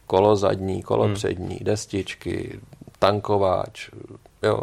kolo 0.06 0.36
zadní, 0.36 0.82
kolo 0.82 1.08
mm. 1.08 1.14
přední, 1.14 1.58
destičky, 1.62 2.60
tankováč, 2.98 3.90
jo. 4.42 4.62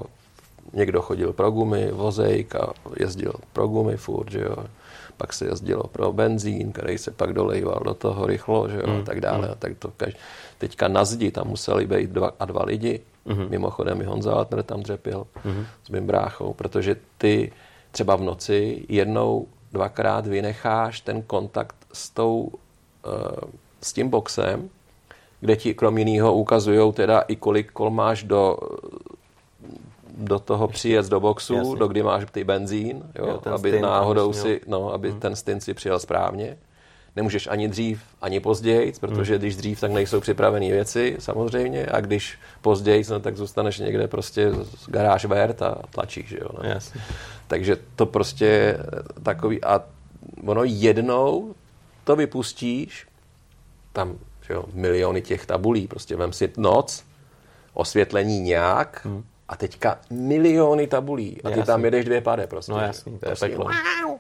Někdo 0.74 1.02
chodil 1.02 1.34
pro 1.34 1.52
gumy, 1.52 1.92
vozejk 1.92 2.56
a 2.56 2.74
jezdil 3.00 3.34
pro 3.54 3.68
gumy 3.68 3.98
furt, 3.98 4.32
že 4.32 4.42
jo 4.42 4.56
pak 5.18 5.34
se 5.34 5.46
jezdilo 5.46 5.84
pro 5.84 6.14
benzín, 6.14 6.72
který 6.72 6.98
se 6.98 7.12
pak 7.12 7.34
dolejval 7.34 7.82
do 7.86 7.94
toho 7.94 8.26
rychlo, 8.26 8.70
že 8.70 8.78
jo, 8.78 8.88
mm. 8.88 9.00
a 9.00 9.04
tak 9.04 9.22
dále. 9.22 9.48
Mm. 9.48 9.52
A 9.52 9.56
tak 9.56 9.78
to 9.80 9.92
kaž... 9.98 10.14
Teďka 10.58 10.88
na 10.88 11.06
zdi 11.06 11.32
tam 11.32 11.48
museli 11.48 11.88
být 11.88 12.10
dva 12.10 12.32
a 12.40 12.46
dva 12.46 12.64
lidi. 12.64 13.00
Mm. 13.26 13.50
Mimochodem 13.50 14.02
i 14.02 14.06
Honza 14.06 14.34
Altner 14.34 14.64
tam 14.64 14.84
dřepil 14.84 15.28
mm. 15.46 15.66
s 15.84 15.90
mým 15.90 16.08
bráchou, 16.08 16.54
protože 16.54 16.96
ty 17.18 17.52
třeba 17.92 18.16
v 18.16 18.22
noci 18.22 18.86
jednou, 18.90 19.48
dvakrát 19.72 20.28
vynecháš 20.28 21.02
ten 21.02 21.22
kontakt 21.22 21.76
s 21.94 22.10
tou, 22.10 22.40
uh, 22.42 23.50
s 23.82 23.94
tím 23.94 24.10
boxem, 24.10 24.70
kde 25.40 25.56
ti 25.56 25.74
krom 25.74 25.98
jiného 25.98 26.34
ukazují 26.34 26.94
teda 26.94 27.20
i 27.20 27.36
kolik 27.36 27.72
kol 27.72 27.90
máš 27.90 28.24
do 28.24 28.58
do 30.18 30.40
toho 30.40 30.68
přijet 30.68 31.06
do 31.06 31.20
boxu, 31.20 31.54
Jasně. 31.54 31.76
do 31.76 31.88
kdy 31.88 32.04
máš 32.04 32.24
ty 32.32 32.44
benzín, 32.44 33.04
jo, 33.16 33.26
jo, 33.28 33.54
aby 33.54 33.70
stint, 33.70 33.84
náhodou 33.84 34.34
si, 34.34 34.62
no, 34.68 34.94
aby 34.94 35.12
hmm. 35.12 35.20
ten 35.20 35.36
stint 35.36 35.64
si 35.64 35.74
přijel 35.74 36.00
správně. 36.00 36.58
Nemůžeš 37.16 37.48
ani 37.48 37.68
dřív, 37.68 38.02
ani 38.22 38.40
později, 38.40 38.94
protože 39.00 39.34
hmm. 39.34 39.40
když 39.40 39.56
dřív, 39.56 39.80
tak 39.80 39.92
nejsou 39.92 40.20
připravené 40.20 40.72
věci, 40.72 41.16
samozřejmě, 41.20 41.86
a 41.86 42.02
když 42.02 42.40
později, 42.62 43.04
no, 43.10 43.20
tak 43.20 43.38
zůstaneš 43.38 43.80
někde 43.80 44.08
prostě 44.08 44.52
z 44.52 44.90
garáž 44.90 45.26
vert 45.26 45.62
a 45.62 45.76
tlačíš, 45.90 46.32
jo. 46.32 46.48
No. 46.54 46.70
Jasně. 46.70 47.02
Takže 47.48 47.78
to 47.96 48.06
prostě 48.06 48.78
takový, 49.24 49.64
a 49.64 49.84
ono 50.46 50.64
jednou 50.64 51.56
to 52.04 52.16
vypustíš 52.16 53.08
tam 53.94 54.18
že 54.48 54.54
jo, 54.54 54.66
miliony 54.74 55.22
těch 55.22 55.46
tabulí, 55.46 55.88
prostě 55.88 56.16
vem 56.16 56.34
si 56.34 56.54
noc, 56.58 57.04
osvětlení 57.74 58.40
nějak 58.40 59.02
hmm. 59.06 59.24
A 59.50 59.56
teďka 59.56 60.00
miliony 60.10 60.88
tabulí 60.88 61.42
a 61.44 61.50
ty 61.50 61.60
jasný. 61.60 61.66
tam 61.66 61.86
jedeš 61.86 62.06
dvě 62.06 62.22
pade 62.22 62.48
prostě. 62.48 62.72
No 62.72 62.80
jasný, 62.80 63.20
to 63.20 63.26
je 63.26 63.30
prostě, 63.30 63.48
peklo. 63.48 63.66
Wow. 63.66 64.18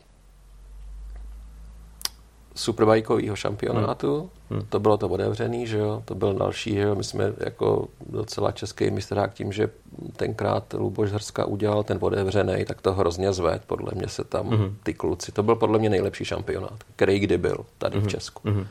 superbajkového 2.56 3.36
šampionátu. 3.36 4.20
Hmm. 4.20 4.60
Hmm. 4.60 4.68
To 4.70 4.80
bylo 4.80 4.98
to 4.98 5.10
otevřený, 5.10 5.68
že 5.68 5.78
jo, 5.78 6.04
to 6.06 6.16
byl 6.16 6.34
další, 6.34 6.74
že 6.74 6.82
jo, 6.82 6.96
my 6.96 7.04
jsme 7.04 7.34
jako 7.38 7.88
docela 8.10 8.52
český 8.52 8.92
mistrák 8.92 9.34
tím, 9.34 9.52
že 9.52 9.70
tenkrát 10.16 10.74
Luboš 10.74 11.12
Hrska 11.12 11.46
udělal 11.46 11.84
ten 11.84 11.98
otevřený, 12.02 12.66
tak 12.66 12.82
to 12.82 12.94
hrozně 12.94 13.34
zved, 13.34 13.62
podle 13.68 13.92
mě 13.96 14.08
se 14.08 14.24
tam 14.24 14.50
hmm. 14.50 14.78
ty 14.84 14.94
kluci, 14.94 15.32
to 15.32 15.44
byl 15.44 15.56
podle 15.56 15.80
mě 15.80 15.90
nejlepší 15.90 16.26
šampionát, 16.26 16.84
který 16.96 17.20
kdy 17.20 17.38
byl 17.38 17.66
tady 17.78 17.98
hmm. 17.98 18.08
v 18.08 18.12
Česku. 18.12 18.50
Hmm. 18.50 18.68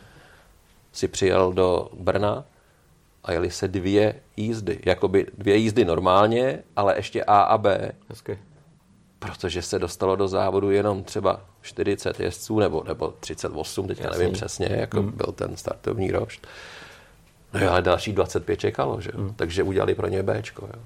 Si 0.92 1.08
přijel 1.08 1.52
do 1.52 1.88
Brna 2.00 2.44
a 3.24 3.32
jeli 3.32 3.50
se 3.50 3.68
dvě 3.68 4.14
jízdy, 4.36 4.78
jakoby 4.84 5.26
dvě 5.38 5.56
jízdy 5.56 5.84
normálně, 5.84 6.58
ale 6.76 6.96
ještě 6.96 7.24
A 7.24 7.40
a 7.40 7.58
B. 7.58 7.92
Hezky 8.08 8.38
protože 9.22 9.62
se 9.62 9.78
dostalo 9.78 10.16
do 10.16 10.28
závodu 10.28 10.70
jenom 10.70 11.04
třeba 11.04 11.40
40 11.62 12.20
jezdců 12.20 12.58
nebo, 12.58 12.84
nebo 12.86 13.14
38, 13.20 13.88
teďka 13.88 14.04
Jasný. 14.04 14.18
nevím 14.18 14.34
přesně, 14.34 14.68
jako 14.70 15.02
mm. 15.02 15.10
byl 15.10 15.32
ten 15.32 15.56
startovní 15.56 16.10
rošt. 16.10 16.46
No 17.52 17.60
jo, 17.60 17.70
ale 17.70 17.82
další 17.82 18.12
25 18.12 18.56
čekalo, 18.60 19.00
že 19.00 19.10
Mm. 19.14 19.34
takže 19.36 19.62
udělali 19.62 19.94
pro 19.94 20.08
ně 20.08 20.22
Bčko. 20.22 20.66
Jo. 20.66 20.82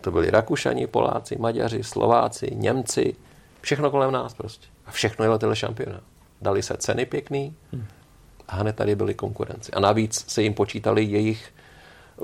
To 0.00 0.10
byli 0.10 0.30
Rakušani, 0.30 0.86
Poláci, 0.86 1.36
Maďaři, 1.38 1.84
Slováci, 1.84 2.50
Němci, 2.54 3.16
všechno 3.60 3.90
kolem 3.90 4.12
nás 4.12 4.34
prostě. 4.34 4.66
A 4.86 4.90
všechno 4.90 5.24
jelo 5.24 5.38
tenhle 5.38 5.56
šampionát. 5.56 6.02
Dali 6.42 6.62
se 6.62 6.76
ceny 6.76 7.06
pěkný 7.06 7.56
mm. 7.72 7.84
a 8.48 8.56
hned 8.56 8.76
tady 8.76 8.94
byly 8.94 9.14
konkurenci. 9.14 9.72
A 9.72 9.80
navíc 9.80 10.24
se 10.28 10.42
jim 10.42 10.54
počítali 10.54 11.04
jejich 11.04 11.52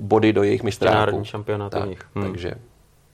body 0.01 0.33
do 0.33 0.43
jejich 0.43 0.63
mistráků. 0.63 0.97
Národní 0.97 1.25
šampionát 1.25 1.73
tak, 1.73 1.89
hmm. 2.15 2.25
Takže 2.25 2.53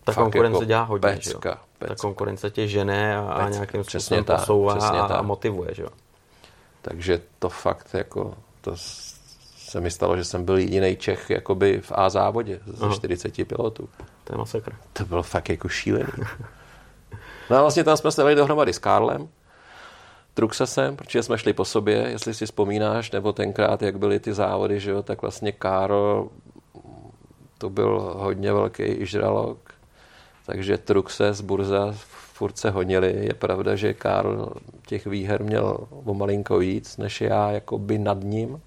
ta 0.05 0.14
konkurence 0.14 0.57
jako 0.57 0.64
dělá 0.64 0.82
hodně, 0.82 1.09
pecka, 1.09 1.30
že 1.30 1.30
jo? 1.30 1.40
Pecka. 1.78 1.94
Ta 1.94 1.94
konkurence 1.94 2.50
tě 2.50 2.68
žene 2.68 3.16
a, 3.16 3.20
a 3.20 3.48
nějakým 3.48 3.84
způsobem 3.84 4.24
tak, 4.24 4.40
posouvá 4.40 4.74
a, 4.74 5.07
a 5.07 5.22
motivuje, 5.22 5.74
že 5.74 5.82
jo? 5.82 5.88
Takže 6.82 7.20
to 7.38 7.48
fakt 7.48 7.94
jako, 7.94 8.34
to 8.61 8.72
se 9.57 9.80
mi 9.80 9.90
stalo, 9.90 10.16
že 10.16 10.24
jsem 10.24 10.44
byl 10.44 10.59
jediný 10.59 10.96
Čech 10.96 11.30
jakoby 11.30 11.80
v 11.80 11.92
A 11.94 12.09
závodě 12.09 12.61
ze 12.66 12.84
Aha. 12.84 12.94
40 12.94 13.46
pilotů. 13.48 13.88
To 14.24 14.34
je 14.34 14.38
masakr. 14.38 14.72
To 14.92 15.05
bylo 15.05 15.22
fakt 15.22 15.48
jako 15.48 15.68
šílený. 15.68 16.12
no 17.50 17.57
a 17.57 17.61
vlastně 17.61 17.84
tam 17.84 17.96
jsme 17.96 18.12
se 18.12 18.20
dali 18.20 18.34
dohromady 18.34 18.72
s 18.72 18.78
Karlem, 18.78 19.28
Truxasem, 20.34 20.96
protože 20.96 21.22
jsme 21.22 21.38
šli 21.38 21.52
po 21.52 21.64
sobě, 21.64 21.96
jestli 21.96 22.34
si 22.34 22.46
vzpomínáš, 22.46 23.11
nebo 23.11 23.32
tenkrát, 23.32 23.82
jak 23.82 23.98
byly 23.98 24.20
ty 24.20 24.34
závody, 24.34 24.80
že 24.80 24.90
jo, 24.90 25.02
tak 25.02 25.22
vlastně 25.22 25.52
Karl 25.52 26.28
to 27.59 27.70
byl 27.70 28.14
hodně 28.16 28.52
velký 28.52 29.07
žralok 29.07 29.74
takže 30.47 30.78
Truxes, 30.78 31.40
Burza 31.40 31.95
furt 32.34 32.59
se 32.59 32.70
honili. 32.70 33.26
Je 33.26 33.34
pravda, 33.34 33.76
že 33.76 33.95
Karl 33.95 34.53
těch 34.86 35.07
výher 35.07 35.42
měl 35.42 35.78
o 36.05 36.14
malinko 36.14 36.59
víc, 36.59 36.97
než 36.97 37.20
já 37.20 37.51
jakoby 37.51 37.99
nad 37.99 38.18
ním. 38.22 38.61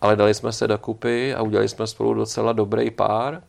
Ale 0.00 0.16
dali 0.16 0.34
jsme 0.34 0.52
se 0.52 0.68
dokupy 0.68 1.34
a 1.34 1.42
udělali 1.42 1.68
jsme 1.68 1.86
spolu 1.86 2.14
docela 2.14 2.52
dobrý 2.52 2.90
pár. 2.90 3.42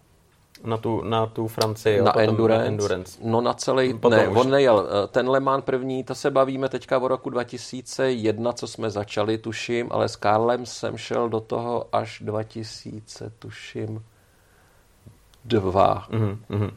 Na 0.63 0.77
tu, 0.77 1.01
na 1.03 1.25
tu 1.25 1.47
Francii, 1.47 2.01
na, 2.01 2.19
endurance. 2.19 2.63
na 2.63 2.67
endurance. 2.67 3.19
No 3.23 3.41
na 3.41 3.53
celý, 3.53 3.93
Potom 3.93 4.19
ne, 4.19 4.27
už. 4.27 4.37
on 4.37 4.49
nejel. 4.49 4.87
Ten 5.11 5.29
Le 5.29 5.39
Mans 5.39 5.63
první, 5.63 6.03
to 6.03 6.15
se 6.15 6.31
bavíme 6.31 6.69
teďka 6.69 6.99
o 6.99 7.07
roku 7.07 7.29
2001, 7.29 8.53
co 8.53 8.67
jsme 8.67 8.89
začali, 8.89 9.37
tuším, 9.37 9.87
ale 9.91 10.09
s 10.09 10.15
Karlem 10.15 10.65
jsem 10.65 10.97
šel 10.97 11.29
do 11.29 11.39
toho 11.39 11.87
až 11.91 12.21
2000, 12.25 13.31
tuším, 13.39 14.03
dva. 15.45 16.07
Mm-hmm. 16.09 16.71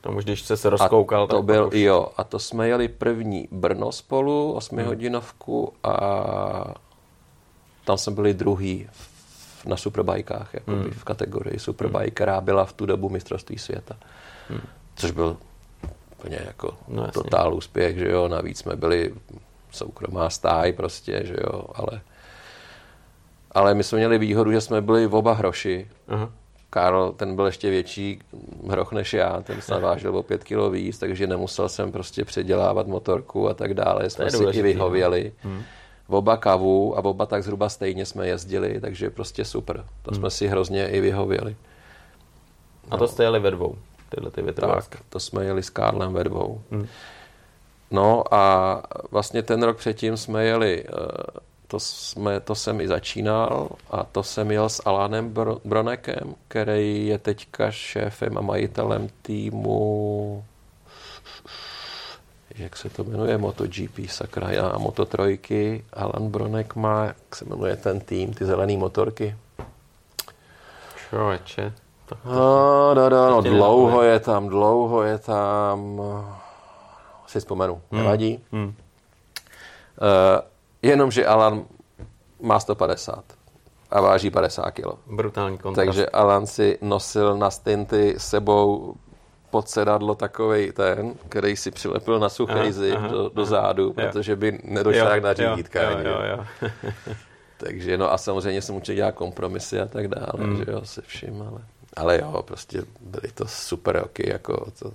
Tomu, 0.00 0.20
když 0.20 0.42
se 0.42 0.56
se 0.56 0.70
rozkoukal. 0.70 1.24
A 1.24 1.26
to 1.26 1.42
byl, 1.42 1.66
už... 1.66 1.74
jo, 1.74 2.08
a 2.16 2.24
to 2.24 2.38
jsme 2.38 2.68
jeli 2.68 2.88
první 2.88 3.48
Brno 3.50 3.92
spolu, 3.92 4.52
osmihodinovku 4.52 5.72
mm. 5.72 5.90
a 5.90 6.74
tam 7.84 7.98
jsme 7.98 8.12
byli 8.12 8.34
druhý 8.34 8.88
na 9.66 9.76
superbajkách, 9.76 10.54
jakoby 10.54 10.76
mm. 10.76 10.90
v 10.90 11.04
kategorii 11.04 11.58
superbike, 11.58 12.04
mm. 12.04 12.10
která 12.10 12.40
byla 12.40 12.64
v 12.64 12.72
tu 12.72 12.86
dobu 12.86 13.08
mistrovství 13.08 13.58
světa. 13.58 13.96
Mm. 14.50 14.60
Což 14.96 15.10
byl 15.10 15.36
úplně 16.18 16.40
jako 16.46 16.74
no, 16.88 17.10
totál 17.10 17.54
úspěch, 17.54 17.98
že 17.98 18.08
jo, 18.08 18.28
navíc 18.28 18.58
jsme 18.58 18.76
byli 18.76 19.14
soukromá 19.70 20.30
stáj 20.30 20.72
prostě, 20.72 21.22
že 21.24 21.36
jo, 21.40 21.64
ale 21.74 22.00
ale 23.54 23.74
my 23.74 23.84
jsme 23.84 23.98
měli 23.98 24.18
výhodu, 24.18 24.52
že 24.52 24.60
jsme 24.60 24.80
byli 24.80 25.06
v 25.06 25.14
oba 25.14 25.32
hroši, 25.32 25.90
uh-huh. 26.08 26.30
Karl, 26.74 27.12
ten 27.12 27.36
byl 27.36 27.46
ještě 27.46 27.70
větší 27.70 28.18
hroch 28.68 28.92
než 28.92 29.14
já, 29.14 29.42
ten 29.42 29.60
snad 29.60 29.82
vážil 29.82 30.16
o 30.16 30.22
pět 30.22 30.44
kilo 30.44 30.70
víc, 30.70 30.98
takže 30.98 31.26
nemusel 31.26 31.68
jsem 31.68 31.92
prostě 31.92 32.24
předělávat 32.24 32.86
motorku 32.86 33.48
a 33.48 33.54
tak 33.54 33.74
dále. 33.74 34.10
Jsme 34.10 34.30
si 34.30 34.44
i 34.44 34.62
vyhověli. 34.62 35.32
No. 35.44 35.50
Hmm. 35.50 35.62
V 36.08 36.14
oba 36.14 36.36
kavu 36.36 36.98
a 36.98 37.00
v 37.00 37.06
oba 37.06 37.26
tak 37.26 37.42
zhruba 37.42 37.68
stejně 37.68 38.06
jsme 38.06 38.26
jezdili, 38.26 38.80
takže 38.80 39.10
prostě 39.10 39.44
super. 39.44 39.84
To 40.02 40.10
hmm. 40.10 40.20
jsme 40.20 40.30
si 40.30 40.46
hrozně 40.46 40.88
i 40.88 41.00
vyhověli. 41.00 41.56
A 42.90 42.96
to 42.96 43.08
jste 43.08 43.22
jeli 43.22 43.40
ve 43.40 43.50
dvou, 43.50 43.78
tyhle 44.08 44.30
ty 44.30 44.52
Tak, 44.52 45.02
to 45.08 45.20
jsme 45.20 45.44
jeli 45.44 45.62
s 45.62 45.70
Karlem 45.70 46.12
ve 46.12 46.24
dvou. 46.24 46.60
Hmm. 46.70 46.86
No 47.90 48.34
a 48.34 48.82
vlastně 49.10 49.42
ten 49.42 49.62
rok 49.62 49.76
předtím 49.76 50.16
jsme 50.16 50.44
jeli 50.44 50.84
uh, 50.84 50.98
to, 51.74 51.80
jsme, 51.80 52.40
to 52.40 52.54
jsem 52.54 52.80
i 52.80 52.88
začínal 52.88 53.68
a 53.90 54.04
to 54.04 54.22
jsem 54.22 54.50
jel 54.50 54.68
s 54.68 54.82
Alanem 54.84 55.34
Bronekem, 55.64 56.34
který 56.48 57.06
je 57.06 57.18
teďka 57.18 57.70
šéfem 57.70 58.38
a 58.38 58.40
majitelem 58.40 59.08
týmu 59.22 60.44
jak 62.54 62.76
se 62.76 62.90
to 62.90 63.04
jmenuje, 63.04 63.38
MotoGP, 63.38 63.98
sakra, 64.08 64.50
já 64.50 64.78
Moto 64.78 65.04
trojky, 65.04 65.84
Alan 65.92 66.30
Bronek 66.30 66.74
má, 66.74 67.04
jak 67.04 67.36
se 67.36 67.44
jmenuje 67.44 67.76
ten 67.76 68.00
tým, 68.00 68.34
ty 68.34 68.44
zelené 68.44 68.76
motorky. 68.76 69.36
Člověče. 71.08 71.72
No, 72.24 72.94
no, 72.94 73.08
no, 73.10 73.30
no 73.30 73.40
dlouho 73.40 74.02
je 74.02 74.20
tam, 74.20 74.48
dlouho 74.48 75.02
je 75.02 75.18
tam, 75.18 76.02
si 77.26 77.40
vzpomenu, 77.40 77.80
hmm. 77.90 78.00
nevadí. 78.00 78.40
Hmm. 78.52 78.64
Uh, 78.64 80.53
jenomže 80.84 81.26
Alan 81.26 81.64
má 82.40 82.60
150 82.60 83.24
a 83.90 84.00
váží 84.00 84.30
50 84.30 84.70
kg. 84.70 84.86
Brutální 85.06 85.58
kontrast. 85.58 85.86
Takže 85.86 86.06
Alan 86.06 86.46
si 86.46 86.78
nosil 86.82 87.36
na 87.36 87.50
stinty 87.50 88.14
sebou 88.18 88.94
pod 89.50 89.68
sedadlo 89.68 90.14
takový 90.14 90.72
ten, 90.72 91.14
který 91.28 91.56
si 91.56 91.70
přilepil 91.70 92.18
na 92.18 92.28
suchý 92.28 92.72
zim 92.72 93.02
do, 93.10 93.28
do 93.28 93.44
zádu, 93.44 93.92
protože 93.92 94.36
by 94.36 94.58
nedošel 94.64 95.08
jak 95.08 95.22
na 95.22 95.32
řídítkání. 95.32 96.04
Jo, 96.04 96.10
jo, 96.10 96.44
jo. 96.62 96.70
Takže 97.56 97.98
no 97.98 98.12
a 98.12 98.18
samozřejmě 98.18 98.62
jsem 98.62 98.74
určitě 98.74 98.94
dělal 98.94 99.12
kompromisy 99.12 99.80
a 99.80 99.86
tak 99.86 100.08
dále, 100.08 100.32
mm. 100.36 100.56
že 100.56 100.64
jo, 100.70 100.80
se 100.84 101.02
vším, 101.02 101.42
ale, 101.42 101.60
ale 101.96 102.18
jo, 102.20 102.42
prostě 102.42 102.82
byly 103.00 103.32
to 103.34 103.46
super 103.46 103.98
roky, 103.98 104.30
jako 104.30 104.66
to... 104.78 104.92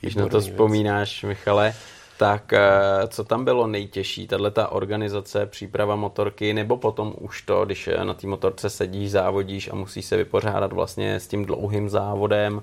Když 0.00 0.14
na 0.14 0.28
to 0.28 0.40
vzpomínáš, 0.40 1.22
Michale, 1.22 1.74
tak 2.18 2.52
eh, 2.52 2.60
co 3.08 3.24
tam 3.24 3.44
bylo 3.44 3.66
nejtěžší, 3.66 4.26
tahle 4.26 4.50
ta 4.50 4.68
organizace, 4.68 5.46
příprava 5.46 5.96
motorky, 5.96 6.54
nebo 6.54 6.76
potom 6.76 7.14
už 7.20 7.42
to, 7.42 7.64
když 7.64 7.90
na 8.02 8.14
té 8.14 8.26
motorce 8.26 8.70
sedíš, 8.70 9.10
závodíš 9.10 9.68
a 9.68 9.74
musíš 9.74 10.04
se 10.04 10.16
vypořádat 10.16 10.72
vlastně 10.72 11.14
s 11.14 11.26
tím 11.26 11.44
dlouhým 11.44 11.88
závodem, 11.88 12.62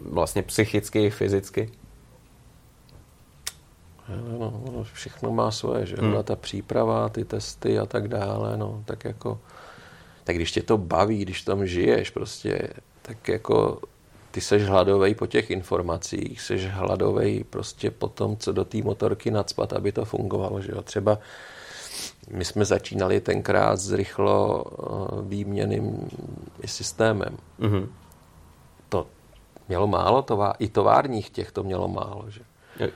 vlastně 0.00 0.42
psychicky, 0.42 1.10
fyzicky? 1.10 1.70
No, 4.38 4.62
no, 4.72 4.84
všechno 4.84 5.30
má 5.30 5.50
svoje, 5.50 5.86
že 5.86 5.96
hmm. 5.96 6.22
ta 6.24 6.36
příprava, 6.36 7.08
ty 7.08 7.24
testy 7.24 7.78
a 7.78 7.86
tak 7.86 8.08
dále, 8.08 8.56
no, 8.56 8.82
tak 8.84 9.04
jako, 9.04 9.40
tak 10.24 10.36
když 10.36 10.52
tě 10.52 10.62
to 10.62 10.78
baví, 10.78 11.18
když 11.18 11.42
tam 11.42 11.66
žiješ 11.66 12.10
prostě, 12.10 12.68
tak 13.02 13.28
jako 13.28 13.80
ty 14.38 14.42
seš 14.42 14.70
hladovej 14.70 15.14
po 15.14 15.26
těch 15.26 15.50
informacích, 15.50 16.40
seš 16.40 16.70
hladovej 16.70 17.44
prostě 17.50 17.90
po 17.90 18.08
tom, 18.08 18.36
co 18.36 18.52
do 18.52 18.64
té 18.64 18.78
motorky 18.78 19.30
nadspat, 19.30 19.72
aby 19.72 19.92
to 19.92 20.04
fungovalo, 20.04 20.60
že 20.60 20.72
jo. 20.72 20.82
Třeba 20.82 21.18
my 22.30 22.44
jsme 22.44 22.64
začínali 22.64 23.20
tenkrát 23.20 23.76
s 23.76 23.92
rychlo 23.92 24.64
eh, 24.64 24.82
výměným 25.22 26.10
systémem. 26.64 27.36
Mm-hmm. 27.60 27.86
To 28.88 29.06
mělo 29.68 29.86
málo, 29.86 30.22
tová, 30.22 30.54
i 30.58 30.68
továrních 30.68 31.30
těch 31.30 31.52
to 31.52 31.62
mělo 31.62 31.88
málo, 31.88 32.24
že 32.28 32.40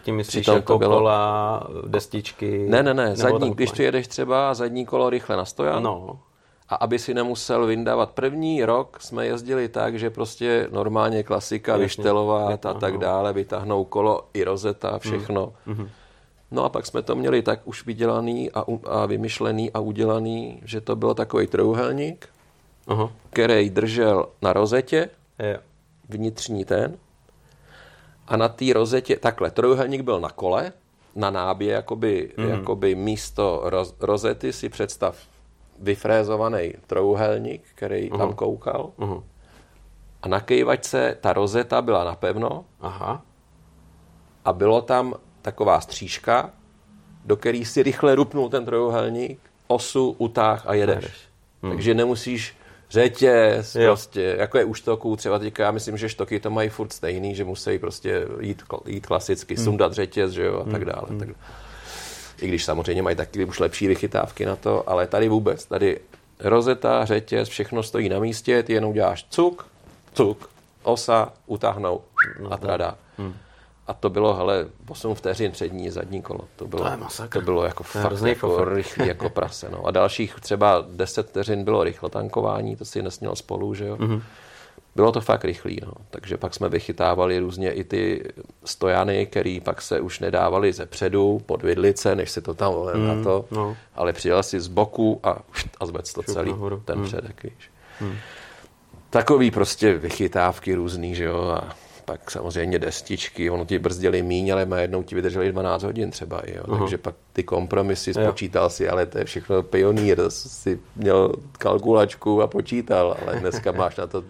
tím 0.03 0.17
myslíš 0.17 0.43
Přitom 0.43 0.57
jako 0.57 0.73
to 0.73 0.79
bylo... 0.79 0.97
kola, 0.97 1.67
destičky? 1.87 2.67
Ne, 2.71 2.83
ne, 2.83 2.95
ne, 2.95 3.17
zadní, 3.17 3.51
když 3.51 3.71
tu 3.71 3.83
jedeš 3.83 4.09
třeba 4.09 4.55
zadní 4.55 4.87
kolo 4.87 5.11
rychle 5.11 5.37
na 5.37 5.45
stojan, 5.45 5.83
no. 5.83 6.19
A 6.73 6.75
aby 6.75 6.99
si 6.99 7.15
nemusel 7.15 7.67
vyndávat 7.67 8.11
první 8.11 8.65
rok, 8.65 8.97
jsme 9.01 9.27
jezdili 9.27 9.69
tak, 9.69 9.99
že 9.99 10.11
prostě 10.11 10.69
normálně 10.73 11.23
klasika, 11.23 11.77
vyštelovat 11.77 12.67
a 12.67 12.75
tak 12.75 12.99
dále, 12.99 13.33
vytáhnou 13.33 13.85
kolo 13.85 14.29
i 14.35 14.45
rozeta, 14.45 14.99
všechno. 14.99 15.53
Mm. 15.67 15.89
No 16.51 16.65
a 16.65 16.69
pak 16.69 16.87
jsme 16.87 17.03
to 17.03 17.15
měli 17.15 17.43
tak 17.43 17.61
už 17.65 17.87
vydělaný 17.87 18.51
a, 18.51 18.65
a 18.85 19.07
vymyšlený 19.07 19.73
a 19.73 19.81
udělaný, 19.81 20.61
že 20.65 20.81
to 20.81 20.97
bylo 20.97 21.15
takový 21.15 21.47
trouhelník, 21.47 22.29
Aha. 22.87 23.13
který 23.31 23.71
držel 23.71 24.29
na 24.43 24.53
rozetě, 24.53 25.09
je. 25.39 25.61
vnitřní 26.09 26.65
ten, 26.65 26.97
a 28.29 28.37
na 28.37 28.49
té 28.49 28.73
rozetě, 28.73 29.17
takhle, 29.17 29.51
trojuhelník 29.51 30.01
byl 30.01 30.21
na 30.21 30.31
kole, 30.31 30.73
na 31.17 31.31
nábě, 31.31 31.73
jakoby, 31.73 32.33
mm. 32.37 32.49
jakoby 32.49 32.95
místo 32.95 33.61
roz, 33.65 33.95
rozety 34.01 34.53
si 34.53 34.69
představ 34.69 35.32
vyfrézovaný 35.83 36.73
trojuhelník, 36.87 37.63
který 37.75 38.11
uh-huh. 38.11 38.19
tam 38.19 38.33
koukal. 38.33 38.91
Uh-huh. 38.99 39.23
A 40.23 40.29
na 40.29 40.41
kejvačce 40.41 41.17
ta 41.21 41.33
rozeta 41.33 41.83
byla 41.83 42.05
napevno. 42.05 42.65
Aha. 42.81 43.23
A 44.45 44.53
bylo 44.53 44.83
tam 44.83 45.15
taková 45.43 45.81
střížka, 45.81 46.51
do 47.25 47.37
který 47.37 47.65
si 47.65 47.83
rychle 47.83 48.15
rupnul 48.15 48.49
ten 48.49 48.65
trojuhelník, 48.65 49.39
osu, 49.67 50.15
utáh 50.19 50.67
a 50.67 50.75
jedeš. 50.75 51.15
Hmm. 51.63 51.73
Takže 51.73 51.95
nemusíš 51.95 52.57
řetěz, 52.91 53.75
jo. 53.75 53.87
prostě, 53.87 54.37
jako 54.39 54.59
je 54.59 54.65
u 54.65 54.75
štoků, 54.75 55.17
třeba 55.17 55.39
teďka 55.39 55.63
já 55.63 55.71
myslím, 55.71 55.97
že 55.97 56.09
štoky 56.09 56.41
to 56.41 56.51
mají 56.51 56.69
furt 56.69 56.93
stejný, 56.93 57.35
že 57.35 57.45
musí 57.45 57.79
prostě 57.79 58.27
jít, 58.41 58.63
jít 58.87 59.07
klasicky, 59.07 59.55
hmm. 59.55 59.65
sundat 59.65 59.93
řetěz, 59.93 60.31
že 60.31 60.45
jo, 60.45 60.65
a 60.67 60.71
tak 60.71 60.85
dále. 60.85 61.07
Hmm. 61.09 61.19
Tak, 61.19 61.29
I 62.43 62.49
když 62.49 62.65
samozřejmě 62.65 63.03
mají 63.03 63.17
taky 63.17 63.45
už 63.45 63.59
lepší 63.59 63.87
vychytávky 63.87 64.47
na 64.47 64.57
to, 64.57 64.91
ale 64.91 65.07
tady 65.07 65.29
vůbec, 65.29 65.67
tady 65.67 66.01
rozeta, 66.41 67.05
řetěz, 67.05 67.49
všechno 67.49 67.83
stojí 67.83 68.09
na 68.09 68.19
místě, 68.19 68.63
ty 68.63 68.73
jenom 68.73 68.93
děláš 68.93 69.27
cuk, 69.31 69.67
cuk, 70.15 70.51
osa, 70.83 71.33
utáhnou 71.47 72.01
a 72.51 72.57
trada. 72.57 72.97
Hmm. 73.19 73.35
A 73.87 73.95
to 73.95 74.11
bylo, 74.11 74.35
hele, 74.35 74.67
8 74.89 75.15
vteřin 75.15 75.53
přední, 75.53 75.91
zadní 75.91 76.23
kolo. 76.23 76.41
To 76.57 76.67
bylo, 76.67 76.85
to, 77.17 77.29
to 77.29 77.41
bylo 77.41 77.65
jako 77.65 77.85
to 77.85 77.99
fakt 77.99 78.23
jako 78.23 78.65
rychlý 78.65 79.09
jako 79.09 79.31
prase. 79.31 79.69
No. 79.71 79.87
A 79.87 79.91
dalších 79.91 80.35
třeba 80.41 80.85
10 80.91 81.29
vteřin 81.29 81.65
bylo 81.65 81.85
rychlo 81.85 82.09
tankování, 82.09 82.77
to 82.77 82.85
si 82.85 83.03
nesměl 83.03 83.37
spolu, 83.37 83.75
že 83.75 83.87
jo. 83.87 83.97
Mm-hmm. 83.97 84.23
Bylo 84.97 85.13
to 85.13 85.21
fakt 85.21 85.45
rychlý, 85.45 85.79
no. 85.87 85.93
takže 86.11 86.37
pak 86.37 86.55
jsme 86.55 86.69
vychytávali 86.69 87.39
různě 87.39 87.71
i 87.73 87.85
ty 87.85 88.25
stojany, 88.65 89.27
které 89.27 89.59
pak 89.65 89.83
se 89.83 90.01
už 90.01 90.21
nedávali 90.21 90.73
ze 90.73 90.87
předu, 90.87 91.43
pod 91.47 91.63
vidlice, 91.63 92.17
než 92.17 92.31
si 92.31 92.43
to 92.43 92.55
tam 92.55 92.75
mm, 92.95 93.09
na 93.09 93.23
to, 93.23 93.45
no. 93.51 93.77
ale 93.95 94.13
přijel 94.13 94.43
si 94.43 94.61
z 94.61 94.69
boku 94.69 95.21
a, 95.23 95.39
a 95.81 95.87
zbec 95.87 96.13
to 96.13 96.23
celý, 96.23 96.51
nahoru. 96.51 96.83
ten 96.85 96.99
mm. 96.99 97.05
předek, 97.05 97.43
víš. 97.43 97.71
Mm. 98.01 98.15
Takový 99.11 99.51
prostě 99.51 99.95
vychytávky 99.95 100.75
různý, 100.75 101.15
že 101.15 101.25
jo, 101.25 101.41
a 101.41 101.77
pak 102.05 102.31
samozřejmě 102.31 102.79
destičky, 102.79 103.51
ono 103.51 103.65
ti 103.65 103.79
brzdili 103.79 104.23
míň, 104.23 104.53
ale 104.53 104.69
jednou 104.81 105.03
ti 105.03 105.15
vydrželi 105.15 105.53
12 105.53 105.83
hodin 105.83 106.11
třeba, 106.11 106.43
jo. 106.47 106.63
Uh-huh. 106.63 106.79
takže 106.79 106.99
pak 106.99 107.15
ty 107.33 107.43
kompromisy 107.43 108.15
spočítal 108.15 108.71
si, 108.71 108.89
ale 108.89 109.07
to 109.07 109.19
je 109.19 109.25
všechno 109.25 109.63
pionýr, 109.63 110.19
si 110.29 110.81
měl 110.97 111.33
kalkulačku 111.59 112.43
a 112.43 112.47
počítal, 112.47 113.17
ale 113.23 113.41
dneska 113.41 113.73
máš 113.73 113.97
na 113.97 114.07
to, 114.07 114.25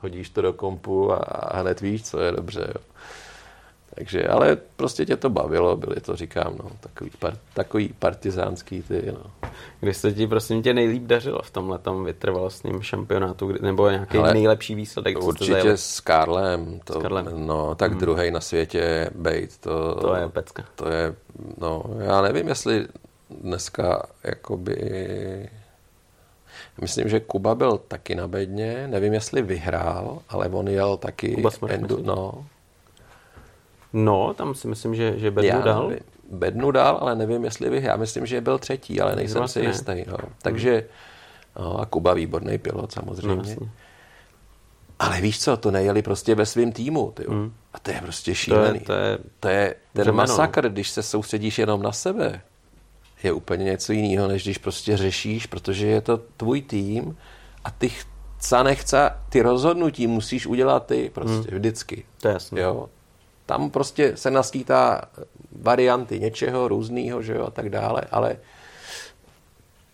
hodíš 0.00 0.30
to 0.30 0.42
do 0.42 0.52
kompu 0.52 1.12
a 1.12 1.50
hned 1.60 1.80
víš, 1.80 2.04
co 2.04 2.20
je 2.20 2.32
dobře, 2.32 2.72
jo. 2.74 2.80
Takže, 3.98 4.28
ale 4.28 4.56
prostě 4.76 5.06
tě 5.06 5.16
to 5.16 5.30
bavilo, 5.30 5.76
byly 5.76 6.00
to, 6.00 6.16
říkám, 6.16 6.54
no, 6.62 6.70
takový, 6.80 7.10
par, 7.18 7.36
takový 7.54 7.94
partizánský 7.98 8.82
ty, 8.82 9.12
no. 9.12 9.50
Kdy 9.80 9.94
se 9.94 10.12
ti, 10.12 10.26
prosím 10.26 10.62
tě, 10.62 10.74
nejlíp 10.74 11.02
dařilo 11.02 11.42
v 11.42 11.50
tomhle 11.50 11.78
tom 11.78 12.04
vytrvalostním 12.04 12.82
šampionátu, 12.82 13.54
nebo 13.60 13.90
nějaký 13.90 14.18
ale 14.18 14.34
nejlepší 14.34 14.74
výsledek? 14.74 15.22
Určitě 15.22 15.76
s 15.76 16.00
Karlem, 16.00 16.80
to, 16.84 16.92
s 16.92 17.02
Karlem. 17.02 17.46
no, 17.46 17.74
tak 17.74 17.90
hmm. 17.90 18.00
druhý 18.00 18.30
na 18.30 18.40
světě, 18.40 19.10
Bejt, 19.14 19.58
to, 19.58 19.94
to 19.94 20.14
je 20.14 20.28
pecka. 20.28 20.64
To 20.74 20.88
je, 20.88 21.14
no, 21.58 21.84
já 21.98 22.22
nevím, 22.22 22.48
jestli 22.48 22.86
dneska, 23.30 24.06
jakoby, 24.24 24.76
Myslím, 26.80 27.08
že 27.08 27.20
Kuba 27.20 27.54
byl 27.54 27.78
taky 27.78 28.14
na 28.14 28.28
bedně, 28.28 28.88
nevím, 28.88 29.12
jestli 29.12 29.42
vyhrál, 29.42 30.18
ale 30.28 30.48
on 30.48 30.68
jel 30.68 30.96
taky... 30.96 31.34
Kuba 31.34 31.50
endu, 31.68 32.02
no, 32.02 32.44
No, 33.92 34.34
tam 34.34 34.54
si 34.54 34.68
myslím, 34.68 34.94
že, 34.94 35.18
že 35.18 35.30
Bednu 35.30 35.48
Já 35.50 35.60
dal. 35.60 35.88
Nevím. 35.88 36.04
Bednu 36.30 36.70
dal, 36.70 36.98
ale 37.00 37.16
nevím, 37.16 37.44
jestli 37.44 37.70
bych. 37.70 37.84
Já 37.84 37.96
myslím, 37.96 38.26
že 38.26 38.40
byl 38.40 38.58
třetí, 38.58 39.00
ale 39.00 39.16
nejsem 39.16 39.38
vlastně. 39.38 39.62
si 39.62 39.68
jistý. 39.68 40.04
No. 40.06 40.16
Takže 40.42 40.84
no, 41.58 41.80
a 41.80 41.86
Kuba 41.86 42.14
výborný 42.14 42.58
pilot 42.58 42.92
samozřejmě. 42.92 43.56
No, 43.60 43.68
ale 44.98 45.20
víš 45.20 45.40
co, 45.40 45.56
to 45.56 45.70
nejeli 45.70 46.02
prostě 46.02 46.34
ve 46.34 46.46
svém 46.46 46.72
týmu. 46.72 47.10
Tyjo. 47.10 47.32
Mm. 47.32 47.52
A 47.72 47.78
to 47.78 47.90
je 47.90 48.00
prostě 48.00 48.34
šílený. 48.34 48.80
To 48.80 48.92
je, 48.92 49.18
to 49.40 49.48
je, 49.48 49.74
to 49.92 50.00
je 50.00 50.04
ten 50.04 50.14
masakr, 50.14 50.68
když 50.68 50.90
se 50.90 51.02
soustředíš 51.02 51.58
jenom 51.58 51.82
na 51.82 51.92
sebe. 51.92 52.40
Je 53.22 53.32
úplně 53.32 53.64
něco 53.64 53.92
jiného, 53.92 54.28
než 54.28 54.42
když 54.42 54.58
prostě 54.58 54.96
řešíš, 54.96 55.46
protože 55.46 55.86
je 55.86 56.00
to 56.00 56.16
tvůj 56.36 56.62
tým 56.62 57.16
a 57.64 57.70
ty 57.70 57.88
chce 57.88 58.64
nechce, 58.64 59.10
ty 59.28 59.42
rozhodnutí 59.42 60.06
musíš 60.06 60.46
udělat 60.46 60.86
ty 60.86 61.10
prostě 61.14 61.50
mm. 61.50 61.58
vždycky. 61.58 62.04
To 62.20 62.28
je 62.28 62.34
jasné. 62.34 62.60
Jo? 62.60 62.88
Tam 63.46 63.70
prostě 63.70 64.16
se 64.16 64.30
naskýtá 64.30 65.02
varianty 65.52 66.20
něčeho 66.20 66.68
různého, 66.68 67.22
že 67.22 67.34
jo, 67.34 67.46
a 67.46 67.50
tak 67.50 67.68
dále, 67.68 68.02
ale 68.10 68.36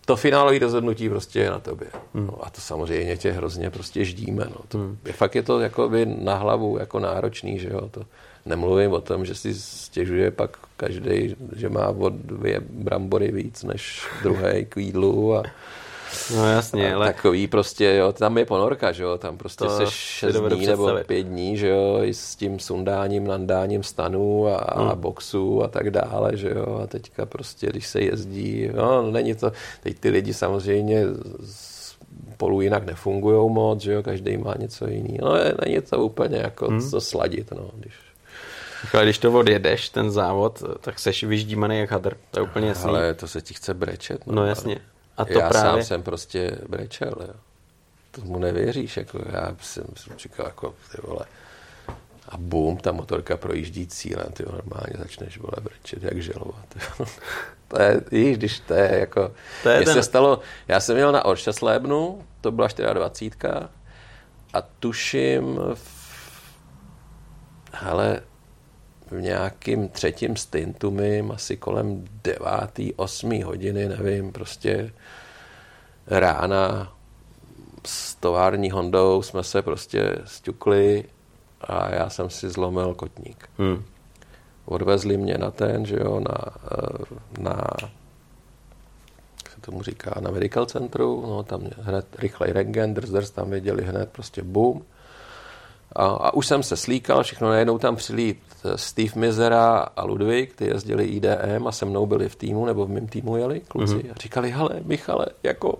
to 0.05 0.17
finálové 0.17 0.59
rozhodnutí 0.59 1.09
prostě 1.09 1.41
je 1.41 1.51
na 1.51 1.59
tobě. 1.59 1.89
Hmm. 2.15 2.27
No, 2.27 2.47
a 2.47 2.51
to 2.51 2.61
samozřejmě 2.61 3.17
tě 3.17 3.33
hrozně 3.33 3.71
prostě 3.71 4.05
ždíme. 4.05 4.45
No. 4.51 4.57
To, 4.69 4.79
hmm. 4.79 4.99
je, 5.05 5.13
fakt 5.13 5.35
je 5.35 5.43
to 5.43 5.61
jako 5.61 5.89
by 5.89 6.07
na 6.07 6.35
hlavu 6.35 6.79
jako 6.79 6.99
náročný, 6.99 7.59
že 7.59 7.69
jo. 7.69 7.89
To, 7.89 8.03
nemluvím 8.47 8.93
o 8.93 9.01
tom, 9.01 9.25
že 9.25 9.35
si 9.35 9.55
stěžuje 9.55 10.31
pak 10.31 10.57
každý, 10.77 11.37
že 11.57 11.69
má 11.69 11.89
od 11.89 12.13
dvě 12.13 12.61
brambory 12.61 13.33
víc 13.33 13.63
než 13.63 14.07
druhý 14.23 14.65
k 14.69 14.77
jídlu 14.77 15.37
a 15.37 15.43
No 16.37 16.47
jasně, 16.51 16.95
ale... 16.95 17.07
Takový 17.07 17.47
prostě, 17.47 17.95
jo, 17.95 18.13
tam 18.13 18.39
je 18.39 18.45
ponorka, 18.45 18.93
že 18.93 19.03
jo, 19.03 19.19
tam 19.19 19.37
prostě 19.39 19.69
se 19.69 19.87
šest 19.89 20.37
dní 20.37 20.67
nebo 20.67 20.91
pět 21.07 21.23
dní, 21.23 21.57
že 21.57 21.69
jo, 21.69 21.99
i 22.03 22.15
s 22.15 22.37
tím 22.37 22.59
sundáním, 22.59 23.27
nandáním 23.27 23.83
stanů 23.83 24.47
a, 24.47 24.81
hmm. 24.81 24.89
a 24.89 24.95
boxů 24.95 25.63
a 25.63 25.69
tak 25.69 25.91
dále, 25.91 26.37
že 26.37 26.51
jo, 26.51 26.81
a 26.83 26.87
teďka 26.87 27.27
prostě, 27.27 27.67
když 27.67 27.87
se 27.87 28.01
jezdí, 28.01 28.71
no, 28.75 29.11
není 29.11 29.35
to, 29.35 29.53
teď 29.83 29.99
ty 29.99 30.09
lidi 30.11 30.35
samozřejmě 30.35 31.03
spolu 32.35 32.61
jinak 32.61 32.85
nefungují 32.85 33.51
moc, 33.53 33.81
že 33.83 33.93
jo, 33.93 34.03
každý 34.03 34.37
má 34.37 34.55
něco 34.59 34.89
jiný. 34.89 35.19
No 35.23 35.35
není 35.65 35.81
to 35.81 35.99
úplně 35.99 36.37
jako 36.37 36.67
hmm. 36.67 36.91
co 36.91 37.01
sladit, 37.01 37.51
no, 37.51 37.71
když 37.75 37.95
ale 38.93 39.05
když 39.05 39.19
to 39.19 39.33
odjedeš, 39.33 39.89
ten 39.89 40.11
závod, 40.11 40.63
tak 40.81 40.99
seš 40.99 41.25
vyždímaný 41.25 41.79
jak 41.79 41.91
hadr. 41.91 42.17
To 42.31 42.41
je 42.41 42.43
úplně 42.43 42.69
jasný. 42.69 42.89
Ale 42.89 43.15
to 43.15 43.29
se 43.29 43.41
ti 43.41 43.55
chce 43.55 43.75
brečet. 43.75 44.27
No, 44.27 44.35
no 44.35 44.47
jasně. 44.47 44.79
A 45.17 45.25
to 45.25 45.39
já 45.39 45.49
právě... 45.49 45.71
sám 45.71 45.83
jsem 45.83 46.03
prostě 46.03 46.59
brečel, 46.69 47.15
jo. 47.21 47.35
Tomu 48.11 48.39
nevěříš, 48.39 48.97
jako 48.97 49.19
já 49.33 49.57
jsem, 49.61 49.85
jsem 49.97 50.19
říkal, 50.19 50.47
jako, 50.47 50.75
ty 50.93 50.99
vole, 51.03 51.27
a 52.29 52.37
bum, 52.37 52.77
ta 52.77 52.93
motorka 52.93 53.37
projíždí 53.37 53.87
cílem, 53.87 54.27
ty 54.33 54.43
normálně 54.43 54.95
začneš, 54.99 55.39
vole, 55.39 55.57
brečet, 55.63 56.03
jak 56.03 56.23
želovat. 56.23 56.67
to 57.69 57.83
je, 57.83 58.01
víš, 58.11 58.37
když 58.37 58.61
to 58.61 58.75
je 58.75 58.99
jako, 58.99 59.33
to 59.63 59.69
je 59.69 59.85
ten... 59.85 59.95
se 59.95 60.03
stalo, 60.03 60.41
já 60.69 60.81
jsem 60.81 60.95
měl 60.95 61.13
na 61.13 61.25
Oršaslébnu, 61.25 62.25
to 62.41 62.53
byla 62.53 62.69
24 62.93 63.37
a 64.53 64.63
tuším, 64.81 65.59
v, 65.75 66.05
hele, 67.73 68.21
v 69.15 69.23
nějakým 69.23 69.89
třetím 69.89 70.37
stintu 70.37 70.91
mým, 70.91 71.33
asi 71.33 71.57
kolem 71.57 72.05
devátý, 72.25 72.95
osmý 72.95 73.43
hodiny, 73.43 73.89
nevím, 73.89 74.33
prostě 74.33 74.93
rána 76.07 76.93
s 77.87 78.15
tovární 78.15 78.71
Hondou 78.71 79.23
jsme 79.23 79.43
se 79.43 79.63
prostě 79.63 80.19
stukli 80.25 81.05
a 81.61 81.95
já 81.95 82.11
jsem 82.11 82.31
si 82.31 82.51
zlomil 82.51 82.95
kotník. 82.95 83.49
Hmm. 83.59 83.85
Odvezli 84.65 85.17
mě 85.17 85.39
na 85.39 85.51
ten, 85.51 85.87
že 85.87 85.97
jo, 85.97 86.21
na, 86.21 86.39
na 87.39 87.65
jak 89.45 89.53
se 89.55 89.61
tomu 89.61 89.83
říká, 89.83 90.21
na 90.21 90.31
medical 90.31 90.67
centru, 90.67 91.27
no 91.27 91.43
tam 91.43 91.69
hned 91.81 92.07
rychlej 92.19 92.53
rengen, 92.53 92.95
drz, 92.95 93.11
drz, 93.11 93.31
tam 93.31 93.51
viděli 93.51 93.85
hned 93.85 94.09
prostě 94.13 94.43
boom. 94.43 94.83
A, 95.97 96.07
a 96.07 96.35
už 96.35 96.47
jsem 96.47 96.63
se 96.63 96.77
slíkal, 96.77 97.23
všechno 97.23 97.49
najednou 97.49 97.79
tam 97.79 97.97
přilít 97.97 98.54
Steve 98.77 99.13
Mizera 99.17 99.79
a 99.97 100.05
Ludvík, 100.05 100.55
ty 100.55 100.67
jezdili 100.67 101.05
IDM 101.05 101.67
a 101.67 101.73
se 101.73 101.85
mnou 101.85 102.07
byli 102.07 102.29
v 102.29 102.37
týmu, 102.37 102.67
nebo 102.67 102.87
v 102.87 102.91
mém 102.91 103.07
týmu 103.07 103.37
jeli 103.37 103.61
kluci 103.61 103.95
mm-hmm. 103.95 104.11
a 104.11 104.15
říkali, 104.21 104.51
hele, 104.51 104.71
Michale, 104.85 105.27
jako, 105.43 105.79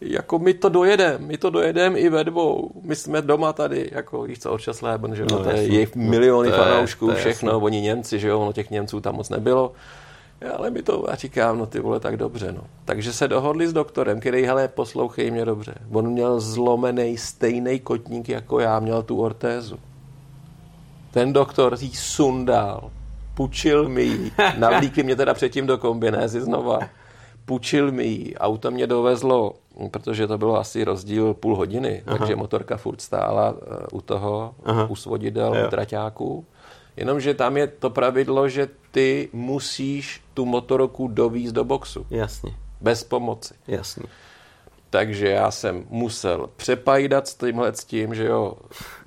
jako 0.00 0.38
my 0.38 0.54
to 0.54 0.68
dojedem, 0.68 1.26
my 1.26 1.38
to 1.38 1.50
dojedem 1.50 1.96
i 1.96 2.08
ve 2.08 2.24
dvou, 2.24 2.70
my 2.82 2.96
jsme 2.96 3.22
doma 3.22 3.52
tady, 3.52 3.90
jako 3.92 4.22
víš 4.22 4.38
co, 4.38 4.52
Orčas 4.52 4.82
Leben, 4.82 5.14
že 5.16 5.24
no, 5.30 5.44
to 5.44 5.50
je 5.50 5.62
jejich 5.62 5.96
miliony 5.96 6.50
no, 6.50 6.56
fanoušků, 6.56 7.14
všechno, 7.14 7.52
jasný. 7.52 7.64
oni 7.64 7.80
Němci, 7.80 8.18
že 8.18 8.28
jo, 8.28 8.40
ono 8.40 8.52
těch 8.52 8.70
Němců 8.70 9.00
tam 9.00 9.14
moc 9.14 9.28
nebylo. 9.28 9.72
Ale 10.56 10.70
mi 10.70 10.82
to, 10.82 11.10
a 11.10 11.14
říkám, 11.14 11.58
no 11.58 11.66
ty 11.66 11.80
vole, 11.80 12.00
tak 12.00 12.16
dobře, 12.16 12.52
no. 12.52 12.60
Takže 12.84 13.12
se 13.12 13.28
dohodli 13.28 13.68
s 13.68 13.72
doktorem, 13.72 14.20
který, 14.20 14.44
hele, 14.44 14.68
poslouchej 14.68 15.30
mě 15.30 15.44
dobře. 15.44 15.74
On 15.92 16.08
měl 16.08 16.40
zlomený 16.40 17.16
stejný 17.16 17.80
kotník, 17.80 18.28
jako 18.28 18.60
já 18.60 18.80
měl 18.80 19.02
tu 19.02 19.20
ortézu. 19.20 19.78
Ten 21.16 21.32
doktor 21.32 21.76
jí 21.80 21.92
sundal, 21.94 22.90
pučil 23.34 23.88
mi 23.88 24.02
ji, 24.02 24.32
navlíkli 24.58 25.02
mě 25.02 25.16
teda 25.16 25.34
předtím 25.34 25.66
do 25.66 25.78
kombinézy 25.78 26.40
znova, 26.40 26.78
pučil 27.44 27.92
mi 27.92 28.04
ji, 28.04 28.34
auto 28.36 28.70
mě 28.70 28.86
dovezlo, 28.86 29.54
protože 29.90 30.26
to 30.26 30.38
bylo 30.38 30.58
asi 30.58 30.84
rozdíl 30.84 31.34
půl 31.34 31.56
hodiny, 31.56 32.02
Aha. 32.06 32.18
takže 32.18 32.36
motorka 32.36 32.76
furt 32.76 33.00
stála 33.00 33.54
eh, 33.56 33.86
u 33.92 34.00
toho, 34.00 34.54
Aha. 34.64 34.86
u 34.90 34.96
svodidel, 34.96 35.54
jo. 35.54 35.66
u 35.66 35.70
traťáků. 35.70 36.46
Jenomže 36.96 37.34
tam 37.34 37.56
je 37.56 37.66
to 37.66 37.90
pravidlo, 37.90 38.48
že 38.48 38.68
ty 38.90 39.28
musíš 39.32 40.22
tu 40.34 40.44
motorku 40.44 41.08
dovízt 41.08 41.54
do 41.54 41.64
boxu. 41.64 42.06
Jasně. 42.10 42.52
Bez 42.80 43.04
pomoci. 43.04 43.54
Jasně. 43.68 44.04
Takže 44.90 45.28
já 45.28 45.50
jsem 45.50 45.84
musel 45.90 46.50
přepajdat 46.56 47.28
s 47.28 47.34
tímhle 47.34 47.74
s 47.74 47.84
tím, 47.84 48.14
že 48.14 48.26
jo, 48.26 48.54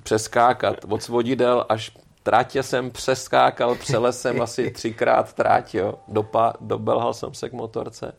přeskákat 0.02 0.76
od 0.88 1.02
svodidel 1.02 1.66
až 1.68 1.92
tratě 2.22 2.62
jsem 2.62 2.90
přeskákal, 2.90 3.74
přelesem 3.74 4.42
asi 4.42 4.70
třikrát 4.70 5.32
tráť, 5.32 5.74
jo. 5.74 5.94
Dopa, 6.08 6.52
dobelhal 6.60 7.14
jsem 7.14 7.34
se 7.34 7.48
k 7.48 7.52
motorce 7.52 8.12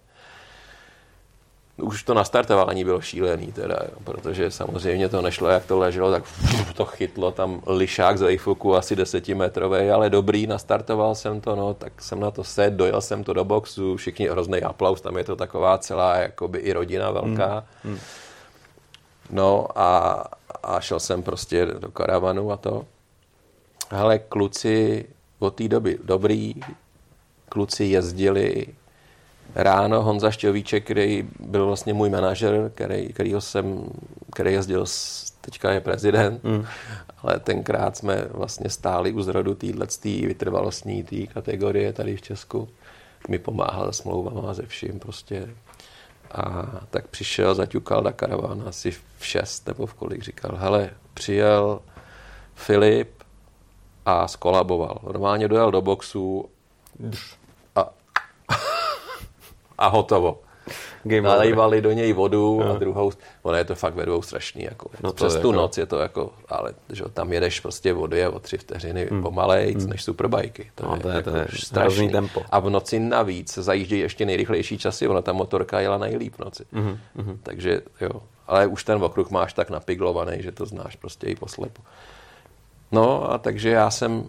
už 1.81 2.03
to 2.03 2.13
nastartování 2.13 2.83
bylo 2.83 3.01
šílený 3.01 3.51
teda, 3.51 3.75
jo, 3.83 3.97
protože 4.03 4.51
samozřejmě 4.51 5.09
to 5.09 5.21
nešlo, 5.21 5.47
jak 5.47 5.65
to 5.65 5.79
leželo, 5.79 6.11
tak 6.11 6.23
to 6.75 6.85
chytlo 6.85 7.31
tam 7.31 7.61
lišák 7.67 8.17
z 8.17 8.23
Eifuku 8.23 8.75
asi 8.75 8.95
desetimetrový, 8.95 9.89
ale 9.89 10.09
dobrý, 10.09 10.47
nastartoval 10.47 11.15
jsem 11.15 11.41
to, 11.41 11.55
no, 11.55 11.73
tak 11.73 12.01
jsem 12.01 12.19
na 12.19 12.31
to 12.31 12.43
set, 12.43 12.73
dojel 12.73 13.01
jsem 13.01 13.23
to 13.23 13.33
do 13.33 13.45
boxu, 13.45 13.95
všichni 13.97 14.27
hrozný 14.27 14.61
aplaus, 14.61 15.01
tam 15.01 15.17
je 15.17 15.23
to 15.23 15.35
taková 15.35 15.77
celá, 15.77 16.15
jakoby 16.15 16.59
i 16.59 16.73
rodina 16.73 17.11
velká. 17.11 17.65
Mm. 17.83 17.99
No 19.29 19.67
a, 19.75 20.23
a 20.63 20.79
šel 20.79 20.99
jsem 20.99 21.23
prostě 21.23 21.65
do 21.65 21.91
karavanu 21.91 22.51
a 22.51 22.57
to. 22.57 22.85
Ale 23.91 24.19
kluci 24.19 25.05
od 25.39 25.55
té 25.55 25.67
doby 25.67 25.99
dobrý, 26.03 26.55
kluci 27.49 27.83
jezdili, 27.83 28.67
ráno 29.55 30.03
Honza 30.03 30.31
Šťovíček, 30.31 30.83
který 30.83 31.27
byl 31.39 31.65
vlastně 31.65 31.93
můj 31.93 32.09
manažer, 32.09 32.71
který, 32.75 33.07
kterýho 33.07 33.41
jsem, 33.41 33.85
který 34.31 34.53
jezdil, 34.53 34.85
s, 34.85 35.31
teďka 35.41 35.71
je 35.71 35.81
prezident, 35.81 36.43
mm. 36.43 36.65
ale 37.23 37.39
tenkrát 37.39 37.97
jsme 37.97 38.25
vlastně 38.31 38.69
stáli 38.69 39.11
u 39.11 39.21
zrodu 39.21 39.55
téhle 39.55 39.87
vytrvalostní 40.03 41.03
té 41.03 41.27
kategorie 41.27 41.93
tady 41.93 42.17
v 42.17 42.21
Česku. 42.21 42.69
Mi 43.27 43.39
pomáhal 43.39 43.93
s 43.93 43.97
smlouvama 43.97 44.49
a 44.49 44.53
ze 44.53 44.65
vším 44.65 44.99
prostě. 44.99 45.49
A 46.31 46.71
tak 46.89 47.07
přišel, 47.07 47.55
zaťukal 47.55 48.03
na 48.03 48.11
karavan 48.11 48.63
asi 48.67 48.91
v 48.91 49.25
šest 49.25 49.67
nebo 49.67 49.85
v 49.85 49.93
kolik, 49.93 50.23
říkal, 50.23 50.55
hele, 50.55 50.89
přijel 51.13 51.79
Filip 52.55 53.20
a 54.05 54.27
skolaboval. 54.27 54.99
Normálně 55.03 55.47
dojel 55.47 55.71
do 55.71 55.81
boxu 55.81 56.49
a 59.77 59.87
hotovo. 59.87 60.39
Game 61.03 61.21
Nalejvali 61.21 61.81
do 61.81 61.91
něj 61.91 62.13
vodu 62.13 62.59
no. 62.59 62.75
a 62.75 62.77
druhou, 62.77 63.11
ono 63.43 63.57
je 63.57 63.65
to 63.65 63.75
fakt 63.75 63.95
ve 63.95 64.05
dvou 64.05 64.21
strašný, 64.21 64.63
jako, 64.63 64.89
no 65.03 65.13
přes 65.13 65.33
tu 65.33 65.37
jako... 65.37 65.51
noc 65.51 65.77
je 65.77 65.85
to 65.85 65.99
jako, 65.99 66.33
ale 66.49 66.73
že, 66.89 67.03
tam 67.13 67.33
jedeš 67.33 67.59
prostě 67.59 67.93
vody 67.93 68.17
je 68.17 68.29
o 68.29 68.39
tři 68.39 68.57
vteřiny 68.57 69.07
hmm. 69.11 69.23
pomalejc 69.23 69.81
hmm. 69.81 69.89
než 69.89 70.03
superbajky. 70.03 70.71
To, 70.75 70.85
no, 70.85 70.95
je, 70.95 71.01
to 71.01 71.09
je, 71.09 71.15
jako 71.15 71.31
to 71.31 71.37
je 71.37 71.47
strašný 71.55 72.09
tempo. 72.09 72.43
A 72.51 72.59
v 72.59 72.69
noci 72.69 72.99
navíc 72.99 73.57
zajíždějí 73.57 74.01
ještě 74.01 74.25
nejrychlejší 74.25 74.77
časy, 74.77 75.07
ona 75.07 75.21
ta 75.21 75.33
motorka 75.33 75.79
jela 75.79 75.97
nejlíp 75.97 76.35
v 76.35 76.39
noci. 76.39 76.65
Hmm. 76.71 76.97
Takže 77.43 77.81
jo, 78.01 78.21
ale 78.47 78.67
už 78.67 78.83
ten 78.83 79.03
okruh 79.03 79.29
máš 79.29 79.53
tak 79.53 79.69
napiglovaný, 79.69 80.43
že 80.43 80.51
to 80.51 80.65
znáš 80.65 80.95
prostě 80.95 81.27
i 81.27 81.35
poslepu. 81.35 81.81
No 82.91 83.31
a 83.31 83.37
takže 83.37 83.69
já 83.69 83.91
jsem 83.91 84.23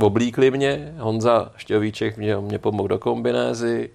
oblíkli 0.00 0.50
mě, 0.50 0.94
Honza 0.98 1.52
Šťovíček 1.56 2.16
mě, 2.16 2.36
mě 2.36 2.58
pomohl 2.58 2.88
do 2.88 2.98
kombinézy, 2.98 3.90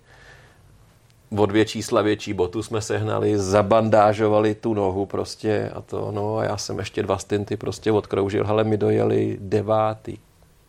o 1.38 1.45
dvě 1.45 1.65
čísla 1.65 2.01
větší 2.01 2.34
botu 2.34 2.63
jsme 2.63 2.82
sehnali, 2.82 3.38
zabandážovali 3.38 4.55
tu 4.55 4.74
nohu 4.74 5.05
prostě 5.05 5.72
a 5.74 5.82
to, 5.82 6.11
no 6.11 6.38
a 6.38 6.43
já 6.43 6.57
jsem 6.57 6.80
ještě 6.80 7.03
dva 7.03 7.17
stinty 7.17 7.57
prostě 7.57 7.91
odkroužil, 7.91 8.45
ale 8.47 8.63
mi 8.63 8.78
dojeli 8.78 9.38
devátý 9.41 10.17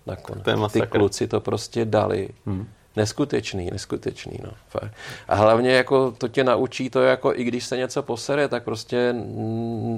nakonec. 0.06 0.72
Ty 0.72 0.80
kluci 0.80 1.28
to 1.28 1.40
prostě 1.40 1.84
dali. 1.84 2.28
Hmm. 2.46 2.68
Neskutečný, 2.96 3.70
neskutečný, 3.72 4.38
no. 4.44 4.50
Fakt. 4.68 4.92
A 5.28 5.34
hlavně 5.34 5.70
jako 5.70 6.10
to 6.10 6.28
tě 6.28 6.44
naučí 6.44 6.90
to, 6.90 7.02
jako 7.02 7.34
i 7.34 7.44
když 7.44 7.64
se 7.64 7.76
něco 7.76 8.02
posere, 8.02 8.48
tak 8.48 8.64
prostě 8.64 9.14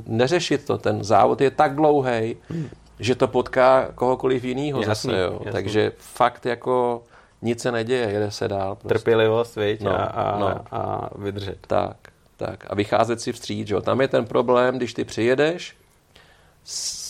neřešit 0.06 0.64
to. 0.64 0.78
Ten 0.78 1.04
závod 1.04 1.40
je 1.40 1.50
tak 1.50 1.74
dlouhý, 1.74 2.36
hmm. 2.48 2.68
Že 2.98 3.14
to 3.14 3.28
potká 3.28 3.88
kohokoliv 3.94 4.44
jiného 4.44 4.82
zase, 4.82 5.18
jo. 5.18 5.32
Jasný. 5.32 5.52
Takže 5.52 5.92
fakt 5.96 6.46
jako 6.46 7.02
nic 7.42 7.62
se 7.62 7.72
neděje, 7.72 8.10
jede 8.10 8.30
se 8.30 8.48
dál. 8.48 8.74
Prostě. 8.74 8.88
Trpělivost, 8.88 9.56
viď, 9.56 9.80
no, 9.80 9.90
a, 9.90 10.04
a, 10.04 10.38
no. 10.38 10.60
a 10.70 11.10
vydržet. 11.18 11.58
Tak, 11.66 11.96
tak. 12.36 12.64
A 12.70 12.74
vycházet 12.74 13.20
si 13.20 13.32
vstříc, 13.32 13.70
jo. 13.70 13.80
Tam 13.80 14.00
je 14.00 14.08
ten 14.08 14.24
problém, 14.24 14.76
když 14.76 14.94
ty 14.94 15.04
přijedeš, 15.04 15.76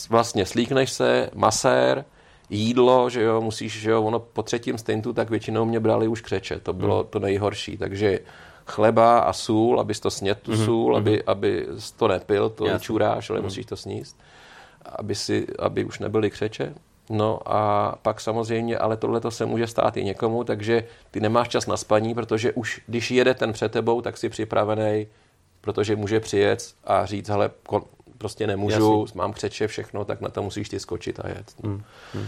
vlastně 0.09 0.45
slíkneš 0.45 0.91
se, 0.91 1.29
masér, 1.33 2.05
jídlo, 2.49 3.09
že 3.09 3.21
jo, 3.23 3.41
musíš, 3.41 3.79
že 3.79 3.91
jo, 3.91 4.03
ono 4.03 4.19
po 4.19 4.43
třetím 4.43 4.77
stintu, 4.77 5.13
tak 5.13 5.29
většinou 5.29 5.65
mě 5.65 5.79
brali 5.79 6.07
už 6.07 6.21
křeče, 6.21 6.59
to 6.59 6.73
bylo 6.73 6.99
hmm. 6.99 7.07
to 7.09 7.19
nejhorší, 7.19 7.77
takže 7.77 8.19
chleba 8.65 9.19
a 9.19 9.33
sůl, 9.33 9.79
abys 9.79 9.99
to 9.99 10.11
snět 10.11 10.39
tu 10.41 10.51
hmm. 10.51 10.65
sůl, 10.65 10.95
hmm. 10.95 10.97
aby, 10.97 11.23
aby 11.23 11.67
to 11.97 12.07
nepil, 12.07 12.49
to 12.49 12.79
čuráš, 12.79 13.29
ale 13.29 13.39
hmm. 13.39 13.45
musíš 13.45 13.65
to 13.65 13.77
sníst, 13.77 14.17
aby, 14.99 15.15
si, 15.15 15.47
aby 15.59 15.85
už 15.85 15.99
nebyly 15.99 16.29
křeče. 16.31 16.73
No 17.09 17.39
a 17.45 17.91
pak 18.01 18.21
samozřejmě, 18.21 18.77
ale 18.77 18.97
tohle 18.97 19.19
to 19.21 19.31
se 19.31 19.45
může 19.45 19.67
stát 19.67 19.97
i 19.97 20.03
někomu, 20.03 20.43
takže 20.43 20.83
ty 21.11 21.19
nemáš 21.19 21.47
čas 21.47 21.67
na 21.67 21.77
spaní, 21.77 22.13
protože 22.13 22.53
už 22.53 22.81
když 22.87 23.11
jede 23.11 23.33
ten 23.33 23.53
před 23.53 23.71
tebou, 23.71 24.01
tak 24.01 24.17
si 24.17 24.29
připravený, 24.29 25.07
protože 25.61 25.95
může 25.95 26.19
přijet 26.19 26.73
a 26.83 27.05
říct, 27.05 27.29
hele, 27.29 27.51
prostě 28.17 28.47
nemůžu, 28.47 29.01
Jasný. 29.01 29.17
mám 29.17 29.33
křeče, 29.33 29.67
všechno, 29.67 30.05
tak 30.05 30.21
na 30.21 30.29
to 30.29 30.43
musíš 30.43 30.69
ty 30.69 30.79
skočit 30.79 31.19
a 31.19 31.27
jet. 31.29 31.53
Hmm. 31.63 31.83
Hmm. 32.13 32.27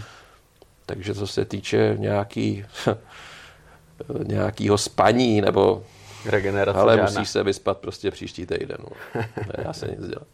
Takže 0.86 1.14
co 1.14 1.26
se 1.26 1.44
týče 1.44 1.94
nějaký, 1.98 2.64
nějakýho 4.26 4.78
spaní 4.78 5.40
nebo 5.40 5.82
regenerace 6.24 6.78
Ale 6.78 6.96
žádná. 6.96 7.10
musíš 7.10 7.28
se 7.28 7.42
vyspat 7.42 7.78
prostě 7.78 8.10
příští 8.10 8.46
týden. 8.46 8.78
No. 8.78 9.22
Já 9.64 9.72
se 9.72 9.86
nic 9.86 10.08
dělat. 10.08 10.26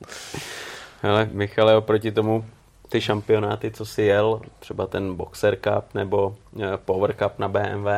Hele, 1.03 1.29
Michale, 1.33 1.77
oproti 1.77 2.13
tomu 2.13 2.45
ty 2.89 3.01
šampionáty, 3.01 3.71
co 3.71 3.85
si 3.85 4.03
jel, 4.03 4.41
třeba 4.59 4.87
ten 4.87 5.15
Boxer 5.15 5.57
Cup 5.57 5.95
nebo 5.95 6.37
eh, 6.61 6.77
Power 6.85 7.13
Cup 7.13 7.39
na 7.39 7.49
BMW, 7.49 7.89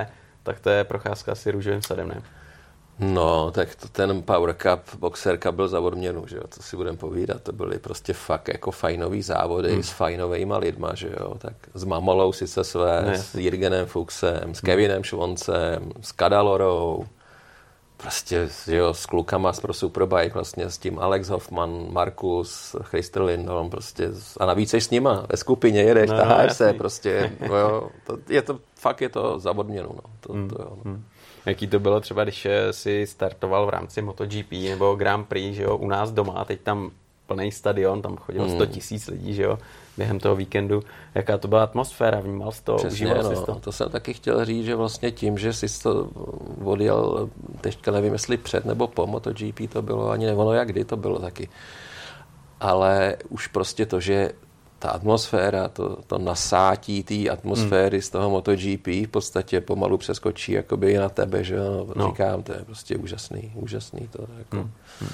tak 0.43 0.61
to 0.61 0.71
je 0.71 0.85
procházka 0.85 1.33
asi 1.33 1.51
růžovým 1.51 1.83
sadem, 1.83 2.09
ne? 2.09 2.23
No, 2.99 3.51
tak 3.51 3.75
to 3.75 3.89
ten 3.89 4.23
Power 4.23 4.55
Cup, 4.55 4.81
Boxer 4.99 5.39
Cup 5.39 5.55
byl 5.55 5.69
za 5.69 5.81
odměnu, 5.81 6.27
že 6.27 6.37
jo, 6.37 6.43
to 6.57 6.63
si 6.63 6.77
budeme 6.77 6.99
povídat, 6.99 7.43
to 7.43 7.53
byly 7.53 7.79
prostě 7.79 8.13
fakt 8.13 8.49
jako 8.49 8.71
fajnový 8.71 9.23
závody 9.23 9.73
hmm. 9.73 9.83
s 9.83 9.91
fajnovejma 9.91 10.59
lidma, 10.59 10.95
že 10.95 11.09
jo, 11.21 11.35
tak 11.39 11.55
s 11.75 11.85
Mamolou 11.85 12.33
sice 12.33 12.65
své, 12.65 13.03
ne. 13.03 13.19
s 13.19 13.35
Jirgenem 13.35 13.87
Fuchsem, 13.87 14.55
s 14.55 14.61
Kevinem 14.61 15.05
Švoncem, 15.05 15.93
s 16.01 16.13
Kadalorou, 16.13 17.05
prostě 18.05 18.49
jo, 18.67 18.95
s 18.95 19.07
klukama 19.07 19.53
z 19.53 19.61
Pro 19.61 19.73
Superbike, 19.73 20.35
vlastně 20.35 20.71
s 20.71 20.79
tím 20.79 20.99
Alex 20.99 21.29
Hoffman, 21.29 21.87
Markus, 21.91 22.77
Christer 22.83 23.23
Lindholm, 23.23 23.71
prostě, 23.71 24.11
a 24.41 24.47
navíc 24.47 24.71
jsi 24.71 24.81
s 24.81 24.91
nima, 24.91 25.27
ve 25.29 25.37
skupině 25.37 25.83
jedeš, 25.83 26.11
no, 26.11 26.17
taháš 26.17 26.53
se, 26.53 26.73
prostě, 26.73 27.33
no 27.49 27.57
jo, 27.57 27.89
to, 28.07 28.19
je 28.29 28.43
to, 28.43 28.59
fakt 28.77 29.01
je 29.01 29.09
to 29.09 29.39
za 29.39 29.51
odměnu, 29.51 29.89
no, 29.89 30.11
to, 30.21 30.33
hmm. 30.33 30.49
to 30.49 30.63
jo, 30.63 30.69
no. 30.71 30.91
Hmm. 30.91 31.05
Jaký 31.47 31.67
to 31.67 31.79
bylo 31.79 32.01
třeba, 32.01 32.25
když 32.25 32.47
si 32.71 33.07
startoval 33.07 33.67
v 33.67 33.69
rámci 33.69 34.03
MotoGP 34.03 34.53
nebo 34.53 34.95
Grand 34.95 35.29
Prix, 35.29 35.57
že 35.57 35.63
jo, 35.63 35.77
u 35.77 35.89
nás 35.89 36.13
doma, 36.13 36.45
teď 36.45 36.61
tam 36.61 36.91
plný 37.27 37.53
stadion, 37.53 38.03
tam 38.03 38.17
chodilo 38.17 38.49
100 38.49 38.65
hmm. 38.65 38.73
tisíc 38.73 39.07
lidí, 39.09 39.35
že 39.35 39.43
jo, 39.43 39.59
během 39.97 40.21
toho 40.21 40.37
víkendu. 40.37 40.83
Jaká 41.15 41.39
to 41.39 41.49
byla 41.49 41.63
atmosféra, 41.65 42.21
vnímal 42.21 42.53
jsi 42.53 42.65
to, 42.65 42.77
Přesně, 42.77 43.07
užíval 43.07 43.23
no, 43.23 43.37
jsi 43.37 43.45
to? 43.47 43.55
To 43.55 43.73
jsem 43.73 43.89
taky 43.89 44.15
chtěl 44.15 44.45
říct, 44.45 44.65
že 44.65 44.75
vlastně 44.75 45.11
tím, 45.11 45.39
že 45.39 45.53
jsi 45.53 45.83
to 45.83 46.09
odjel, 46.65 47.31
teďka 47.61 47.91
nevím, 47.91 48.13
jestli 48.13 48.37
před 48.37 48.65
nebo 48.65 48.87
po 48.87 49.07
MotoGP 49.07 49.61
to 49.73 49.83
bylo, 49.83 50.11
ani 50.11 50.27
nevono 50.27 50.53
jak 50.53 50.69
kdy 50.69 50.85
to 50.85 50.97
bylo 50.97 51.19
taky. 51.19 51.49
Ale 52.61 53.17
už 53.29 53.47
prostě 53.47 53.87
to, 53.87 54.01
že 54.01 54.31
ta 54.79 54.91
atmosféra, 54.91 55.69
to, 55.69 55.97
to 56.07 56.19
nasátí 56.19 57.03
té 57.03 57.29
atmosféry 57.29 57.97
hmm. 57.97 58.03
z 58.03 58.11
toho 58.11 58.31
MotoGP 58.31 58.87
v 58.87 59.07
podstatě 59.07 59.61
pomalu 59.61 59.99
přeskočí 59.99 60.53
jakoby 60.53 60.93
i 60.93 60.99
na 60.99 61.09
tebe, 61.09 61.45
že 61.45 61.55
jo, 61.55 61.87
no. 61.97 62.07
říkám, 62.09 62.43
to 62.43 62.53
je 62.53 62.59
prostě 62.65 62.97
úžasný, 62.97 63.53
úžasný 63.55 64.09
to 64.09 64.27
jako. 64.39 64.57
Hmm. 64.57 64.71
Hmm. 65.01 65.11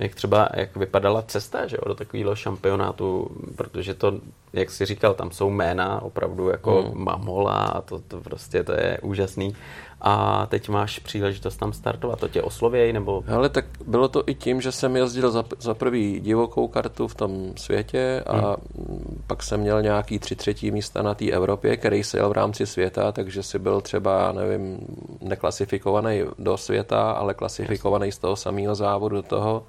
Jak 0.00 0.14
třeba, 0.14 0.48
jak 0.54 0.76
vypadala 0.76 1.22
cesta, 1.22 1.66
že 1.66 1.76
jo, 1.76 1.88
do 1.88 1.94
takového 1.94 2.34
šampionátu, 2.34 3.30
protože 3.56 3.94
to, 3.94 4.12
jak 4.52 4.70
jsi 4.70 4.86
říkal, 4.86 5.14
tam 5.14 5.30
jsou 5.30 5.50
jména 5.50 6.02
opravdu 6.02 6.48
jako 6.48 6.82
hmm. 6.82 7.04
Mamola 7.04 7.64
a 7.64 7.80
to, 7.80 7.98
to 7.98 8.20
prostě 8.20 8.64
to 8.64 8.72
je 8.72 8.98
úžasný 9.02 9.56
a 10.00 10.46
teď 10.46 10.68
máš 10.68 10.98
příležitost 10.98 11.56
tam 11.56 11.72
startovat. 11.72 12.20
To 12.20 12.28
tě 12.28 12.42
oslověj, 12.42 12.92
nebo... 12.92 13.24
Ale 13.34 13.48
tak 13.48 13.64
bylo 13.86 14.08
to 14.08 14.22
i 14.26 14.34
tím, 14.34 14.60
že 14.60 14.72
jsem 14.72 14.96
jezdil 14.96 15.30
za, 15.30 15.44
za 15.58 15.74
prvý 15.74 16.20
divokou 16.20 16.68
kartu 16.68 17.08
v 17.08 17.14
tom 17.14 17.52
světě 17.56 18.22
a 18.26 18.36
hmm. 18.36 19.22
pak 19.26 19.42
jsem 19.42 19.60
měl 19.60 19.82
nějaký 19.82 20.18
tři 20.18 20.36
třetí 20.36 20.70
místa 20.70 21.02
na 21.02 21.14
té 21.14 21.30
Evropě, 21.30 21.76
který 21.76 22.02
se 22.04 22.18
jel 22.18 22.28
v 22.28 22.32
rámci 22.32 22.66
světa, 22.66 23.12
takže 23.12 23.42
si 23.42 23.58
byl 23.58 23.80
třeba, 23.80 24.32
nevím, 24.32 24.78
neklasifikovaný 25.20 26.22
do 26.38 26.56
světa, 26.56 27.10
ale 27.10 27.34
klasifikovaný 27.34 28.06
yes. 28.06 28.14
z 28.14 28.18
toho 28.18 28.36
samého 28.36 28.74
závodu 28.74 29.16
do 29.16 29.22
toho. 29.22 29.66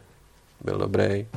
byl 0.61 0.77
dobrý. 0.77 1.27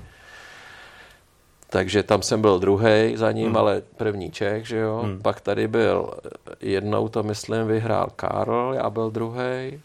Takže 1.76 2.02
tam 2.02 2.22
jsem 2.22 2.40
byl 2.40 2.58
druhý 2.58 3.16
za 3.16 3.32
ním, 3.32 3.46
hmm. 3.46 3.56
ale 3.56 3.82
první 3.96 4.30
Čech, 4.30 4.66
že 4.66 4.76
jo. 4.76 5.00
Hmm. 5.04 5.22
Pak 5.22 5.40
tady 5.40 5.68
byl, 5.68 6.14
jednou 6.60 7.08
to 7.08 7.22
myslím 7.22 7.66
vyhrál 7.66 8.08
Karl, 8.16 8.72
já 8.76 8.90
byl 8.90 9.10
druhý. 9.10 9.80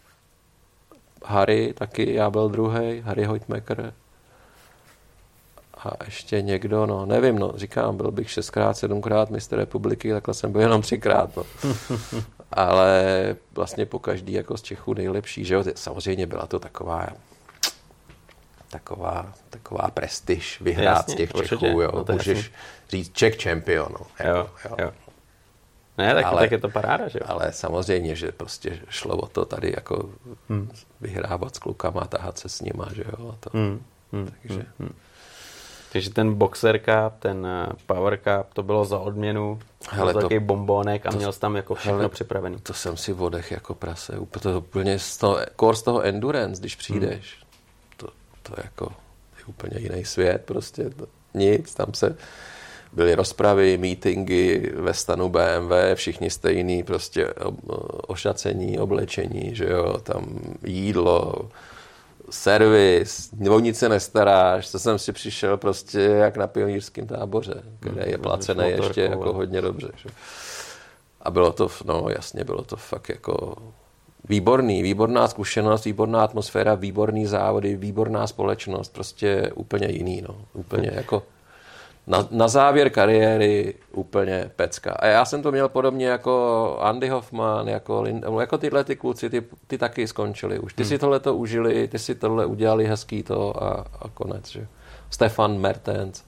Harry 1.24 1.72
taky, 1.72 2.14
já 2.14 2.30
byl 2.30 2.48
druhý, 2.48 3.00
Harry 3.00 3.24
Hoytmaker. 3.24 3.92
A 5.84 6.04
ještě 6.04 6.42
někdo, 6.42 6.86
no 6.86 7.06
nevím, 7.06 7.38
no 7.38 7.52
říkám, 7.56 7.96
byl 7.96 8.10
bych 8.10 8.30
šestkrát, 8.30 8.76
sedmkrát 8.76 9.30
mistr 9.30 9.56
republiky, 9.56 10.12
takhle 10.12 10.34
jsem 10.34 10.52
byl 10.52 10.60
jenom 10.60 10.82
třikrát, 10.82 11.36
no. 11.36 11.44
Ale 12.52 13.36
vlastně 13.54 13.86
po 13.86 13.98
každý 13.98 14.32
jako 14.32 14.56
z 14.56 14.62
Čechů 14.62 14.94
nejlepší, 14.94 15.44
že 15.44 15.54
jo. 15.54 15.64
Samozřejmě 15.74 16.26
byla 16.26 16.46
to 16.46 16.58
taková 16.58 17.06
taková, 18.72 19.32
taková 19.50 19.90
prestiž 19.94 20.60
vyhrát 20.60 20.96
jasně, 20.96 21.14
z 21.14 21.16
těch 21.16 21.34
určitě, 21.34 21.66
Čechů. 21.66 21.80
Jo. 21.80 21.90
No 21.94 22.14
Můžeš 22.14 22.38
jasně. 22.38 22.52
říct 22.88 23.12
Czech 23.12 23.42
champion. 23.42 23.88
No. 23.92 24.06
Jako, 24.18 24.38
jo, 24.38 24.48
jo. 24.64 24.76
jo. 24.78 24.92
Ne, 25.98 26.14
tak, 26.14 26.24
ale, 26.24 26.40
tak 26.40 26.52
je 26.52 26.58
to 26.58 26.68
paráda, 26.68 27.08
že 27.08 27.18
jo? 27.18 27.26
Ale 27.28 27.52
samozřejmě, 27.52 28.16
že 28.16 28.32
prostě 28.32 28.80
šlo 28.88 29.16
o 29.16 29.26
to 29.26 29.44
tady 29.44 29.72
jako 29.76 30.10
hmm. 30.48 30.72
vyhrávat 31.00 31.54
s 31.54 31.58
klukama, 31.58 32.00
tahat 32.00 32.38
se 32.38 32.48
s 32.48 32.60
nima, 32.60 32.88
že 32.94 33.04
jo? 33.12 33.36
To, 33.40 33.50
hmm. 33.52 33.82
Hmm. 34.12 34.30
Takže... 34.42 34.54
Hmm. 34.54 34.66
hmm. 34.78 34.94
Takže 35.92 36.10
ten 36.10 36.34
Boxer 36.34 36.78
Cup, 36.78 37.18
ten 37.18 37.46
eh, 37.46 37.66
Power 37.86 38.18
Cup, 38.18 38.54
to 38.54 38.62
bylo 38.62 38.84
za 38.84 38.98
odměnu, 38.98 39.58
hele, 39.90 40.12
to 40.12 40.20
takový 40.20 40.40
bombónek 40.40 41.06
a 41.06 41.10
to, 41.10 41.16
měl 41.16 41.32
jsi 41.32 41.40
tam 41.40 41.56
jako 41.56 41.74
všechno 41.74 41.98
hele, 41.98 42.08
připravený. 42.08 42.56
To 42.62 42.74
jsem 42.74 42.96
si 42.96 43.12
vodech 43.12 43.50
jako 43.50 43.74
prase, 43.74 44.18
úplně, 44.18 44.56
úplně 44.56 44.98
z 44.98 45.16
toho, 45.16 45.38
z 45.72 45.82
toho 45.82 46.02
endurance, 46.02 46.60
když 46.60 46.76
přijdeš, 46.76 47.34
hmm 47.34 47.41
to 48.42 48.54
jako 48.64 48.92
je 49.38 49.44
úplně 49.46 49.78
jiný 49.78 50.04
svět, 50.04 50.42
prostě 50.44 50.90
to, 50.90 51.06
nic, 51.34 51.74
tam 51.74 51.94
se 51.94 52.16
byly 52.92 53.14
rozpravy, 53.14 53.78
meetingy 53.78 54.72
ve 54.74 54.94
stanu 54.94 55.28
BMW, 55.28 55.72
všichni 55.94 56.30
stejný, 56.30 56.82
prostě 56.82 57.28
ošacení, 58.06 58.78
oblečení, 58.78 59.54
že 59.54 59.64
jo, 59.64 59.98
tam 59.98 60.40
jídlo, 60.64 61.50
servis, 62.30 63.30
o 63.50 63.60
nic 63.60 63.78
se 63.78 63.88
nestaráš, 63.88 64.70
to 64.70 64.78
jsem 64.78 64.98
si 64.98 65.12
přišel 65.12 65.56
prostě 65.56 66.00
jak 66.00 66.36
na 66.36 66.46
pionýrském 66.46 67.06
táboře, 67.06 67.62
kde 67.80 68.04
je 68.06 68.18
placené 68.18 68.70
ještě 68.70 69.02
jako 69.02 69.32
hodně 69.32 69.60
dobře. 69.60 69.90
Že? 69.96 70.08
A 71.22 71.30
bylo 71.30 71.52
to, 71.52 71.68
no 71.84 72.06
jasně, 72.08 72.44
bylo 72.44 72.62
to 72.62 72.76
fakt 72.76 73.08
jako 73.08 73.56
výborný, 74.28 74.82
výborná 74.82 75.28
zkušenost, 75.28 75.84
výborná 75.84 76.24
atmosféra, 76.24 76.74
výborný 76.74 77.26
závody, 77.26 77.76
výborná 77.76 78.26
společnost, 78.26 78.92
prostě 78.92 79.50
úplně 79.54 79.86
jiný, 79.90 80.22
no. 80.28 80.36
Úplně 80.52 80.90
jako 80.94 81.22
na, 82.06 82.28
na 82.30 82.48
závěr 82.48 82.90
kariéry 82.90 83.74
úplně 83.92 84.50
pecka. 84.56 84.92
A 84.92 85.06
já 85.06 85.24
jsem 85.24 85.42
to 85.42 85.52
měl 85.52 85.68
podobně 85.68 86.06
jako 86.06 86.76
Andy 86.80 87.08
Hoffman, 87.08 87.68
jako, 87.68 88.04
jako 88.40 88.58
tyhle 88.58 88.84
ty 88.84 88.96
kluci, 88.96 89.30
ty, 89.30 89.42
ty 89.66 89.78
taky 89.78 90.06
skončili 90.06 90.58
už. 90.58 90.74
Ty 90.74 90.82
hmm. 90.82 90.88
si 90.88 90.98
tohle 90.98 91.20
to 91.20 91.36
užili, 91.36 91.88
ty 91.88 91.98
si 91.98 92.14
tohle 92.14 92.46
udělali 92.46 92.86
hezký 92.86 93.22
to 93.22 93.62
a, 93.62 93.86
a 94.00 94.08
konec. 94.14 94.50
Že? 94.50 94.66
Stefan 95.10 95.58
Mertens. 95.58 96.24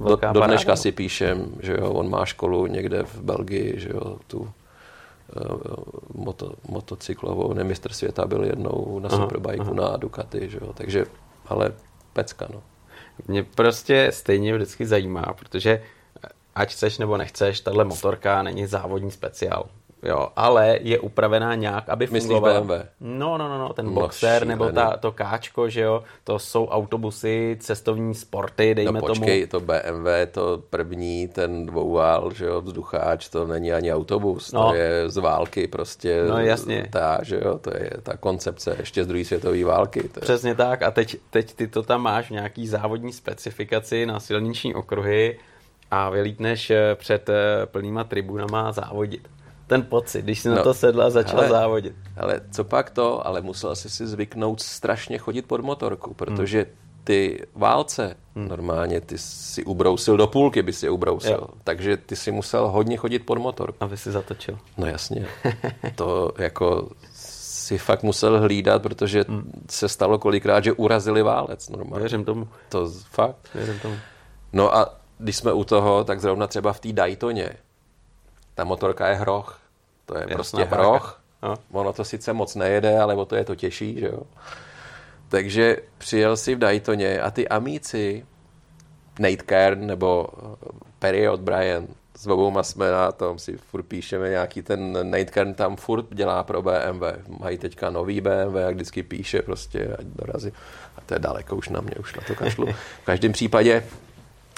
Do, 0.00 0.16
do 0.32 0.40
dneška 0.40 0.76
si 0.76 0.92
píšem, 0.92 1.54
že 1.60 1.72
jo, 1.72 1.90
on 1.90 2.10
má 2.10 2.24
školu 2.24 2.66
někde 2.66 3.02
v 3.02 3.20
Belgii, 3.22 3.80
že 3.80 3.88
jo, 3.88 4.18
tu 4.26 4.50
moto, 6.14 6.52
motocyklovou, 6.68 7.52
ne 7.52 7.64
mistr 7.64 7.92
světa 7.92 8.26
byl 8.26 8.44
jednou 8.44 8.98
na 8.98 9.08
Superbike 9.08 9.74
na 9.74 9.96
Ducati, 9.96 10.50
že 10.50 10.58
jo, 10.60 10.72
takže, 10.72 11.06
ale 11.46 11.72
pecka, 12.12 12.48
no. 12.52 12.62
Mě 13.28 13.44
prostě 13.44 14.10
stejně 14.12 14.54
vždycky 14.54 14.86
zajímá, 14.86 15.22
protože 15.22 15.82
ať 16.54 16.72
chceš 16.72 16.98
nebo 16.98 17.16
nechceš, 17.16 17.60
tahle 17.60 17.84
motorka 17.84 18.42
není 18.42 18.66
závodní 18.66 19.10
speciál. 19.10 19.68
Jo, 20.04 20.28
ale 20.36 20.78
je 20.82 20.98
upravená 20.98 21.54
nějak, 21.54 21.88
aby 21.88 22.06
fungovala. 22.06 22.60
BMW? 22.60 22.86
No, 23.00 23.38
no, 23.38 23.48
no, 23.48 23.58
no 23.58 23.72
ten 23.72 23.86
no, 23.86 23.92
boxer 23.92 24.42
šílený. 24.42 24.48
nebo 24.48 24.72
ta, 24.72 24.96
to 24.96 25.12
káčko, 25.12 25.68
že 25.68 25.80
jo, 25.80 26.02
to 26.24 26.38
jsou 26.38 26.66
autobusy, 26.66 27.56
cestovní 27.60 28.14
sporty, 28.14 28.74
dejme 28.74 28.92
no, 28.92 29.00
počkej, 29.00 29.46
tomu. 29.46 29.66
to 29.66 29.72
BMW, 29.72 30.08
to 30.30 30.62
první, 30.70 31.28
ten 31.28 31.66
dvouvál, 31.66 32.32
že 32.34 32.44
jo, 32.44 32.60
vzducháč, 32.60 33.28
to 33.28 33.46
není 33.46 33.72
ani 33.72 33.92
autobus, 33.92 34.52
no. 34.52 34.68
to 34.68 34.74
je 34.74 35.10
z 35.10 35.16
války 35.16 35.66
prostě. 35.66 36.24
No 36.28 36.38
jasně. 36.38 36.88
Ta, 36.92 37.18
že 37.22 37.40
jo, 37.44 37.58
to 37.58 37.70
je 37.76 37.90
ta 38.02 38.16
koncepce 38.16 38.76
ještě 38.78 39.04
z 39.04 39.06
druhé 39.06 39.24
světové 39.24 39.64
války. 39.64 40.00
To 40.02 40.20
je... 40.20 40.22
Přesně 40.22 40.54
tak 40.54 40.82
a 40.82 40.90
teď, 40.90 41.16
teď 41.30 41.54
ty 41.54 41.66
to 41.66 41.82
tam 41.82 42.02
máš 42.02 42.26
v 42.26 42.30
nějaký 42.30 42.68
závodní 42.68 43.12
specifikaci 43.12 44.06
na 44.06 44.20
silniční 44.20 44.74
okruhy 44.74 45.38
a 45.90 46.10
vylítneš 46.10 46.70
eh, 46.70 46.94
před 46.94 47.28
eh, 47.28 47.66
plnýma 47.66 48.04
tribunama 48.04 48.72
závodit 48.72 49.28
ten 49.66 49.82
pocit, 49.82 50.22
když 50.22 50.40
si 50.40 50.48
no, 50.48 50.54
na 50.54 50.62
to 50.62 50.74
sedla 50.74 51.06
a 51.06 51.10
začala 51.10 51.42
ale, 51.42 51.48
závodit. 51.48 51.94
Ale 52.16 52.40
co 52.50 52.64
pak 52.64 52.90
to, 52.90 53.26
ale 53.26 53.40
musel 53.40 53.76
jsi 53.76 53.90
si 53.90 54.06
zvyknout 54.06 54.60
strašně 54.60 55.18
chodit 55.18 55.42
pod 55.42 55.60
motorku, 55.60 56.14
protože 56.14 56.58
hmm. 56.58 56.72
ty 57.04 57.46
válce 57.54 58.16
hmm. 58.36 58.48
normálně 58.48 59.00
ty 59.00 59.18
si 59.18 59.64
ubrousil 59.64 60.16
do 60.16 60.26
půlky, 60.26 60.62
by 60.62 60.72
si 60.72 60.86
je 60.86 60.90
ubrousil. 60.90 61.32
Jo. 61.32 61.46
Takže 61.64 61.96
ty 61.96 62.16
si 62.16 62.32
musel 62.32 62.68
hodně 62.68 62.96
chodit 62.96 63.18
pod 63.18 63.38
motorku. 63.38 63.76
Aby 63.80 63.96
si 63.96 64.12
zatočil. 64.12 64.58
No 64.76 64.86
jasně. 64.86 65.26
to 65.94 66.32
jako 66.38 66.88
si 67.12 67.78
fakt 67.78 68.02
musel 68.02 68.40
hlídat, 68.40 68.82
protože 68.82 69.24
hmm. 69.28 69.64
se 69.70 69.88
stalo 69.88 70.18
kolikrát, 70.18 70.64
že 70.64 70.72
urazili 70.72 71.22
válec 71.22 71.68
normálně. 71.68 72.00
Věřím 72.00 72.24
tomu. 72.24 72.48
To 72.68 72.90
fakt. 73.10 73.48
Věřím 73.54 73.78
tomu. 73.78 73.96
No 74.52 74.76
a 74.76 75.00
když 75.18 75.36
jsme 75.36 75.52
u 75.52 75.64
toho, 75.64 76.04
tak 76.04 76.20
zrovna 76.20 76.46
třeba 76.46 76.72
v 76.72 76.80
té 76.80 76.92
Daytoně, 76.92 77.50
ta 78.54 78.64
motorka 78.64 79.08
je 79.08 79.14
hroch. 79.14 79.58
To 80.06 80.16
je 80.16 80.20
Jasná 80.20 80.34
prostě 80.34 80.64
hroch. 80.64 81.20
No. 81.42 81.54
Ono 81.72 81.92
to 81.92 82.04
sice 82.04 82.32
moc 82.32 82.54
nejede, 82.54 82.98
ale 82.98 83.14
o 83.14 83.24
to 83.24 83.36
je 83.36 83.44
to 83.44 83.54
těžší, 83.54 84.00
že 84.00 84.06
jo. 84.06 84.22
Takže 85.28 85.76
přijel 85.98 86.36
si 86.36 86.54
v 86.54 86.58
Daytoně 86.58 87.20
a 87.20 87.30
ty 87.30 87.48
amíci, 87.48 88.26
Nate 89.18 89.36
Kern 89.36 89.86
nebo 89.86 90.28
eh, 90.38 90.68
Perry 90.98 91.28
O'Brien, 91.28 91.86
s 92.16 92.26
obouma 92.26 92.62
jsme 92.62 92.90
na 92.90 93.12
tom, 93.12 93.38
si 93.38 93.56
furt 93.56 93.82
píšeme 93.82 94.28
nějaký 94.30 94.62
ten 94.62 95.10
Nate 95.10 95.24
Kern 95.24 95.54
tam 95.54 95.76
furt 95.76 96.14
dělá 96.14 96.42
pro 96.42 96.62
BMW. 96.62 97.04
Mají 97.40 97.58
teďka 97.58 97.90
nový 97.90 98.20
BMW 98.20 98.56
a 98.68 98.70
vždycky 98.70 99.02
píše 99.02 99.42
prostě, 99.42 99.96
ať 99.98 100.06
dorazí. 100.06 100.52
A 100.96 101.00
to 101.06 101.14
je 101.14 101.18
daleko 101.18 101.56
už 101.56 101.68
na 101.68 101.80
mě, 101.80 101.94
už 102.00 102.14
na 102.14 102.22
to 102.26 102.34
kašlu. 102.34 102.66
V 103.02 103.04
každém 103.04 103.32
případě, 103.32 103.84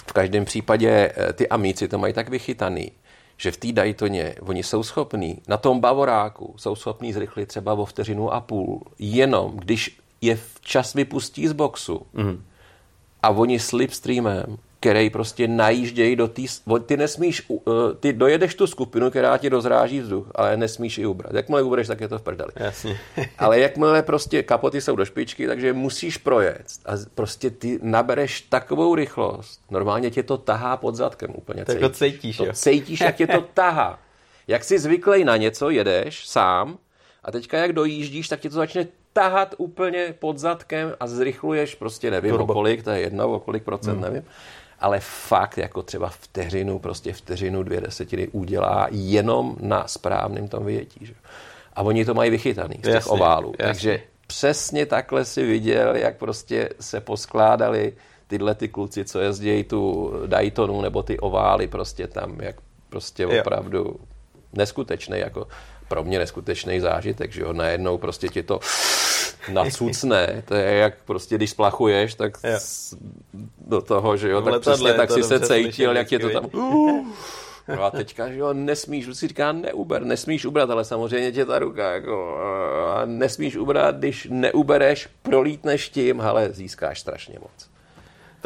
v 0.07 0.13
každém 0.13 0.45
případě 0.45 1.11
eh, 1.15 1.33
ty 1.33 1.49
amíci 1.49 1.87
to 1.87 1.97
mají 1.97 2.13
tak 2.13 2.29
vychytaný, 2.29 2.91
že 3.37 3.51
v 3.51 3.57
té 3.57 3.71
Daytoně 3.71 4.35
oni 4.41 4.63
jsou 4.63 4.83
schopní, 4.83 5.41
na 5.47 5.57
tom 5.57 5.79
Bavoráku 5.79 6.53
jsou 6.57 6.75
schopní 6.75 7.13
zrychlit 7.13 7.45
třeba 7.45 7.73
o 7.73 7.85
vteřinu 7.85 8.33
a 8.33 8.41
půl, 8.41 8.83
jenom 8.99 9.57
když 9.57 9.99
je 10.21 10.39
včas 10.53 10.93
vypustí 10.93 11.47
z 11.47 11.51
boxu 11.51 12.05
mm. 12.13 12.43
a 13.23 13.29
oni 13.29 13.59
slipstreamem 13.59 14.57
který 14.79 15.09
prostě 15.09 15.47
najíždějí 15.47 16.15
do 16.15 16.27
té... 16.27 16.41
Ty 16.85 16.97
nesmíš, 16.97 17.43
uh, 17.47 17.63
ty 17.99 18.13
dojedeš 18.13 18.55
tu 18.55 18.67
skupinu, 18.67 19.09
která 19.09 19.37
ti 19.37 19.49
rozráží 19.49 19.99
vzduch, 19.99 20.31
ale 20.35 20.57
nesmíš 20.57 20.97
i 20.97 21.05
ubrat. 21.05 21.33
Jakmile 21.33 21.61
ubereš, 21.63 21.87
tak 21.87 22.01
je 22.01 22.07
to 22.07 22.19
v 22.19 22.21
prdeli. 22.21 22.51
Jasně. 22.55 22.99
ale 23.37 23.59
jakmile 23.59 24.03
prostě 24.03 24.43
kapoty 24.43 24.81
jsou 24.81 24.95
do 24.95 25.05
špičky, 25.05 25.47
takže 25.47 25.73
musíš 25.73 26.17
projet 26.17 26.65
a 26.85 26.91
prostě 27.15 27.49
ty 27.49 27.79
nabereš 27.81 28.41
takovou 28.41 28.95
rychlost, 28.95 29.61
normálně 29.71 30.11
tě 30.11 30.23
to 30.23 30.37
tahá 30.37 30.77
pod 30.77 30.95
zadkem 30.95 31.31
úplně. 31.35 31.65
Tak 31.65 31.79
to 31.79 31.89
cítíš, 31.89 32.37
to 32.37 32.45
jo? 32.45 32.53
cítíš, 32.53 32.99
jak 32.99 33.15
tě 33.15 33.27
to 33.27 33.41
tahá. 33.53 33.99
Jak 34.47 34.63
jsi 34.63 34.79
zvyklý 34.79 35.23
na 35.23 35.37
něco, 35.37 35.69
jedeš 35.69 36.27
sám 36.27 36.77
a 37.23 37.31
teďka 37.31 37.57
jak 37.57 37.73
dojíždíš, 37.73 38.27
tak 38.27 38.39
tě 38.39 38.49
to 38.49 38.55
začne 38.55 38.87
tahat 39.13 39.55
úplně 39.57 40.15
pod 40.19 40.37
zadkem 40.37 40.93
a 40.99 41.07
zrychluješ 41.07 41.75
prostě 41.75 42.11
nevím 42.11 42.31
Turbo. 42.31 42.53
o 42.53 42.55
kolik, 42.55 42.83
to 42.83 42.89
je 42.89 42.99
jedno, 42.99 43.31
o 43.31 43.39
kolik 43.39 43.63
procent, 43.63 43.93
hmm. 43.93 44.01
nevím 44.01 44.23
ale 44.79 44.99
fakt 44.99 45.57
jako 45.57 45.81
třeba 45.81 46.09
vteřinu, 46.09 46.79
prostě 46.79 47.13
vteřinu, 47.13 47.63
dvě 47.63 47.81
desetiny 47.81 48.27
udělá 48.27 48.87
jenom 48.91 49.55
na 49.59 49.87
správném 49.87 50.47
tom 50.47 50.65
vyjetí. 50.65 51.05
Že? 51.05 51.13
A 51.73 51.81
oni 51.81 52.05
to 52.05 52.13
mají 52.13 52.31
vychytaný 52.31 52.75
z 52.75 52.81
těch 52.81 52.93
jasně, 52.93 53.11
oválů. 53.11 53.53
Jasně. 53.59 53.65
Takže 53.65 54.01
přesně 54.27 54.85
takhle 54.85 55.25
si 55.25 55.45
viděl, 55.45 55.95
jak 55.95 56.17
prostě 56.17 56.69
se 56.79 57.01
poskládali 57.01 57.93
tyhle 58.27 58.55
ty 58.55 58.67
kluci, 58.67 59.05
co 59.05 59.19
jezdí 59.19 59.63
tu 59.63 60.13
Daytonu 60.25 60.81
nebo 60.81 61.03
ty 61.03 61.19
ovály 61.19 61.67
prostě 61.67 62.07
tam, 62.07 62.41
jak 62.41 62.55
prostě 62.89 63.23
jo. 63.23 63.29
opravdu 63.39 63.95
neskutečný, 64.53 65.19
jako 65.19 65.47
pro 65.87 66.03
mě 66.03 66.19
neskutečný 66.19 66.79
zážitek, 66.79 67.31
že 67.31 67.41
jo, 67.41 67.53
najednou 67.53 67.97
prostě 67.97 68.27
ti 68.27 68.43
to 68.43 68.59
nacucne, 69.49 70.43
to 70.47 70.55
je 70.55 70.75
jak 70.75 70.93
prostě, 71.05 71.35
když 71.35 71.49
splachuješ, 71.49 72.15
tak 72.15 72.37
jo. 72.43 72.59
do 73.67 73.81
toho, 73.81 74.17
že 74.17 74.29
jo, 74.29 74.41
tak 74.41 74.61
přesně 74.61 74.93
tak 74.93 75.11
si 75.11 75.23
se 75.23 75.39
cítil, 75.39 75.97
jak 75.97 76.11
je 76.11 76.19
to 76.19 76.29
tam... 76.29 76.49
No 77.75 77.83
a 77.83 77.91
teďka, 77.91 78.29
že 78.29 78.37
jo, 78.37 78.53
nesmíš, 78.53 79.07
si 79.13 79.27
říká 79.27 79.51
neuber, 79.51 80.05
nesmíš 80.05 80.45
ubrat, 80.45 80.69
ale 80.69 80.85
samozřejmě 80.85 81.31
tě 81.31 81.45
ta 81.45 81.59
ruka, 81.59 81.91
jako, 81.91 82.37
a 82.95 83.05
nesmíš 83.05 83.55
ubrat, 83.55 83.95
když 83.95 84.27
neubereš, 84.31 85.09
prolítneš 85.21 85.89
tím, 85.89 86.21
ale 86.21 86.49
získáš 86.49 86.99
strašně 86.99 87.39
moc. 87.39 87.76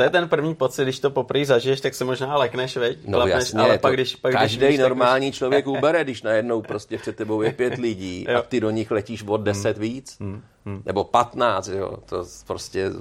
To 0.01 0.05
je 0.05 0.09
ten 0.09 0.29
první 0.29 0.55
pocit, 0.55 0.83
když 0.83 0.99
to 0.99 1.09
poprvé 1.09 1.45
zažiješ, 1.45 1.81
tak 1.81 1.95
se 1.95 2.05
možná 2.05 2.37
lekneš, 2.37 2.77
veď? 2.77 2.97
No 3.05 3.17
Klapneš, 3.17 3.35
jasně, 3.35 3.59
ale 3.59 3.77
pak, 3.77 3.93
když, 3.93 4.15
pak, 4.15 4.33
každý 4.33 4.57
když 4.57 4.79
normální 4.79 5.31
tak 5.31 5.37
člověk 5.37 5.67
ubere, 5.77 6.03
když 6.03 6.21
najednou 6.21 6.61
prostě 6.61 6.97
před 6.97 7.15
tebou 7.15 7.41
je 7.41 7.51
pět 7.53 7.77
lidí 7.77 8.27
a 8.27 8.41
ty 8.41 8.59
do 8.59 8.69
nich 8.69 8.91
letíš 8.91 9.23
od 9.27 9.37
deset 9.37 9.77
hmm. 9.77 9.81
víc, 9.81 10.17
hmm. 10.19 10.41
Hmm. 10.65 10.81
nebo 10.85 11.03
patnáct, 11.03 11.67
jo, 11.67 11.97
to 12.05 12.25
prostě... 12.47 12.91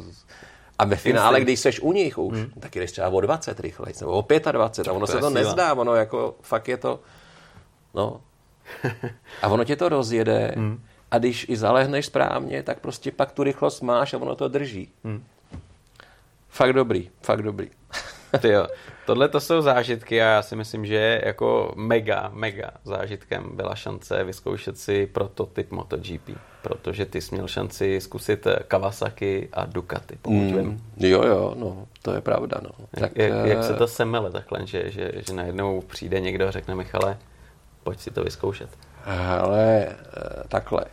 A 0.79 0.85
ve 0.85 0.97
finále, 0.97 1.41
když 1.41 1.61
seš 1.61 1.81
u 1.81 1.93
nich 1.93 2.19
už, 2.19 2.39
hmm. 2.39 2.51
tak 2.61 2.77
jdeš 2.77 2.93
třeba 2.93 3.09
o 3.09 3.21
20 3.21 3.61
rychleji, 3.61 3.95
nebo 4.01 4.13
o 4.13 4.27
25 4.53 4.89
a 4.89 4.93
ono 4.93 5.07
to 5.07 5.13
se 5.13 5.19
to 5.19 5.31
síla. 5.31 5.43
nezdá, 5.43 5.75
ono 5.75 5.95
jako 5.95 6.35
fakt 6.43 6.69
je 6.69 6.77
to, 6.77 7.01
no. 7.95 8.21
A 9.43 9.49
ono 9.49 9.65
tě 9.65 9.77
to 9.77 9.89
rozjede 9.89 10.53
hmm. 10.57 10.81
a 11.11 11.19
když 11.19 11.47
i 11.49 11.57
zalehneš 11.57 12.07
správně, 12.07 12.63
tak 12.63 12.81
prostě 12.81 13.13
pak 13.13 13.33
tu 13.33 13.43
rychlost 13.43 13.81
máš 13.81 14.15
a 14.15 14.19
ono 14.19 14.35
to 14.35 14.49
drží. 14.49 14.89
Hmm. 15.05 15.25
Fakt 16.51 16.73
dobrý, 16.73 17.11
fakt 17.23 17.43
dobrý. 17.43 17.71
Ty 18.41 18.49
jo. 18.49 18.67
Tohle 19.07 19.29
to 19.29 19.41
jsou 19.41 19.61
zážitky 19.61 20.23
a 20.23 20.27
já 20.27 20.43
si 20.43 20.57
myslím, 20.57 20.87
že 20.87 21.21
jako 21.25 21.73
mega, 21.77 22.31
mega 22.35 22.71
zážitkem 22.85 23.51
byla 23.57 23.75
šance 23.75 24.25
vyzkoušet 24.25 24.79
si 24.79 25.07
prototyp 25.07 25.71
MotoGP, 25.71 26.31
protože 26.63 27.07
ty 27.07 27.21
jsi 27.21 27.35
měl 27.35 27.49
šanci 27.49 28.01
zkusit 28.01 28.47
Kawasaki 28.69 29.49
a 29.53 29.67
Ducati, 29.67 30.19
pokud 30.23 30.35
mm, 30.35 30.57
vím. 30.57 30.85
Jo, 30.97 31.23
jo, 31.27 31.55
no, 31.59 31.87
to 32.03 32.15
je 32.15 32.21
pravda, 32.21 32.61
no. 32.63 32.71
Tak, 32.91 33.01
jak, 33.01 33.17
jak, 33.17 33.47
jak 33.47 33.65
se 33.65 33.75
to 33.75 33.87
semele 33.87 34.31
takhle, 34.31 34.67
že, 34.67 34.91
že, 34.91 35.13
že 35.27 35.33
najednou 35.33 35.81
přijde 35.81 36.21
někdo 36.21 36.49
a 36.49 36.51
řekne 36.51 36.75
Michale, 36.75 37.19
pojď 37.83 38.01
si 38.01 38.11
to 38.11 38.25
vyzkoušet. 38.25 38.71
Ale 39.05 39.87
eh, 39.87 39.97
takhle, 40.49 40.85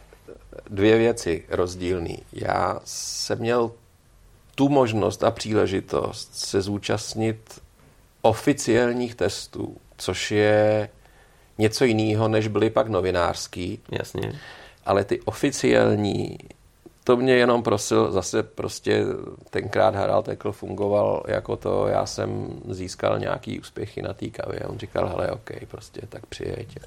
dvě 0.70 0.97
věci 0.97 1.45
rozdílný. 1.49 2.24
Já 2.34 2.80
jsem 2.84 3.39
měl 3.39 3.72
tu 4.58 4.70
možnost 4.70 5.24
a 5.24 5.32
příležitost 5.32 6.36
se 6.36 6.62
zúčastnit 6.62 7.62
oficiálních 8.22 9.16
testů, 9.16 9.78
což 9.97 10.32
je 10.32 10.89
něco 11.58 11.86
jiného, 11.86 12.28
než 12.28 12.47
byly 12.47 12.70
pak 12.70 12.88
novinářský. 12.88 13.80
Jasně. 13.91 14.39
Ale 14.86 15.03
ty 15.03 15.22
oficiální, 15.22 16.38
to 17.03 17.18
mě 17.18 17.34
jenom 17.34 17.64
prosil, 17.64 18.12
zase 18.12 18.43
prostě 18.43 19.03
tenkrát 19.49 19.95
Harald 19.95 20.28
Ekl 20.28 20.51
fungoval 20.51 21.24
jako 21.28 21.55
to, 21.55 21.88
já 21.88 22.05
jsem 22.05 22.49
získal 22.70 23.20
nějaký 23.20 23.60
úspěchy 23.60 24.01
na 24.01 24.14
té 24.14 24.28
kavě. 24.28 24.60
On 24.60 24.80
říkal, 24.80 25.08
hele, 25.08 25.32
OK, 25.32 25.49
prostě 25.68 26.01
tak 26.10 26.26
přijeď. 26.26 26.80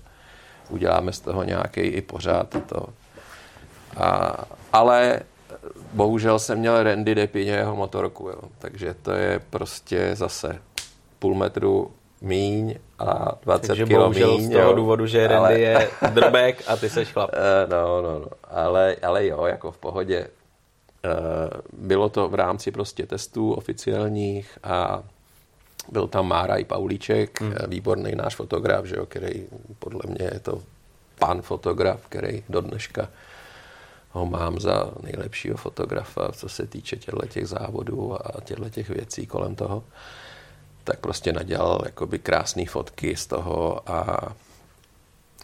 Uděláme 0.69 1.13
z 1.13 1.21
toho 1.21 1.45
nějaký 1.45 1.81
i 1.81 2.03
pořád 2.03 2.57
to. 2.67 2.87
A, 3.97 4.37
ale 4.73 5.21
bohužel 5.93 6.39
jsem 6.39 6.59
měl 6.59 6.83
Randy 6.83 7.15
Depině 7.15 7.53
jeho 7.53 7.77
motorku, 7.77 8.29
jo. 8.29 8.41
takže 8.59 8.95
to 9.03 9.11
je 9.13 9.41
prostě 9.51 10.11
zase 10.15 10.59
půl 11.19 11.35
metru 11.35 11.91
míň 12.21 12.75
a 12.99 13.33
20 13.43 13.67
takže 13.67 13.85
kilo 13.85 14.03
bohužel 14.03 14.39
míň. 14.39 14.47
z 14.47 14.53
toho 14.53 14.65
jo. 14.65 14.73
důvodu, 14.75 15.07
že 15.07 15.27
Randy 15.27 15.37
ale... 15.37 15.59
je 15.59 15.91
drbek 16.11 16.63
a 16.67 16.77
ty 16.77 16.91
seš 16.91 17.13
chlap. 17.13 17.31
Eh, 17.35 17.67
no, 17.71 18.03
no, 18.03 18.19
no, 18.19 18.27
ale, 18.45 18.97
ale 19.03 19.27
jo, 19.27 19.45
jako 19.45 19.73
v 19.73 19.79
pohodě. 19.79 20.27
Eh, 21.05 21.09
bylo 21.73 22.09
to 22.09 22.29
v 22.29 22.35
rámci 22.35 22.71
prostě 22.71 23.07
testů 23.07 23.53
oficiálních 23.53 24.59
a 24.63 25.03
byl 25.89 26.09
tam 26.09 26.29
Mára 26.29 26.57
i 26.57 26.65
Paulíček, 26.65 27.41
hmm. 27.41 27.55
výborný 27.69 28.13
náš 28.15 28.37
fotograf, 28.37 28.85
že 28.85 28.97
jo, 28.97 29.07
který 29.07 29.47
podle 29.79 30.01
mě 30.07 30.31
je 30.33 30.41
to 30.41 30.63
pan 31.19 31.43
fotograf, 31.43 32.01
který 32.09 32.43
do 32.49 32.61
dneška 32.61 33.09
ho 34.13 34.27
mám 34.27 34.61
za 34.61 34.91
nejlepšího 35.03 35.57
fotografa, 35.57 36.33
co 36.33 36.49
se 36.49 36.67
týče 36.67 36.97
těchto 36.97 37.27
těch 37.27 37.47
závodů 37.47 38.27
a 38.27 38.41
těchto 38.41 38.71
těch 38.71 38.89
věcí 38.89 39.27
kolem 39.27 39.55
toho, 39.55 39.85
tak 40.85 41.01
prostě 41.01 41.33
nadělal 41.33 41.83
jakoby 41.85 42.19
krásné 42.19 42.67
fotky 42.67 43.17
z 43.17 43.27
toho 43.27 43.91
a 43.91 44.33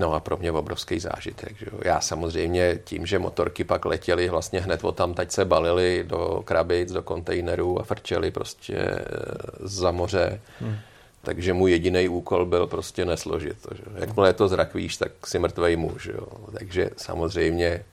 No 0.01 0.15
a 0.15 0.21
pro 0.21 0.37
mě 0.37 0.53
obrovský 0.53 1.01
zážitek. 1.01 1.59
Že 1.59 1.67
jo. 1.73 1.81
Já 1.85 2.01
samozřejmě 2.01 2.79
tím, 2.85 3.07
že 3.07 3.19
motorky 3.19 3.65
pak 3.65 3.85
letěly 3.85 4.29
vlastně 4.29 4.61
hned 4.61 4.85
o 4.85 4.93
tam, 4.93 5.15
teď 5.15 5.31
se 5.31 5.45
balily 5.45 6.05
do 6.07 6.43
krabic, 6.45 6.93
do 6.93 7.03
kontejnerů 7.03 7.81
a 7.81 7.85
frčely 7.85 8.31
prostě 8.31 8.77
eh, 8.77 9.05
za 9.61 9.91
moře. 9.91 10.41
Hmm. 10.61 10.77
Takže 11.23 11.53
můj 11.53 11.71
jediný 11.71 12.09
úkol 12.09 12.47
byl 12.47 12.67
prostě 12.67 13.05
nesložit 13.05 13.63
to. 13.63 13.75
Že? 13.75 13.83
Jakmile 13.95 14.33
to 14.33 14.49
zrakvíš, 14.49 14.97
tak 14.97 15.27
si 15.27 15.39
mrtvej 15.39 15.77
muž. 15.77 16.07
Jo. 16.07 16.27
Takže 16.59 16.91
samozřejmě 16.97 17.85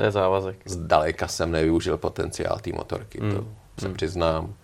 to 0.00 0.04
je 0.04 0.10
závazek. 0.10 0.56
Zdaleka 0.64 1.28
jsem 1.28 1.52
nevyužil 1.52 1.98
potenciál 1.98 2.58
té 2.58 2.72
motorky, 2.72 3.20
hmm. 3.20 3.34
to 3.34 3.44
se 3.78 3.86
hmm. 3.86 3.96
přiznám. 3.96 4.54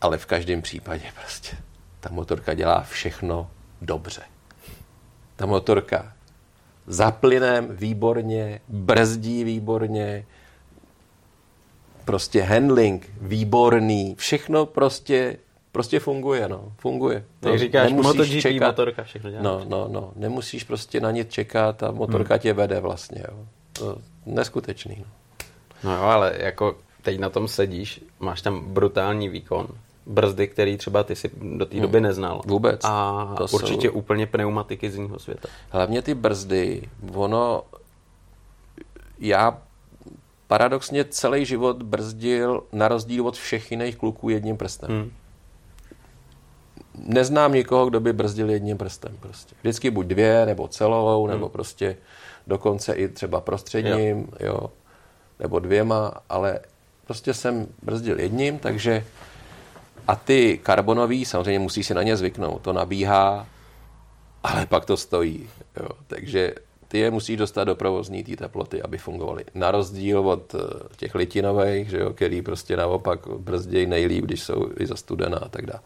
Ale 0.00 0.18
v 0.18 0.26
každém 0.26 0.62
případě 0.62 1.04
prostě 1.20 1.56
ta 2.00 2.08
motorka 2.12 2.54
dělá 2.54 2.80
všechno 2.80 3.50
dobře. 3.82 4.22
Ta 5.36 5.46
motorka 5.46 6.12
za 6.86 7.10
plynem 7.10 7.76
výborně, 7.76 8.60
brzdí 8.68 9.44
výborně, 9.44 10.26
prostě 12.04 12.42
handling 12.42 13.10
výborný, 13.20 14.14
všechno 14.18 14.66
prostě 14.66 15.36
prostě 15.72 16.00
funguje, 16.00 16.48
no, 16.48 16.72
funguje. 16.78 17.24
Tak 17.40 17.58
říkáš, 17.58 17.92
MotoGP 17.92 18.40
čekat, 18.40 18.66
motorka 18.66 19.02
všechno 19.02 19.30
dělá. 19.30 19.42
No, 19.42 19.64
no, 19.68 19.88
no, 19.88 20.12
nemusíš 20.16 20.64
prostě 20.64 21.00
na 21.00 21.10
ně 21.10 21.24
čekat 21.24 21.82
a 21.82 21.90
motorka 21.90 22.34
hmm. 22.34 22.40
tě 22.40 22.52
vede 22.52 22.80
vlastně, 22.80 23.24
jo. 23.28 23.46
To 23.72 23.98
neskutečný. 24.26 24.96
No. 24.98 25.06
no 25.84 25.96
jo, 25.96 26.02
ale 26.02 26.34
jako 26.38 26.76
teď 27.02 27.18
na 27.18 27.30
tom 27.30 27.48
sedíš, 27.48 28.04
máš 28.20 28.42
tam 28.42 28.60
brutální 28.60 29.28
výkon, 29.28 29.68
brzdy, 30.06 30.48
který 30.48 30.76
třeba 30.76 31.02
ty 31.02 31.16
si 31.16 31.30
do 31.56 31.66
té 31.66 31.74
hmm. 31.74 31.82
doby 31.82 32.00
neznal. 32.00 32.40
Vůbec. 32.46 32.80
A 32.84 33.34
to 33.38 33.44
určitě 33.44 33.88
jsou... 33.88 33.94
úplně 33.94 34.26
pneumatiky 34.26 34.90
z 34.90 34.94
jiného 34.94 35.18
světa. 35.18 35.48
Hlavně 35.70 36.02
ty 36.02 36.14
brzdy, 36.14 36.82
ono, 37.14 37.62
já 39.18 39.58
paradoxně 40.46 41.04
celý 41.04 41.44
život 41.46 41.82
brzdil 41.82 42.62
na 42.72 42.88
rozdíl 42.88 43.26
od 43.26 43.36
všech 43.36 43.70
jiných 43.70 43.96
kluků 43.96 44.28
jedním 44.28 44.56
prstem. 44.56 44.90
Hmm. 44.90 45.12
Neznám 46.94 47.52
nikoho, 47.52 47.86
kdo 47.86 48.00
by 48.00 48.12
brzdil 48.12 48.50
jedním 48.50 48.78
prstem. 48.78 49.16
Prostě. 49.20 49.54
Vždycky 49.60 49.90
buď 49.90 50.06
dvě, 50.06 50.46
nebo 50.46 50.68
celou, 50.68 51.22
hmm. 51.22 51.32
nebo 51.32 51.48
prostě 51.48 51.96
dokonce 52.46 52.92
i 52.92 53.08
třeba 53.08 53.40
prostředním, 53.40 54.28
jo. 54.40 54.46
jo, 54.46 54.70
nebo 55.40 55.58
dvěma, 55.58 56.14
ale 56.28 56.60
prostě 57.06 57.34
jsem 57.34 57.66
brzdil 57.82 58.20
jedním, 58.20 58.58
takže 58.58 59.04
a 60.08 60.16
ty 60.16 60.60
karbonový, 60.62 61.24
samozřejmě 61.24 61.58
musí 61.58 61.84
si 61.84 61.94
na 61.94 62.02
ně 62.02 62.16
zvyknout, 62.16 62.62
to 62.62 62.72
nabíhá, 62.72 63.46
ale 64.42 64.66
pak 64.66 64.84
to 64.84 64.96
stojí, 64.96 65.48
jo, 65.80 65.88
takže 66.06 66.54
ty 66.88 66.98
je 66.98 67.10
musí 67.10 67.36
dostat 67.36 67.64
do 67.64 67.74
provozní 67.74 68.24
té 68.24 68.36
teploty, 68.36 68.82
aby 68.82 68.98
fungovaly. 68.98 69.44
Na 69.54 69.70
rozdíl 69.70 70.28
od 70.28 70.54
eh, 70.54 70.58
těch 70.96 71.14
litinových, 71.14 71.90
že 71.90 71.98
jo, 71.98 72.12
který 72.12 72.42
prostě 72.42 72.76
naopak 72.76 73.26
brzdějí 73.26 73.86
nejlíp, 73.86 74.24
když 74.24 74.42
jsou 74.42 74.68
i 74.78 74.86
za 74.86 74.96
studená 74.96 75.38
a 75.38 75.48
tak 75.48 75.66
dále. 75.66 75.80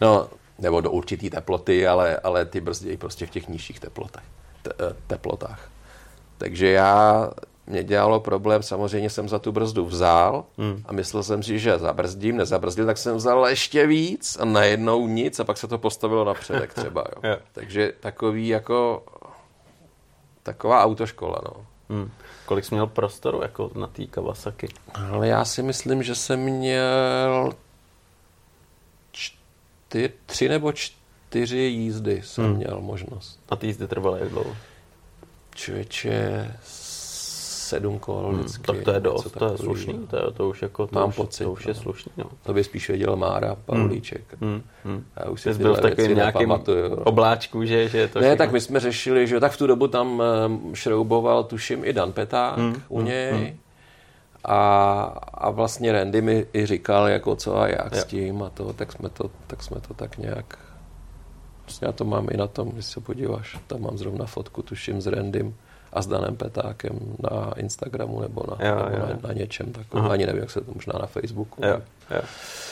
No, 0.00 0.28
nebo 0.58 0.80
do 0.80 0.90
určitý 0.90 1.30
teploty, 1.30 1.86
ale, 1.86 2.16
ale 2.16 2.46
ty 2.46 2.60
brzdějí 2.60 2.96
prostě 2.96 3.26
v 3.26 3.30
těch 3.30 3.48
nižších 3.48 3.80
teplotách. 3.80 4.24
Eh, 4.66 4.96
teplotách. 5.06 5.68
Takže 6.38 6.70
já, 6.70 7.30
mě 7.66 7.84
dělalo 7.84 8.20
problém, 8.20 8.62
samozřejmě 8.62 9.10
jsem 9.10 9.28
za 9.28 9.38
tu 9.38 9.52
brzdu 9.52 9.86
vzal 9.86 10.44
hmm. 10.58 10.82
a 10.86 10.92
myslel 10.92 11.22
jsem 11.22 11.42
si, 11.42 11.58
že 11.58 11.78
zabrzdím, 11.78 12.36
nezabrzdil, 12.36 12.86
tak 12.86 12.98
jsem 12.98 13.16
vzal 13.16 13.46
ještě 13.46 13.86
víc 13.86 14.36
a 14.40 14.44
najednou 14.44 15.08
nic 15.08 15.40
a 15.40 15.44
pak 15.44 15.58
se 15.58 15.68
to 15.68 15.78
postavilo 15.78 16.24
na 16.24 16.34
předek 16.34 16.74
třeba. 16.80 17.04
Jo. 17.22 17.36
Takže 17.52 17.92
takový 18.00 18.48
jako 18.48 19.04
taková 20.42 20.84
autoškola, 20.84 21.40
no. 21.44 21.66
Hmm. 21.90 22.10
Kolik 22.46 22.64
jsi 22.64 22.74
měl 22.74 22.86
prostoru 22.86 23.42
jako 23.42 23.70
na 23.74 23.86
té 23.86 24.06
Kawasaki? 24.06 24.68
Ale 24.94 25.28
já 25.28 25.44
si 25.44 25.62
myslím, 25.62 26.02
že 26.02 26.14
jsem 26.14 26.40
měl 26.40 27.52
čtyři, 29.12 30.12
tři 30.26 30.48
nebo 30.48 30.72
čtyři 30.72 31.01
čtyři 31.32 31.58
jízdy 31.58 32.22
jsem 32.24 32.44
hmm. 32.44 32.56
měl 32.56 32.80
možnost. 32.80 33.40
A 33.48 33.56
ty 33.56 33.66
jízdy 33.66 33.88
trvaly 33.88 34.20
jak 34.20 34.28
dlouho? 34.28 34.56
Člověče, 35.54 36.50
sedm 36.62 37.98
kol 37.98 38.28
hmm, 38.28 38.38
vždycky. 38.38 38.62
Tak 38.62 38.82
to 38.84 38.90
je 38.90 39.00
dost, 39.00 39.30
to 39.38 39.52
je 39.52 39.58
slušný, 39.58 40.06
to, 40.10 40.16
je, 40.16 40.22
to 40.32 40.48
už 40.48 40.62
jako, 40.62 40.86
to 40.86 40.98
Mám 40.98 41.08
už, 41.08 41.16
pocit, 41.16 41.44
to 41.44 41.52
už 41.52 41.66
je 41.66 41.74
no. 41.74 41.80
slušný. 41.80 42.12
No. 42.16 42.24
To 42.42 42.54
by 42.54 42.64
spíš 42.64 42.88
věděl 42.88 43.16
Mára, 43.16 43.56
Pavlíček. 43.66 44.24
Hmm. 44.40 44.62
Hmm. 44.84 45.04
Já 45.16 45.30
už 45.30 45.40
si 45.40 45.54
byl 45.54 45.76
v 45.96 46.14
nějakým 46.14 46.48
no. 46.48 46.62
obláčku, 47.04 47.64
že, 47.64 47.88
že 47.88 48.08
to 48.08 48.18
Ne, 48.18 48.24
všechno... 48.24 48.36
tak 48.36 48.52
my 48.52 48.60
jsme 48.60 48.80
řešili, 48.80 49.26
že 49.26 49.40
tak 49.40 49.52
v 49.52 49.58
tu 49.58 49.66
dobu 49.66 49.88
tam 49.88 50.22
šrouboval, 50.74 51.44
tuším, 51.44 51.84
i 51.84 51.92
Dan 51.92 52.12
Peták 52.12 52.58
hmm. 52.58 52.82
u 52.88 52.98
hmm, 52.98 53.06
něj. 53.06 53.32
Hmm. 53.32 53.58
A, 54.44 55.02
a 55.34 55.50
vlastně 55.50 55.92
Randy 55.92 56.22
mi 56.22 56.46
i 56.52 56.66
říkal, 56.66 57.08
jako 57.08 57.36
co 57.36 57.56
a 57.56 57.68
jak 57.68 57.92
jo. 57.92 58.00
s 58.00 58.04
tím 58.04 58.42
a 58.42 58.50
to, 58.50 58.72
tak 58.72 58.92
jsme 58.92 59.08
to, 59.08 59.30
tak 59.46 59.62
jsme 59.62 59.80
to 59.80 59.94
tak 59.94 60.18
nějak 60.18 60.58
Vlastně 61.72 61.86
já 61.86 61.92
to 61.92 62.04
mám 62.04 62.26
i 62.30 62.36
na 62.36 62.46
tom, 62.46 62.68
když 62.68 62.86
se 62.86 63.00
podíváš, 63.00 63.58
tam 63.66 63.80
mám 63.80 63.98
zrovna 63.98 64.26
fotku, 64.26 64.62
tuším, 64.62 65.00
s 65.00 65.06
Randym 65.06 65.54
a 65.92 66.02
s 66.02 66.06
Danem 66.06 66.36
Petákem 66.36 66.98
na 67.30 67.52
Instagramu 67.56 68.20
nebo 68.20 68.42
na, 68.50 68.68
jo, 68.68 68.76
nebo 68.76 68.96
jo. 68.96 69.06
na, 69.06 69.28
na 69.28 69.32
něčem 69.34 69.72
takovém. 69.72 70.10
Ani 70.10 70.26
nevím, 70.26 70.40
jak 70.40 70.50
se 70.50 70.60
to 70.60 70.72
možná 70.74 70.92
na 71.00 71.06
Facebooku. 71.06 71.66
Jo, 71.66 71.82
jo. 72.10 72.20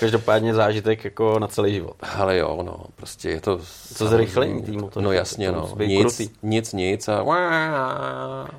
Každopádně 0.01 0.55
zážitek 0.55 1.05
jako 1.05 1.39
na 1.39 1.49
celý 1.49 1.75
život. 1.75 1.97
Ale 2.19 2.37
jo, 2.37 2.63
no, 2.63 2.85
prostě 2.97 3.31
je 3.31 3.41
to... 3.41 3.61
Co 3.95 4.09
zrychlení 4.09 4.63
týmu? 4.63 4.91
To 4.91 5.01
no 5.01 5.13
jasně, 5.13 5.53
no. 5.53 5.75
Nic, 5.87 6.21
nic, 6.43 6.73
nic 6.73 7.09
a... 7.09 7.25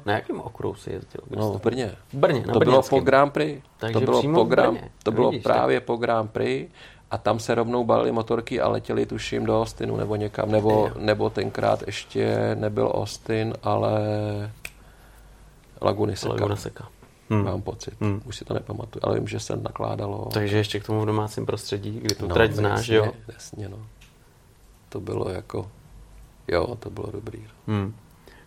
Na 0.05 0.13
jakém 0.13 0.39
okruhu 0.39 0.75
si 0.75 0.93
jezdil? 0.93 1.21
No 1.29 1.53
v 1.53 1.61
Brně. 1.61 1.95
Brně, 2.13 2.43
na 2.47 2.53
To 2.53 2.59
bylo 2.59 2.81
po 2.81 2.99
Grand 2.99 3.33
Prix. 3.33 3.61
Takže 3.77 3.93
to 3.93 4.05
bylo, 4.05 4.21
po 4.33 4.43
Grand, 4.43 4.79
to 5.03 5.11
bylo 5.11 5.29
Vidíš, 5.29 5.43
právě 5.43 5.79
tak? 5.79 5.87
po 5.87 5.95
Grand 5.95 6.31
Prix 6.31 6.71
a 7.11 7.17
tam 7.17 7.39
se 7.39 7.55
rovnou 7.55 7.83
balily 7.83 8.11
motorky 8.11 8.61
a 8.61 8.67
letěli 8.67 9.05
tuším 9.05 9.45
do 9.45 9.61
Austinu 9.61 9.97
nebo 9.97 10.15
někam, 10.15 10.51
nebo, 10.51 10.91
nebo 10.97 11.29
tenkrát 11.29 11.83
ještě 11.87 12.55
nebyl 12.55 12.91
Austin, 12.95 13.53
ale 13.63 14.01
Laguna 15.81 16.15
Seca. 16.15 16.29
Laguna 16.29 16.55
Seca. 16.55 16.87
Hmm. 17.29 17.45
Mám 17.45 17.61
pocit, 17.61 17.93
hmm. 18.01 18.21
už 18.25 18.37
si 18.37 18.45
to 18.45 18.53
nepamatuju, 18.53 19.01
ale 19.03 19.19
vím, 19.19 19.27
že 19.27 19.39
se 19.39 19.55
nakládalo. 19.55 20.29
Takže 20.33 20.57
ještě 20.57 20.79
k 20.79 20.85
tomu 20.85 21.01
v 21.01 21.05
domácím 21.05 21.45
prostředí, 21.45 21.99
kdy 21.99 22.15
tu 22.15 22.27
no, 22.27 22.33
trať 22.33 22.51
znáš, 22.51 22.87
jasně, 22.87 22.95
jo? 22.95 23.13
Jasně, 23.33 23.69
no. 23.69 23.77
To 24.89 24.99
bylo 24.99 25.29
jako, 25.29 25.71
jo, 26.47 26.75
to 26.79 26.89
bylo 26.89 27.11
dobrý. 27.11 27.47
Hmm. 27.67 27.95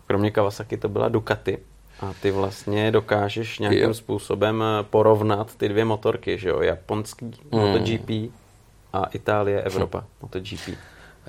Kromě 0.07 0.31
Kawasaki 0.31 0.77
to 0.77 0.89
byla 0.89 1.09
Ducati. 1.09 1.57
A 1.99 2.13
ty 2.21 2.31
vlastně 2.31 2.91
dokážeš 2.91 3.59
nějakým 3.59 3.81
jo. 3.81 3.93
způsobem 3.93 4.63
porovnat 4.89 5.55
ty 5.55 5.69
dvě 5.69 5.85
motorky, 5.85 6.37
že 6.37 6.49
jo? 6.49 6.61
Japonský 6.61 7.25
hmm. 7.25 7.61
MotoGP 7.61 8.31
a 8.95 9.09
Itálie, 9.13 9.61
Evropa, 9.61 9.99
hm. 9.99 10.05
MotoGP. 10.21 10.69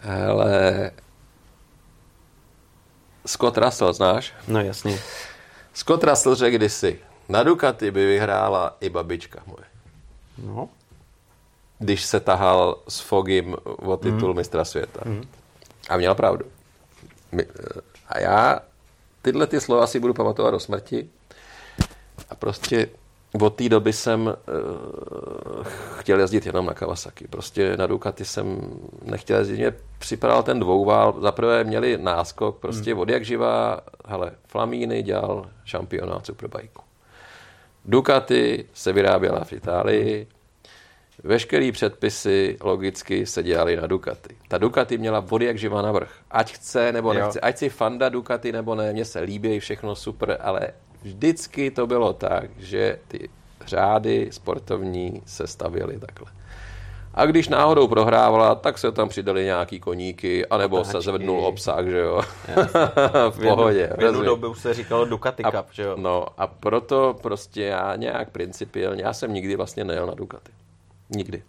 Ale 0.02 0.90
Scott 3.26 3.58
Russell 3.58 3.92
znáš? 3.92 4.34
No 4.48 4.60
jasně. 4.60 4.98
Scott 5.74 6.04
Russell 6.04 6.34
řekl 6.34 6.56
kdysi, 6.56 7.00
na 7.28 7.42
Ducati 7.42 7.90
by 7.90 8.06
vyhrála 8.06 8.76
i 8.80 8.88
babička 8.88 9.42
moje. 9.46 9.64
No. 10.38 10.68
Když 11.78 12.04
se 12.04 12.20
tahal 12.20 12.78
s 12.88 13.00
Fogim 13.00 13.56
o 13.64 13.96
titul 13.96 14.28
mm. 14.28 14.36
mistra 14.36 14.64
světa. 14.64 15.00
Mm. 15.04 15.24
A 15.88 15.96
měl 15.96 16.14
pravdu. 16.14 16.44
A 18.08 18.18
já 18.18 18.60
tyhle 19.22 19.46
ty 19.46 19.60
slova 19.60 19.86
si 19.86 20.00
budu 20.00 20.14
pamatovat 20.14 20.54
do 20.54 20.60
smrti. 20.60 21.08
A 22.30 22.34
prostě 22.34 22.88
od 23.40 23.54
té 23.54 23.68
doby 23.68 23.92
jsem 23.92 24.26
uh, 24.26 25.64
chtěl 25.98 26.20
jezdit 26.20 26.46
jenom 26.46 26.66
na 26.66 26.74
Kawasaki. 26.74 27.28
Prostě 27.28 27.76
na 27.76 27.86
Ducati 27.86 28.24
jsem 28.24 28.60
nechtěl 29.02 29.38
jezdit. 29.38 29.56
Mě 29.56 29.74
připadal 29.98 30.42
ten 30.42 30.60
dvouvál. 30.60 31.14
Zaprvé 31.20 31.64
měli 31.64 31.98
náskok, 31.98 32.58
prostě 32.58 32.92
hmm. 32.92 33.00
od 33.00 33.08
jak 33.08 33.24
živá, 33.24 33.80
hele, 34.06 34.30
Flamíny 34.46 35.02
dělal 35.02 35.50
šampionát 35.64 36.26
Superbike. 36.26 36.80
Ducati 37.84 38.64
se 38.74 38.92
vyráběla 38.92 39.44
v 39.44 39.52
Itálii, 39.52 40.26
Veškerý 41.22 41.72
předpisy 41.72 42.56
logicky 42.60 43.26
se 43.26 43.42
dělaly 43.42 43.76
na 43.76 43.86
Ducati. 43.86 44.36
Ta 44.48 44.58
Ducati 44.58 44.98
měla 44.98 45.20
vody 45.20 45.44
jak 45.44 45.58
živa 45.58 45.82
navrh. 45.82 46.10
Ať 46.30 46.52
chce 46.52 46.92
nebo 46.92 47.12
nechce. 47.12 47.40
Ať 47.40 47.58
si 47.58 47.68
fanda 47.68 48.08
Ducati 48.08 48.52
nebo 48.52 48.74
ne, 48.74 48.92
mně 48.92 49.04
se 49.04 49.20
líbí 49.20 49.60
všechno 49.60 49.96
super, 49.96 50.38
ale 50.40 50.60
vždycky 51.06 51.70
to 51.70 51.86
bylo 51.86 52.12
tak, 52.12 52.50
že 52.58 52.98
ty 53.08 53.28
řády 53.66 54.28
sportovní 54.30 55.22
se 55.26 55.46
stavěly 55.46 55.98
takhle. 55.98 56.32
A 57.14 57.26
když 57.26 57.48
náhodou 57.48 57.88
prohrávala, 57.88 58.54
tak 58.54 58.78
se 58.78 58.92
tam 58.92 59.08
přidali 59.08 59.44
nějaký 59.44 59.80
koníky, 59.80 60.46
anebo 60.46 60.76
Táčky. 60.76 60.92
se 60.92 61.00
zvednul 61.00 61.46
obsah, 61.46 61.86
že 61.86 61.98
jo. 61.98 62.22
v 63.30 63.40
pohodě. 63.40 63.90
V 63.98 64.02
jednu 64.02 64.22
dobu 64.22 64.54
se 64.54 64.74
říkalo 64.74 65.04
Ducati 65.04 65.42
Cup, 65.42 65.54
a, 65.54 65.64
že 65.72 65.82
jo. 65.82 65.96
No 65.98 66.26
a 66.38 66.46
proto 66.46 67.16
prostě 67.22 67.62
já 67.62 67.96
nějak 67.96 68.30
principiálně, 68.30 69.02
já 69.02 69.12
jsem 69.12 69.32
nikdy 69.32 69.56
vlastně 69.56 69.84
nejel 69.84 70.06
na 70.06 70.14
Ducati. 70.14 70.52
Nikdy. 71.10 71.42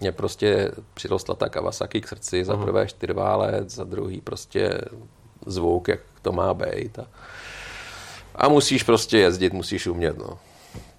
Mě 0.00 0.12
prostě 0.12 0.72
přirostla 0.94 1.34
ta 1.34 1.48
Kawasaki 1.48 2.00
k 2.00 2.08
srdci, 2.08 2.44
za 2.44 2.56
prvé 2.56 2.86
čtyřválec, 2.86 3.70
za 3.70 3.84
druhý 3.84 4.20
prostě 4.20 4.80
zvuk, 5.46 5.88
jak 5.88 6.00
to 6.22 6.32
má 6.32 6.54
být. 6.54 6.98
A, 6.98 7.06
a 8.34 8.48
musíš 8.48 8.82
prostě 8.82 9.18
jezdit, 9.18 9.52
musíš 9.52 9.86
umět, 9.86 10.18
no. 10.18 10.38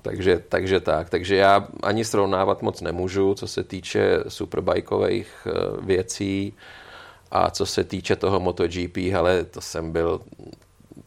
Takže, 0.01 0.43
takže 0.49 0.79
tak. 0.79 1.09
Takže 1.09 1.35
já 1.35 1.67
ani 1.83 2.05
srovnávat 2.05 2.61
moc 2.61 2.81
nemůžu, 2.81 3.33
co 3.33 3.47
se 3.47 3.63
týče 3.63 4.19
superbajkových 4.27 5.47
eh, 5.47 5.51
věcí 5.81 6.53
a 7.31 7.51
co 7.51 7.65
se 7.65 7.83
týče 7.83 8.15
toho 8.15 8.39
MotoGP, 8.39 8.97
ale 9.17 9.43
to 9.43 9.61
jsem 9.61 9.91
byl, 9.91 10.21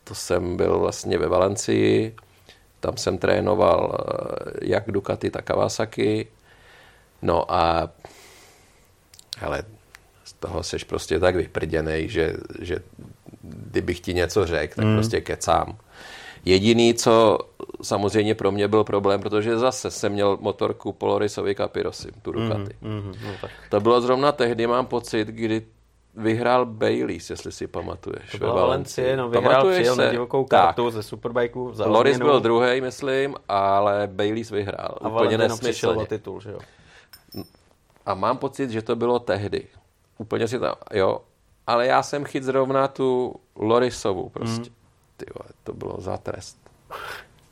to 0.05 0.15
jsem 0.15 0.57
byl 0.57 0.79
vlastně 0.79 1.19
ve 1.19 1.29
Valencii, 1.29 2.17
tam 2.81 2.97
jsem 2.97 3.19
trénoval 3.19 3.99
eh, 3.99 4.59
jak 4.63 4.91
Ducati, 4.91 5.31
tak 5.31 5.45
Kawasaki. 5.45 6.27
No 7.23 7.53
a 7.53 7.91
hele, 9.39 9.63
z 10.25 10.33
toho 10.33 10.63
seš 10.63 10.85
prostě 10.85 11.19
tak 11.21 11.37
vyprděnej, 11.37 12.09
že, 12.09 12.35
že 12.61 12.79
kdybych 13.43 14.01
ti 14.01 14.15
něco 14.15 14.47
řekl, 14.47 14.75
tak 14.75 14.85
mm. 14.85 14.95
prostě 14.95 15.21
kecám. 15.21 15.79
Jediný, 16.49 16.95
co 16.95 17.39
samozřejmě 17.83 18.35
pro 18.35 18.53
mě 18.53 18.69
byl 18.69 18.85
problém, 18.85 19.21
protože 19.21 19.59
zase 19.59 19.91
jsem 19.91 20.13
měl 20.13 20.39
motorku 20.41 20.93
Polarisovi 20.93 21.55
Capirosy, 21.55 22.09
tu 22.23 22.33
Ducati. 22.33 22.77
Mm, 22.81 22.91
mm, 22.91 23.13
no 23.25 23.31
tak. 23.41 23.51
To 23.71 23.81
bylo 23.81 24.01
zrovna 24.01 24.33
tehdy, 24.33 24.67
mám 24.67 24.87
pocit, 24.87 25.29
kdy 25.29 25.67
vyhrál 26.15 26.67
Baileys, 26.67 27.31
jestli 27.31 27.53
si 27.53 27.67
pamatuješ. 27.67 28.31
To 28.31 28.39
byla 28.39 28.55
Valencie, 28.55 29.17
no 29.17 29.29
vyhrál, 29.29 29.51
Pamatuješ 29.53 29.79
přijel 29.79 29.95
se? 29.95 30.05
na 30.05 30.11
divokou 30.11 30.45
kartu 30.45 30.85
tak. 30.85 30.93
ze 30.93 31.03
Superbikeu 31.03 31.73
za 31.73 31.87
Loris 31.87 32.19
byl 32.19 32.41
druhý, 32.41 32.81
myslím, 32.81 33.35
ale 33.49 34.09
Baileys 34.13 34.51
vyhrál. 34.51 34.99
A 35.01 35.09
Úplně 35.09 35.39
nesmyslně. 35.39 36.07
titul, 36.07 36.41
že 36.41 36.51
jo? 36.51 36.59
A 38.07 38.15
mám 38.15 38.37
pocit, 38.39 38.71
že 38.71 38.83
to 38.83 38.97
bylo 38.97 39.19
tehdy. 39.19 39.67
Úplně 40.19 40.49
si 40.49 40.59
tam, 40.59 40.75
jo. 40.93 41.21
Ale 41.67 41.87
já 41.87 42.03
jsem 42.03 42.25
chyt 42.25 42.45
zrovna 42.45 42.89
tu 42.89 43.35
Lorisovu 43.57 44.29
prostě. 44.29 44.71
Mm. 44.71 44.78
Ty 45.19 45.27
vole, 45.35 45.49
to 45.65 45.73
bylo 45.73 45.97
za 45.99 46.17
trest. 46.17 46.59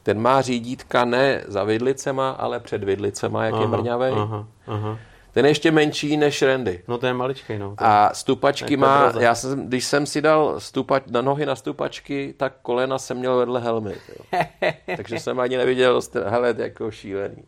Ten 0.03 0.21
má 0.21 0.43
řídítka 0.43 1.05
ne 1.05 1.45
za 1.47 1.64
vidlicema, 1.64 2.31
ale 2.31 2.61
před 2.61 2.85
vidlicema, 2.85 3.45
jak 3.45 3.55
aha, 3.55 3.62
je 3.62 3.69
mrňavej. 3.69 4.12
Aha, 4.12 4.47
aha. 4.67 4.99
Ten 5.33 5.45
je 5.45 5.51
ještě 5.51 5.71
menší 5.71 6.17
než 6.17 6.43
Randy. 6.43 6.83
No 6.89 6.99
to 6.99 7.07
je 7.07 7.14
maličký, 7.14 7.59
no. 7.59 7.75
A 7.79 8.14
stupačky 8.14 8.77
má, 8.77 9.12
já 9.19 9.35
jsem, 9.35 9.69
když 9.69 9.85
jsem 9.85 10.07
si 10.07 10.23
dal 10.23 10.61
stupač, 10.61 11.03
na 11.07 11.23
nohy 11.23 11.47
na 11.47 11.57
stupačky, 11.57 12.35
tak 12.37 12.53
kolena 12.62 12.99
jsem 12.99 13.17
měl 13.17 13.37
vedle 13.37 13.61
helmy. 13.61 13.95
Jo. 14.09 14.41
Takže 14.97 15.21
jsem 15.21 15.41
ani 15.41 15.57
neviděl, 15.57 16.01
hele, 16.27 16.55
jako 16.59 16.91
šílený. 16.91 17.45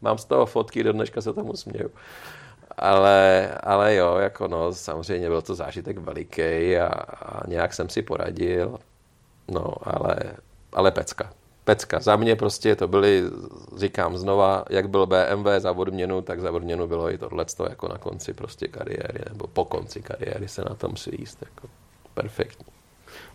Mám 0.00 0.18
z 0.18 0.24
toho 0.24 0.46
fotky, 0.46 0.82
do 0.82 0.92
dneška 0.92 1.20
se 1.20 1.32
tomu 1.32 1.56
směju. 1.56 1.90
Ale, 2.78 3.50
ale 3.62 3.94
jo, 3.94 4.16
jako 4.16 4.48
no, 4.48 4.72
samozřejmě 4.72 5.28
byl 5.28 5.42
to 5.42 5.54
zážitek 5.54 5.98
veliký 5.98 6.76
a, 6.76 6.86
a 7.22 7.46
nějak 7.46 7.74
jsem 7.74 7.88
si 7.88 8.02
poradil. 8.02 8.78
No, 9.50 9.74
ale, 9.82 10.16
ale 10.72 10.90
pecka 10.90 11.30
pecka. 11.70 12.00
Za 12.00 12.16
mě 12.16 12.36
prostě 12.36 12.76
to 12.76 12.88
byly, 12.88 13.22
říkám 13.76 14.18
znova, 14.18 14.64
jak 14.70 14.88
byl 14.88 15.06
BMW 15.06 15.48
za 15.58 15.72
odměnu, 15.72 16.22
tak 16.22 16.40
za 16.40 16.52
odměnu 16.52 16.86
bylo 16.86 17.12
i 17.12 17.18
tohle 17.18 17.44
jako 17.68 17.88
na 17.88 17.98
konci 17.98 18.34
prostě 18.34 18.68
kariéry, 18.68 19.20
nebo 19.28 19.46
po 19.46 19.64
konci 19.64 20.02
kariéry 20.02 20.48
se 20.48 20.62
na 20.68 20.74
tom 20.74 20.96
si 20.96 21.10
jíst. 21.18 21.38
Jako 21.42 21.68
perfektní. 22.14 22.66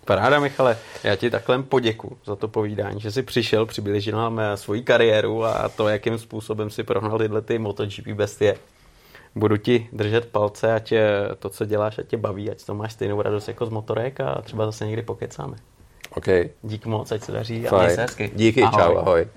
Paráda, 0.05 0.39
Michale. 0.39 0.77
Já 1.03 1.15
ti 1.15 1.29
takhle 1.29 1.63
poděku 1.63 2.17
za 2.25 2.35
to 2.35 2.47
povídání, 2.47 3.01
že 3.01 3.11
jsi 3.11 3.23
přišel, 3.23 3.65
přiblížil 3.65 4.17
nám 4.17 4.39
eh, 4.39 4.57
svoji 4.57 4.83
kariéru 4.83 5.45
a 5.45 5.69
to, 5.69 5.87
jakým 5.87 6.17
způsobem 6.17 6.69
si 6.69 6.83
prohnal 6.83 7.17
tyhle 7.17 7.41
ty 7.41 7.59
MotoGP 7.59 8.07
bestie. 8.07 8.57
Budu 9.35 9.57
ti 9.57 9.89
držet 9.93 10.25
palce, 10.25 10.73
ať 10.73 10.91
eh, 10.91 11.01
to, 11.39 11.49
co 11.49 11.65
děláš, 11.65 11.97
ať 11.97 12.07
tě 12.07 12.17
baví, 12.17 12.51
ať 12.51 12.65
to 12.65 12.75
máš 12.75 12.93
stejnou 12.93 13.21
radost 13.21 13.47
jako 13.47 13.65
z 13.65 13.69
motorek 13.69 14.19
a 14.19 14.41
třeba 14.41 14.65
zase 14.65 14.85
někdy 14.85 15.01
pokecáme. 15.01 15.57
OK. 16.15 16.27
Díky 16.63 16.89
moc, 16.89 17.11
ať 17.11 17.23
se 17.23 17.31
daří 17.31 17.67
a 17.67 17.77
měj 17.77 17.95
se 17.95 18.01
hezky. 18.01 18.31
Díky, 18.35 18.63
ahoj. 18.63 18.81
čau, 18.81 18.97
ahoj. 18.97 19.27